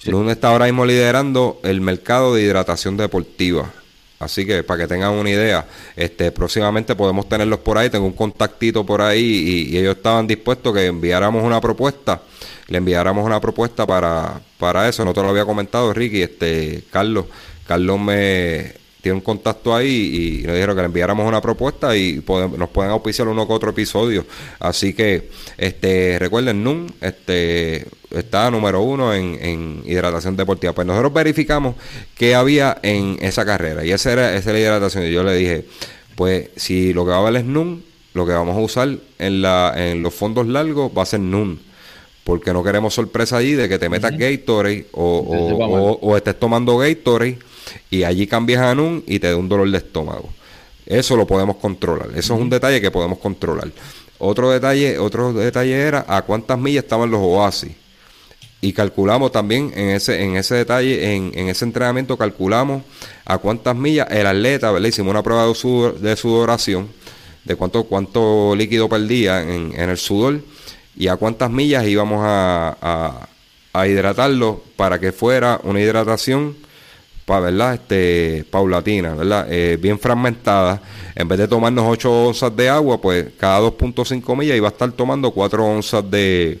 Nun 0.06 0.30
está 0.30 0.48
ahora 0.48 0.66
mismo 0.66 0.84
liderando 0.84 1.60
el 1.62 1.80
mercado 1.80 2.34
de 2.34 2.42
hidratación 2.42 2.96
deportiva. 2.96 3.70
Así 4.18 4.46
que 4.46 4.62
para 4.62 4.82
que 4.82 4.88
tengan 4.88 5.12
una 5.12 5.30
idea, 5.30 5.66
este 5.96 6.30
próximamente 6.30 6.94
podemos 6.94 7.28
tenerlos 7.28 7.60
por 7.60 7.78
ahí. 7.78 7.90
Tengo 7.90 8.06
un 8.06 8.12
contactito 8.12 8.86
por 8.86 9.02
ahí 9.02 9.68
y, 9.70 9.76
ellos 9.76 9.96
estaban 9.96 10.26
dispuestos 10.26 10.74
que 10.74 10.86
enviáramos 10.86 11.42
una 11.42 11.60
propuesta. 11.60 12.22
Le 12.68 12.78
enviáramos 12.78 13.24
una 13.24 13.40
propuesta 13.40 13.86
para, 13.86 14.40
para 14.58 14.88
eso. 14.88 15.04
No 15.04 15.12
te 15.12 15.22
lo 15.22 15.28
había 15.28 15.44
comentado, 15.44 15.92
Ricky. 15.92 16.22
Este, 16.22 16.84
Carlos, 16.90 17.26
Carlos 17.66 17.98
me, 18.00 18.74
tiene 19.02 19.16
un 19.16 19.20
contacto 19.20 19.74
ahí 19.74 20.42
y 20.42 20.46
nos 20.46 20.54
dijeron 20.54 20.76
que 20.76 20.82
le 20.82 20.86
enviáramos 20.86 21.26
una 21.26 21.40
propuesta 21.40 21.96
y 21.96 22.22
nos 22.56 22.68
pueden 22.68 22.92
auspiciar 22.92 23.26
uno 23.26 23.48
que 23.48 23.52
otro 23.52 23.70
episodio. 23.70 24.24
Así 24.60 24.94
que 24.94 25.28
este 25.58 26.18
recuerden, 26.20 26.62
NUM 26.62 26.86
este, 27.00 27.84
está 28.10 28.48
número 28.48 28.80
uno 28.82 29.12
en, 29.12 29.82
hidratación 29.84 30.36
deportiva. 30.36 30.72
Pues 30.72 30.86
nosotros 30.86 31.12
verificamos 31.12 31.74
qué 32.16 32.36
había 32.36 32.78
en 32.82 33.18
esa 33.20 33.44
carrera 33.44 33.84
y 33.84 33.90
esa 33.90 34.12
era, 34.12 34.36
esa 34.36 34.52
la 34.52 34.60
hidratación. 34.60 35.04
Y 35.04 35.10
yo 35.10 35.24
le 35.24 35.34
dije, 35.34 35.66
pues 36.14 36.50
si 36.54 36.92
lo 36.92 37.04
que 37.04 37.10
va 37.10 37.16
a 37.16 37.20
haber 37.20 37.36
es 37.36 37.44
NUM, 37.44 37.80
lo 38.14 38.24
que 38.24 38.32
vamos 38.32 38.56
a 38.56 38.60
usar 38.60 38.88
en, 39.18 39.42
la, 39.42 39.74
en 39.76 40.04
los 40.04 40.14
fondos 40.14 40.46
largos 40.46 40.92
va 40.96 41.02
a 41.02 41.06
ser 41.06 41.20
NUM 41.20 41.58
porque 42.22 42.52
no 42.52 42.62
queremos 42.62 42.94
sorpresa 42.94 43.38
allí 43.38 43.54
de 43.54 43.68
que 43.68 43.80
te 43.80 43.88
metas 43.88 44.16
Gatorade 44.16 44.86
o, 44.92 45.98
o, 46.00 46.16
estés 46.16 46.38
tomando 46.38 46.78
Gatorade 46.78 47.38
y 47.90 48.04
allí 48.04 48.26
cambias 48.26 48.62
a 48.62 48.74
NUN 48.74 49.04
y 49.06 49.18
te 49.18 49.30
da 49.30 49.36
un 49.36 49.48
dolor 49.48 49.70
de 49.70 49.78
estómago. 49.78 50.28
Eso 50.86 51.16
lo 51.16 51.26
podemos 51.26 51.56
controlar. 51.56 52.08
Eso 52.10 52.34
es 52.34 52.40
un 52.40 52.50
detalle 52.50 52.80
que 52.80 52.90
podemos 52.90 53.18
controlar. 53.18 53.70
Otro 54.18 54.50
detalle, 54.50 54.98
otro 54.98 55.32
detalle 55.32 55.74
era 55.74 56.04
a 56.08 56.22
cuántas 56.22 56.58
millas 56.58 56.84
estaban 56.84 57.10
los 57.10 57.20
oasis. 57.20 57.72
y 58.60 58.72
calculamos 58.72 59.32
también 59.32 59.72
en 59.74 59.90
ese, 59.90 60.22
en 60.22 60.36
ese 60.36 60.54
detalle, 60.54 61.14
en, 61.14 61.32
en, 61.34 61.48
ese 61.48 61.64
entrenamiento, 61.64 62.16
calculamos 62.16 62.84
a 63.24 63.38
cuántas 63.38 63.74
millas 63.74 64.06
el 64.10 64.26
atleta, 64.26 64.70
¿verdad? 64.70 64.88
Hicimos 64.88 65.10
una 65.10 65.22
prueba 65.22 65.46
de, 65.46 65.92
de 65.98 66.16
sudoración, 66.16 66.88
de 67.44 67.56
cuánto, 67.56 67.84
cuánto 67.84 68.54
líquido 68.54 68.88
perdía 68.88 69.42
en, 69.42 69.72
en 69.74 69.90
el 69.90 69.98
sudor 69.98 70.40
y 70.96 71.08
a 71.08 71.16
cuántas 71.16 71.50
millas 71.50 71.86
íbamos 71.86 72.20
a, 72.22 73.28
a, 73.72 73.86
hidratarlo 73.88 74.62
para 74.76 75.00
que 75.00 75.12
fuera 75.12 75.58
una 75.64 75.80
hidratación 75.80 76.56
para 77.24 77.40
verdad 77.40 77.74
este 77.74 78.44
paulatina 78.50 79.14
verdad 79.14 79.46
eh, 79.50 79.78
bien 79.80 79.98
fragmentada 79.98 80.82
en 81.14 81.28
vez 81.28 81.38
de 81.38 81.48
tomarnos 81.48 81.84
8 81.86 82.26
onzas 82.26 82.56
de 82.56 82.68
agua 82.68 83.00
pues 83.00 83.26
cada 83.38 83.60
2.5 83.60 84.36
millas 84.36 84.56
iba 84.56 84.68
a 84.68 84.72
estar 84.72 84.90
tomando 84.92 85.30
4 85.30 85.64
onzas 85.64 86.10
de, 86.10 86.60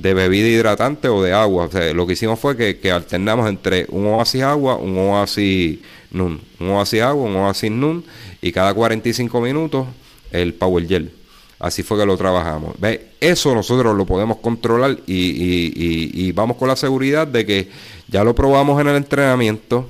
de 0.00 0.14
bebida 0.14 0.48
hidratante 0.48 1.08
o 1.08 1.22
de 1.22 1.32
agua. 1.32 1.68
lo 1.94 2.06
que 2.06 2.14
hicimos 2.14 2.38
fue 2.38 2.56
que, 2.56 2.90
alternamos 2.90 3.48
entre 3.48 3.86
un 3.90 4.06
oasis 4.06 4.42
agua, 4.42 4.76
un 4.76 4.96
oasis 4.96 5.78
nun, 6.10 6.40
un 6.58 6.70
oasis 6.70 7.02
agua, 7.02 7.24
un 7.24 7.36
oasis 7.36 7.70
nun, 7.70 8.04
y 8.40 8.52
cada 8.52 8.72
45 8.72 9.40
minutos 9.40 9.86
el 10.32 10.54
power 10.54 10.86
gel. 10.86 11.12
Así 11.60 11.82
fue 11.82 11.98
que 11.98 12.06
lo 12.06 12.16
trabajamos. 12.16 12.74
¿Ve? 12.80 13.10
Eso 13.20 13.54
nosotros 13.54 13.94
lo 13.94 14.06
podemos 14.06 14.38
controlar 14.38 14.96
y, 15.06 16.32
vamos 16.32 16.56
con 16.56 16.68
la 16.68 16.76
seguridad 16.76 17.26
de 17.26 17.46
que 17.46 17.68
ya 18.08 18.24
lo 18.24 18.34
probamos 18.34 18.80
en 18.80 18.88
el 18.88 18.96
entrenamiento 18.96 19.88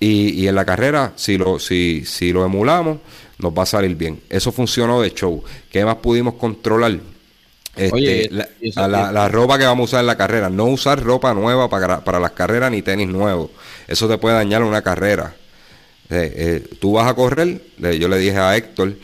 y, 0.00 0.46
en 0.46 0.54
la 0.54 0.64
carrera, 0.64 1.12
si 1.14 1.38
lo, 1.38 1.60
si, 1.60 2.04
si 2.04 2.32
lo 2.32 2.44
emulamos, 2.44 2.98
nos 3.38 3.52
va 3.52 3.62
a 3.62 3.66
salir 3.66 3.94
bien. 3.94 4.20
Eso 4.28 4.50
funcionó 4.50 5.00
de 5.00 5.14
show. 5.14 5.42
¿Qué 5.70 5.84
más 5.84 5.96
pudimos 5.96 6.34
controlar? 6.34 6.98
Este, 7.76 8.28
la, 8.30 9.28
ropa 9.28 9.58
que 9.58 9.64
vamos 9.64 9.84
a 9.84 9.84
usar 9.84 10.00
en 10.00 10.06
la 10.08 10.16
carrera. 10.16 10.50
No 10.50 10.64
usar 10.64 11.02
ropa 11.02 11.32
nueva 11.32 11.70
para, 11.70 12.02
para 12.02 12.18
las 12.18 12.32
carreras 12.32 12.72
ni 12.72 12.82
tenis 12.82 13.08
nuevos. 13.08 13.50
Eso 13.86 14.08
te 14.08 14.18
puede 14.18 14.34
dañar 14.34 14.62
una 14.64 14.82
carrera. 14.82 15.34
Eh, 16.10 16.32
eh, 16.36 16.68
tú 16.80 16.92
vas 16.92 17.08
a 17.08 17.14
correr, 17.14 17.62
yo 17.78 18.06
le 18.06 18.18
dije 18.18 18.36
a 18.36 18.54
Héctor, 18.54 18.96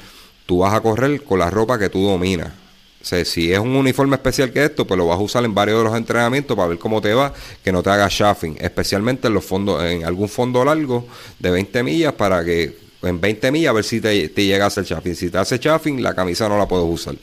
tú 0.48 0.60
vas 0.60 0.72
a 0.72 0.80
correr 0.80 1.22
con 1.24 1.38
la 1.38 1.50
ropa 1.50 1.78
que 1.78 1.90
tú 1.90 2.02
dominas. 2.02 2.48
si 3.02 3.52
es 3.52 3.58
un 3.58 3.76
uniforme 3.76 4.16
especial 4.16 4.50
que 4.50 4.64
esto, 4.64 4.86
pues 4.86 4.96
lo 4.96 5.06
vas 5.06 5.18
a 5.18 5.22
usar 5.22 5.44
en 5.44 5.54
varios 5.54 5.76
de 5.76 5.84
los 5.84 5.94
entrenamientos 5.94 6.56
para 6.56 6.70
ver 6.70 6.78
cómo 6.78 7.02
te 7.02 7.12
va, 7.12 7.34
que 7.62 7.70
no 7.70 7.82
te 7.82 7.90
haga 7.90 8.08
shaffing, 8.10 8.56
especialmente 8.58 9.28
en 9.28 9.34
los 9.34 9.44
fondos, 9.44 9.84
en 9.84 10.06
algún 10.06 10.26
fondo 10.26 10.64
largo 10.64 11.06
de 11.38 11.50
20 11.50 11.82
millas 11.82 12.14
para 12.14 12.42
que 12.46 12.78
en 13.02 13.20
20 13.20 13.52
millas 13.52 13.70
a 13.70 13.72
ver 13.74 13.84
si 13.84 14.00
te, 14.00 14.26
llega 14.28 14.64
a 14.64 14.68
hacer 14.68 14.86
chaffing. 14.86 15.14
Si 15.14 15.28
te 15.28 15.36
hace 15.36 15.60
chaffing, 15.60 16.02
la 16.02 16.14
camisa 16.14 16.48
no 16.48 16.56
la 16.56 16.66
puedes 16.66 16.86
usar. 16.88 17.16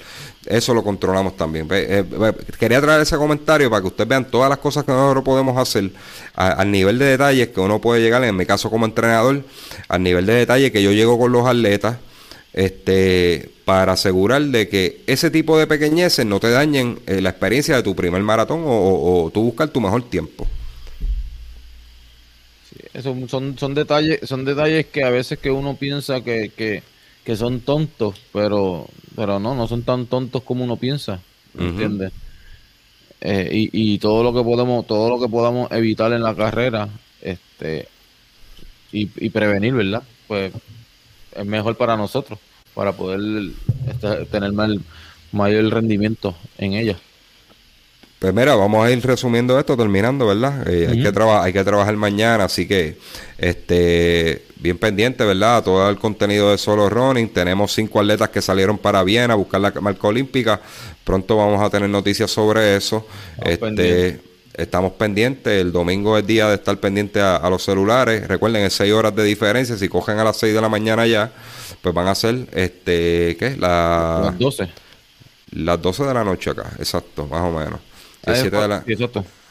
Eso 0.45 0.75
lo 0.75 0.83
controlamos 0.83 1.35
también. 1.35 1.67
Eh, 1.71 2.03
quería 2.59 2.79
traer 2.79 3.01
ese 3.01 3.17
comentario 3.17 3.71
para 3.71 3.81
que 3.81 3.87
ustedes 3.87 4.07
vean 4.07 4.29
todas 4.29 4.49
las 4.49 4.59
cosas 4.59 4.83
que 4.83 4.91
nosotros 4.91 5.23
podemos 5.23 5.57
hacer 5.57 5.89
al 6.35 6.71
nivel 6.71 6.99
de 6.99 7.05
detalles 7.05 7.47
que 7.47 7.59
uno 7.59 7.81
puede 7.81 8.01
llegar, 8.01 8.23
en 8.23 8.35
mi 8.35 8.45
caso 8.45 8.69
como 8.69 8.85
entrenador, 8.85 9.43
al 9.87 10.03
nivel 10.03 10.27
de 10.27 10.35
detalle 10.35 10.71
que 10.71 10.83
yo 10.83 10.91
llego 10.91 11.17
con 11.17 11.31
los 11.31 11.47
atletas, 11.47 11.97
este, 12.55 13.49
para 13.65 13.93
asegurar 13.93 14.41
de 14.41 14.69
que 14.69 15.01
ese 15.07 15.29
tipo 15.29 15.59
de 15.59 15.67
pequeñeces 15.67 16.25
no 16.25 16.39
te 16.39 16.49
dañen 16.49 16.99
eh, 17.05 17.19
la 17.19 17.31
experiencia 17.31 17.75
de 17.75 17.83
tu 17.83 17.95
primer 17.95 18.21
maratón 18.23 18.63
o, 18.65 19.25
o 19.25 19.29
tú 19.29 19.43
buscar 19.43 19.67
tu 19.67 19.81
mejor 19.81 20.09
tiempo. 20.09 20.47
Son, 23.03 23.27
son, 23.27 23.57
son, 23.57 23.73
detalles, 23.73 24.21
son 24.23 24.45
detalles 24.45 24.85
que 24.85 25.03
a 25.03 25.09
veces 25.09 25.37
que 25.37 25.51
uno 25.51 25.75
piensa 25.75 26.21
que, 26.21 26.81
que, 27.25 27.35
son 27.35 27.59
tontos, 27.59 28.15
pero, 28.31 28.87
pero 29.17 29.37
no, 29.37 29.53
no 29.53 29.67
son 29.67 29.83
tan 29.83 30.05
tontos 30.05 30.41
como 30.43 30.63
uno 30.63 30.77
piensa, 30.77 31.19
¿entiendes? 31.59 32.13
Eh, 33.19 33.49
y, 33.51 33.95
y 33.95 33.97
todo 33.97 34.23
lo 34.23 34.33
que 34.33 34.43
podemos, 34.43 34.87
todo 34.87 35.09
lo 35.09 35.19
que 35.19 35.27
podamos 35.27 35.69
evitar 35.71 36.13
en 36.13 36.23
la 36.23 36.33
carrera, 36.35 36.87
este, 37.21 37.89
y, 38.93 39.09
y 39.17 39.29
prevenir, 39.29 39.73
¿verdad? 39.73 40.03
Pues 40.27 40.53
es 41.35 41.45
mejor 41.45 41.75
para 41.75 41.97
nosotros, 41.97 42.39
para 42.73 42.93
poder 42.93 43.51
este, 43.87 44.25
tener 44.25 44.51
mayor 45.31 45.65
rendimiento 45.73 46.35
en 46.57 46.73
ella. 46.73 46.97
Pues 48.19 48.33
mira, 48.33 48.55
vamos 48.55 48.85
a 48.85 48.91
ir 48.91 49.05
resumiendo 49.05 49.59
esto, 49.59 49.75
terminando, 49.75 50.25
¿verdad? 50.25 50.67
Eh, 50.67 50.87
hay, 50.89 51.03
que 51.03 51.21
hay 51.21 51.53
que 51.53 51.63
trabajar 51.63 51.95
mañana, 51.97 52.45
así 52.45 52.67
que 52.67 52.97
este 53.37 54.45
bien 54.55 54.77
pendiente, 54.77 55.23
¿verdad? 55.25 55.63
Todo 55.63 55.89
el 55.89 55.97
contenido 55.97 56.49
de 56.49 56.57
Solo 56.57 56.89
Running. 56.89 57.29
Tenemos 57.29 57.73
cinco 57.73 57.99
atletas 57.99 58.29
que 58.29 58.41
salieron 58.41 58.77
para 58.77 59.03
Viena 59.03 59.33
a 59.33 59.37
buscar 59.37 59.61
la 59.61 59.71
marca 59.81 60.07
olímpica. 60.07 60.61
Pronto 61.03 61.37
vamos 61.37 61.61
a 61.61 61.69
tener 61.69 61.89
noticias 61.89 62.31
sobre 62.31 62.77
eso. 62.77 63.05
este, 63.43 64.21
estamos 64.57 64.93
pendientes. 64.93 65.61
El 65.61 65.71
domingo 65.71 66.17
es 66.17 66.25
día 66.25 66.47
de 66.47 66.55
estar 66.55 66.77
pendiente 66.77 67.21
a, 67.21 67.47
los 67.49 67.63
celulares. 67.63 68.27
Recuerden, 68.27 68.63
es 68.63 68.73
seis 68.73 68.93
horas 68.93 69.15
de 69.15 69.23
diferencia. 69.23 69.77
Si 69.77 69.87
cogen 69.87 70.19
a 70.19 70.23
las 70.23 70.37
seis 70.37 70.53
de 70.53 70.61
la 70.61 70.69
mañana 70.69 71.05
ya, 71.07 71.31
pues 71.81 71.93
van 71.93 72.07
a 72.07 72.15
ser, 72.15 72.47
este, 72.51 73.35
¿qué? 73.37 73.55
las 73.57 74.37
12. 74.37 74.69
Las 75.51 75.81
12 75.81 76.03
de 76.03 76.13
la 76.13 76.23
noche 76.23 76.49
acá, 76.49 76.71
exacto, 76.79 77.27
más 77.27 77.41
o 77.41 77.51
menos 77.51 77.79
de 78.25 78.67
la... 78.67 78.83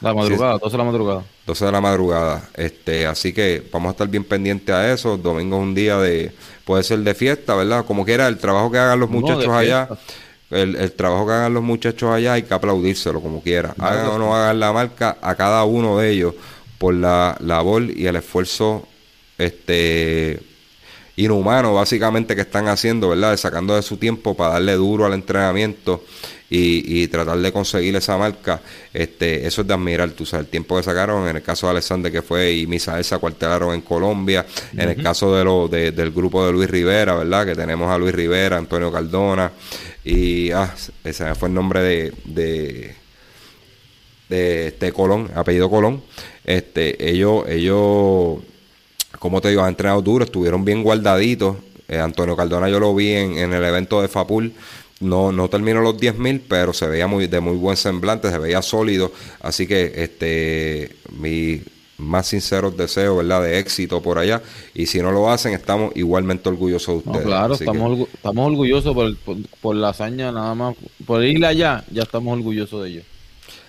La 0.00 0.12
madrugada, 0.12 0.58
12 0.58 0.70
de 0.72 0.78
la 0.78 0.84
madrugada. 0.84 1.22
12 1.46 1.64
de 1.64 1.72
la 1.72 1.80
madrugada. 1.80 2.48
Este, 2.54 3.06
así 3.06 3.32
que 3.32 3.62
vamos 3.72 3.88
a 3.88 3.90
estar 3.92 4.08
bien 4.08 4.24
pendientes 4.24 4.74
a 4.74 4.92
eso. 4.92 5.16
Domingo 5.16 5.56
es 5.56 5.62
un 5.62 5.74
día 5.74 5.96
de, 5.98 6.32
puede 6.64 6.82
ser 6.82 6.98
de 6.98 7.14
fiesta, 7.14 7.54
¿verdad? 7.54 7.86
Como 7.86 8.04
quiera, 8.04 8.28
el 8.28 8.36
trabajo 8.36 8.70
que 8.70 8.78
hagan 8.78 9.00
los 9.00 9.08
muchachos 9.08 9.48
allá, 9.48 9.88
el, 10.54 10.92
trabajo 10.92 11.26
que 11.26 11.32
hagan 11.32 11.54
los 11.54 11.62
muchachos 11.62 12.10
allá 12.10 12.34
hay 12.34 12.42
que 12.44 12.54
aplaudírselo 12.54 13.20
como 13.20 13.42
quiera. 13.42 13.74
hagan 13.78 14.06
o 14.06 14.18
no 14.18 14.34
hagan 14.34 14.60
la 14.60 14.72
marca 14.72 15.18
a 15.20 15.34
cada 15.34 15.64
uno 15.64 15.98
de 15.98 16.10
ellos 16.10 16.34
por 16.78 16.94
la 16.94 17.36
labor 17.40 17.82
y 17.82 18.06
el 18.06 18.16
esfuerzo 18.16 18.86
este 19.38 20.40
inhumano 21.16 21.74
básicamente 21.74 22.34
que 22.34 22.42
están 22.42 22.68
haciendo, 22.68 23.10
¿verdad? 23.10 23.36
Sacando 23.36 23.76
de 23.76 23.82
su 23.82 23.96
tiempo 23.96 24.36
para 24.36 24.54
darle 24.54 24.72
duro 24.74 25.06
al 25.06 25.12
entrenamiento 25.12 26.02
y, 26.50 27.08
tratar 27.08 27.38
de 27.38 27.52
conseguir 27.52 27.96
esa 27.96 28.16
marca, 28.16 28.60
este, 28.92 29.44
eso 29.44 29.62
es 29.62 29.66
de 29.66 29.74
admirar, 29.74 30.10
tú 30.10 30.24
sabes, 30.24 30.46
el 30.46 30.50
tiempo 30.50 30.76
que 30.76 30.84
sacaron, 30.84 31.28
en 31.28 31.36
el 31.36 31.42
caso 31.42 31.66
de 31.66 31.72
Alexander 31.72 32.12
que 32.12 32.22
fue 32.22 32.52
y 32.52 32.66
Misael 32.68 33.02
se 33.02 33.14
acuartelaron 33.14 33.74
en 33.74 33.80
Colombia, 33.80 34.46
en 34.72 34.90
el 34.90 35.02
caso 35.02 35.34
de 35.34 35.42
lo, 35.44 35.66
del 35.66 36.12
grupo 36.12 36.46
de 36.46 36.52
Luis 36.52 36.70
Rivera, 36.70 37.16
¿verdad? 37.16 37.46
Que 37.46 37.54
tenemos 37.56 37.90
a 37.90 37.98
Luis 37.98 38.14
Rivera, 38.14 38.56
Antonio 38.56 38.92
Cardona, 38.92 39.50
y 40.04 40.50
ah, 40.50 40.74
ese 41.02 41.34
fue 41.34 41.48
el 41.48 41.54
nombre 41.54 41.80
de, 41.82 42.94
de 44.28 44.68
este 44.68 44.92
Colón, 44.92 45.30
apellido 45.34 45.70
Colón, 45.70 46.02
este, 46.44 47.10
ellos, 47.10 47.44
ellos, 47.48 48.42
como 49.18 49.40
te 49.40 49.48
digo, 49.48 49.62
han 49.62 49.70
entrenado 49.70 50.02
duro, 50.02 50.24
estuvieron 50.24 50.64
bien 50.64 50.82
guardaditos. 50.82 51.56
Eh, 51.88 51.98
Antonio 51.98 52.36
Cardona 52.36 52.68
yo 52.68 52.80
lo 52.80 52.94
vi 52.94 53.12
en, 53.12 53.36
en, 53.38 53.52
el 53.52 53.62
evento 53.62 54.00
de 54.00 54.08
Fapul, 54.08 54.54
no, 55.00 55.32
no 55.32 55.48
terminó 55.48 55.80
los 55.80 55.96
10.000, 55.96 56.42
pero 56.48 56.72
se 56.72 56.86
veía 56.86 57.06
muy, 57.06 57.26
de 57.26 57.40
muy 57.40 57.56
buen 57.56 57.76
semblante, 57.76 58.30
se 58.30 58.38
veía 58.38 58.62
sólido. 58.62 59.12
Así 59.40 59.66
que 59.66 59.92
este 59.96 60.96
mi 61.12 61.62
más 61.98 62.26
sinceros 62.28 62.76
deseos, 62.76 63.16
¿verdad? 63.16 63.42
De 63.42 63.58
éxito 63.58 64.02
por 64.02 64.18
allá. 64.18 64.42
Y 64.74 64.86
si 64.86 65.00
no 65.00 65.12
lo 65.12 65.30
hacen, 65.30 65.52
estamos 65.52 65.92
igualmente 65.94 66.48
orgullosos 66.48 67.04
de 67.04 67.10
ustedes. 67.10 67.26
claro, 67.26 67.54
estamos, 67.54 68.08
estamos 68.12 68.46
orgullosos 68.46 68.96
por, 69.60 69.76
la 69.76 69.90
hazaña, 69.90 70.32
nada 70.32 70.54
más. 70.54 70.76
Por 71.06 71.24
irle 71.24 71.46
allá, 71.46 71.84
ya 71.90 72.02
estamos 72.02 72.36
orgullosos 72.36 72.82
de 72.84 72.90
ellos. 72.90 73.04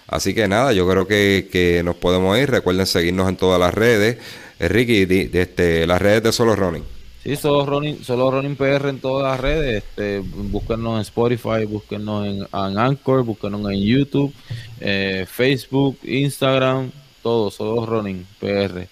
Así 0.07 0.36
que 0.36 0.47
nada, 0.47 0.71
yo 0.73 0.88
creo 0.88 1.07
que, 1.07 1.49
que 1.51 1.82
nos 1.84 1.95
podemos 1.95 2.38
ir. 2.38 2.49
Recuerden 2.49 2.86
seguirnos 2.86 3.28
en 3.30 3.38
todas 3.38 3.59
las 3.59 3.73
redes. 3.73 4.17
Eh, 4.59 4.67
Ricky, 4.67 5.05
de, 5.05 5.30
este, 5.34 5.88
las 5.88 6.01
redes 6.01 6.23
de 6.23 6.32
Solo 6.32 6.55
Running. 6.55 6.84
Sí, 7.23 7.36
solo 7.36 7.65
Running, 7.65 8.03
solo 8.03 8.30
Running 8.30 8.55
PR 8.55 8.89
en 8.89 8.99
todas 8.99 9.32
las 9.32 9.39
redes. 9.39 9.84
Este, 9.84 10.19
búsquenos 10.19 10.95
en 10.95 11.01
Spotify, 11.01 11.65
búsquenos 11.67 12.28
en, 12.28 12.47
Anchor, 12.51 13.23
búsquenos 13.23 13.61
en 13.71 13.82
YouTube, 13.82 14.32
eh, 14.80 15.26
Facebook, 15.28 15.97
Instagram, 16.03 16.91
todo, 17.26 17.49
solo 17.49 17.88
Running 17.88 18.23
PR. 18.39 18.88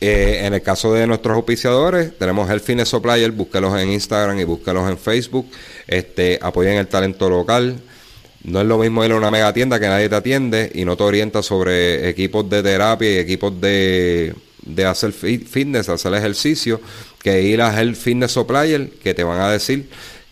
Eh, 0.00 0.40
en 0.44 0.54
el 0.54 0.62
caso 0.62 0.92
de 0.92 1.04
nuestros 1.04 1.34
auspiciadores, 1.34 2.16
tenemos 2.16 2.48
el 2.48 2.60
Fitness 2.60 2.90
Supplier, 2.90 3.32
búsquelos 3.32 3.76
en 3.76 3.90
Instagram 3.90 4.38
y 4.38 4.44
búsquelos 4.44 4.88
en 4.88 4.96
Facebook. 4.96 5.50
Este, 5.88 6.38
apoyen 6.40 6.74
el 6.74 6.86
talento 6.86 7.28
local. 7.28 7.74
No 8.44 8.60
es 8.60 8.66
lo 8.68 8.78
mismo 8.78 9.04
ir 9.04 9.10
a 9.10 9.16
una 9.16 9.32
mega 9.32 9.52
tienda 9.52 9.80
que 9.80 9.88
nadie 9.88 10.08
te 10.08 10.14
atiende 10.14 10.70
y 10.72 10.84
no 10.84 10.96
te 10.96 11.02
orienta 11.02 11.42
sobre 11.42 12.08
equipos 12.08 12.48
de 12.48 12.62
terapia 12.62 13.10
y 13.10 13.18
equipos 13.18 13.60
de, 13.60 14.32
de 14.62 14.84
hacer 14.84 15.10
fitness, 15.10 15.88
hacer 15.88 16.14
ejercicio, 16.14 16.80
que 17.20 17.42
ir 17.42 17.60
a 17.62 17.76
Health 17.76 17.96
Fitness 17.96 18.30
Supplier, 18.30 18.90
que 18.90 19.12
te 19.12 19.24
van 19.24 19.40
a 19.40 19.50
decir 19.50 19.88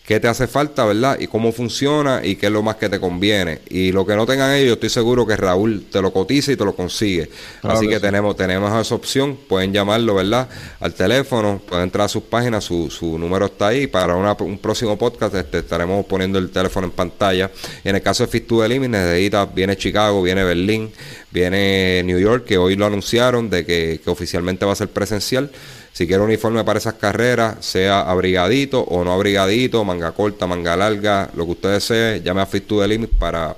qué 0.07 0.21
te 0.21 0.29
hace 0.29 0.47
falta, 0.47 0.85
¿verdad? 0.85 1.17
Y 1.19 1.27
cómo 1.27 1.51
funciona 1.51 2.21
y 2.23 2.37
qué 2.37 2.45
es 2.45 2.51
lo 2.51 2.63
más 2.63 2.77
que 2.77 2.87
te 2.87 2.97
conviene. 2.97 3.59
Y 3.69 3.91
lo 3.91 4.05
que 4.05 4.15
no 4.15 4.25
tengan 4.25 4.53
ellos, 4.53 4.75
estoy 4.75 4.89
seguro 4.89 5.27
que 5.27 5.35
Raúl 5.35 5.83
te 5.91 6.01
lo 6.01 6.13
cotiza 6.13 6.53
y 6.53 6.55
te 6.55 6.63
lo 6.63 6.73
consigue. 6.73 7.29
Así 7.61 7.89
que, 7.89 7.99
tenemos 7.99 8.37
tenemos 8.37 8.71
esa 8.79 8.95
opción, 8.95 9.37
pueden 9.49 9.73
llamarlo, 9.73 10.15
¿verdad? 10.15 10.47
Al 10.79 10.93
teléfono, 10.93 11.61
pueden 11.67 11.83
entrar 11.83 12.05
a 12.05 12.07
sus 12.07 12.23
páginas, 12.23 12.63
su, 12.63 12.89
su 12.89 13.19
número 13.19 13.47
está 13.47 13.67
ahí. 13.67 13.87
Para 13.87 14.15
un 14.15 14.57
próximo 14.59 14.97
podcast 14.97 15.35
este, 15.35 15.57
estaremos 15.57 16.05
poniendo 16.05 16.39
el 16.39 16.51
teléfono 16.51 16.87
en 16.87 16.93
pantalla. 16.93 17.51
Y 17.83 17.89
en 17.89 17.97
el 17.97 18.01
caso 18.01 18.23
de 18.23 18.31
Fit 18.31 18.47
to 18.47 18.65
necesita, 18.65 19.45
viene 19.45 19.75
Chicago, 19.75 20.23
viene 20.23 20.45
Berlín, 20.45 20.89
viene 21.31 22.01
New 22.05 22.17
York, 22.17 22.45
que 22.45 22.57
hoy 22.57 22.77
lo 22.77 22.85
anunciaron 22.85 23.49
de 23.49 23.65
que, 23.65 23.99
que 24.01 24.09
oficialmente 24.09 24.65
va 24.65 24.71
a 24.71 24.75
ser 24.75 24.87
presencial. 24.87 25.51
Si 25.97 26.05
quiere 26.05 26.21
uniforme 26.21 26.63
para 26.63 26.77
esas 26.77 26.93
carreras, 26.93 27.65
sea 27.65 28.01
abrigadito 28.01 28.81
o 28.81 29.03
no 29.03 29.11
abrigadito, 29.11 29.83
manga 29.83 30.11
corta, 30.11 30.45
manga 30.45 30.77
larga, 30.77 31.31
lo 31.33 31.45
que 31.45 31.51
usted 31.53 31.73
desee, 31.73 32.21
llame 32.21 32.41
a 32.41 32.45
Fit 32.45 32.67
to 32.67 32.79
the 32.79 32.87
Limit 32.87 33.09
para, 33.17 33.57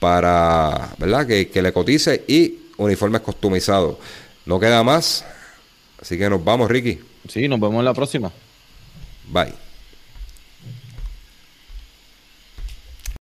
para 0.00 0.88
¿verdad? 0.98 1.24
Que, 1.24 1.50
que 1.50 1.62
le 1.62 1.72
cotice 1.72 2.24
y 2.26 2.62
uniformes 2.78 3.20
customizados. 3.20 3.94
No 4.44 4.58
queda 4.58 4.82
más. 4.82 5.24
Así 6.00 6.18
que 6.18 6.28
nos 6.28 6.42
vamos, 6.42 6.68
Ricky. 6.68 6.98
Sí, 7.28 7.46
nos 7.46 7.60
vemos 7.60 7.78
en 7.78 7.84
la 7.84 7.94
próxima. 7.94 8.32
Bye. 9.28 9.61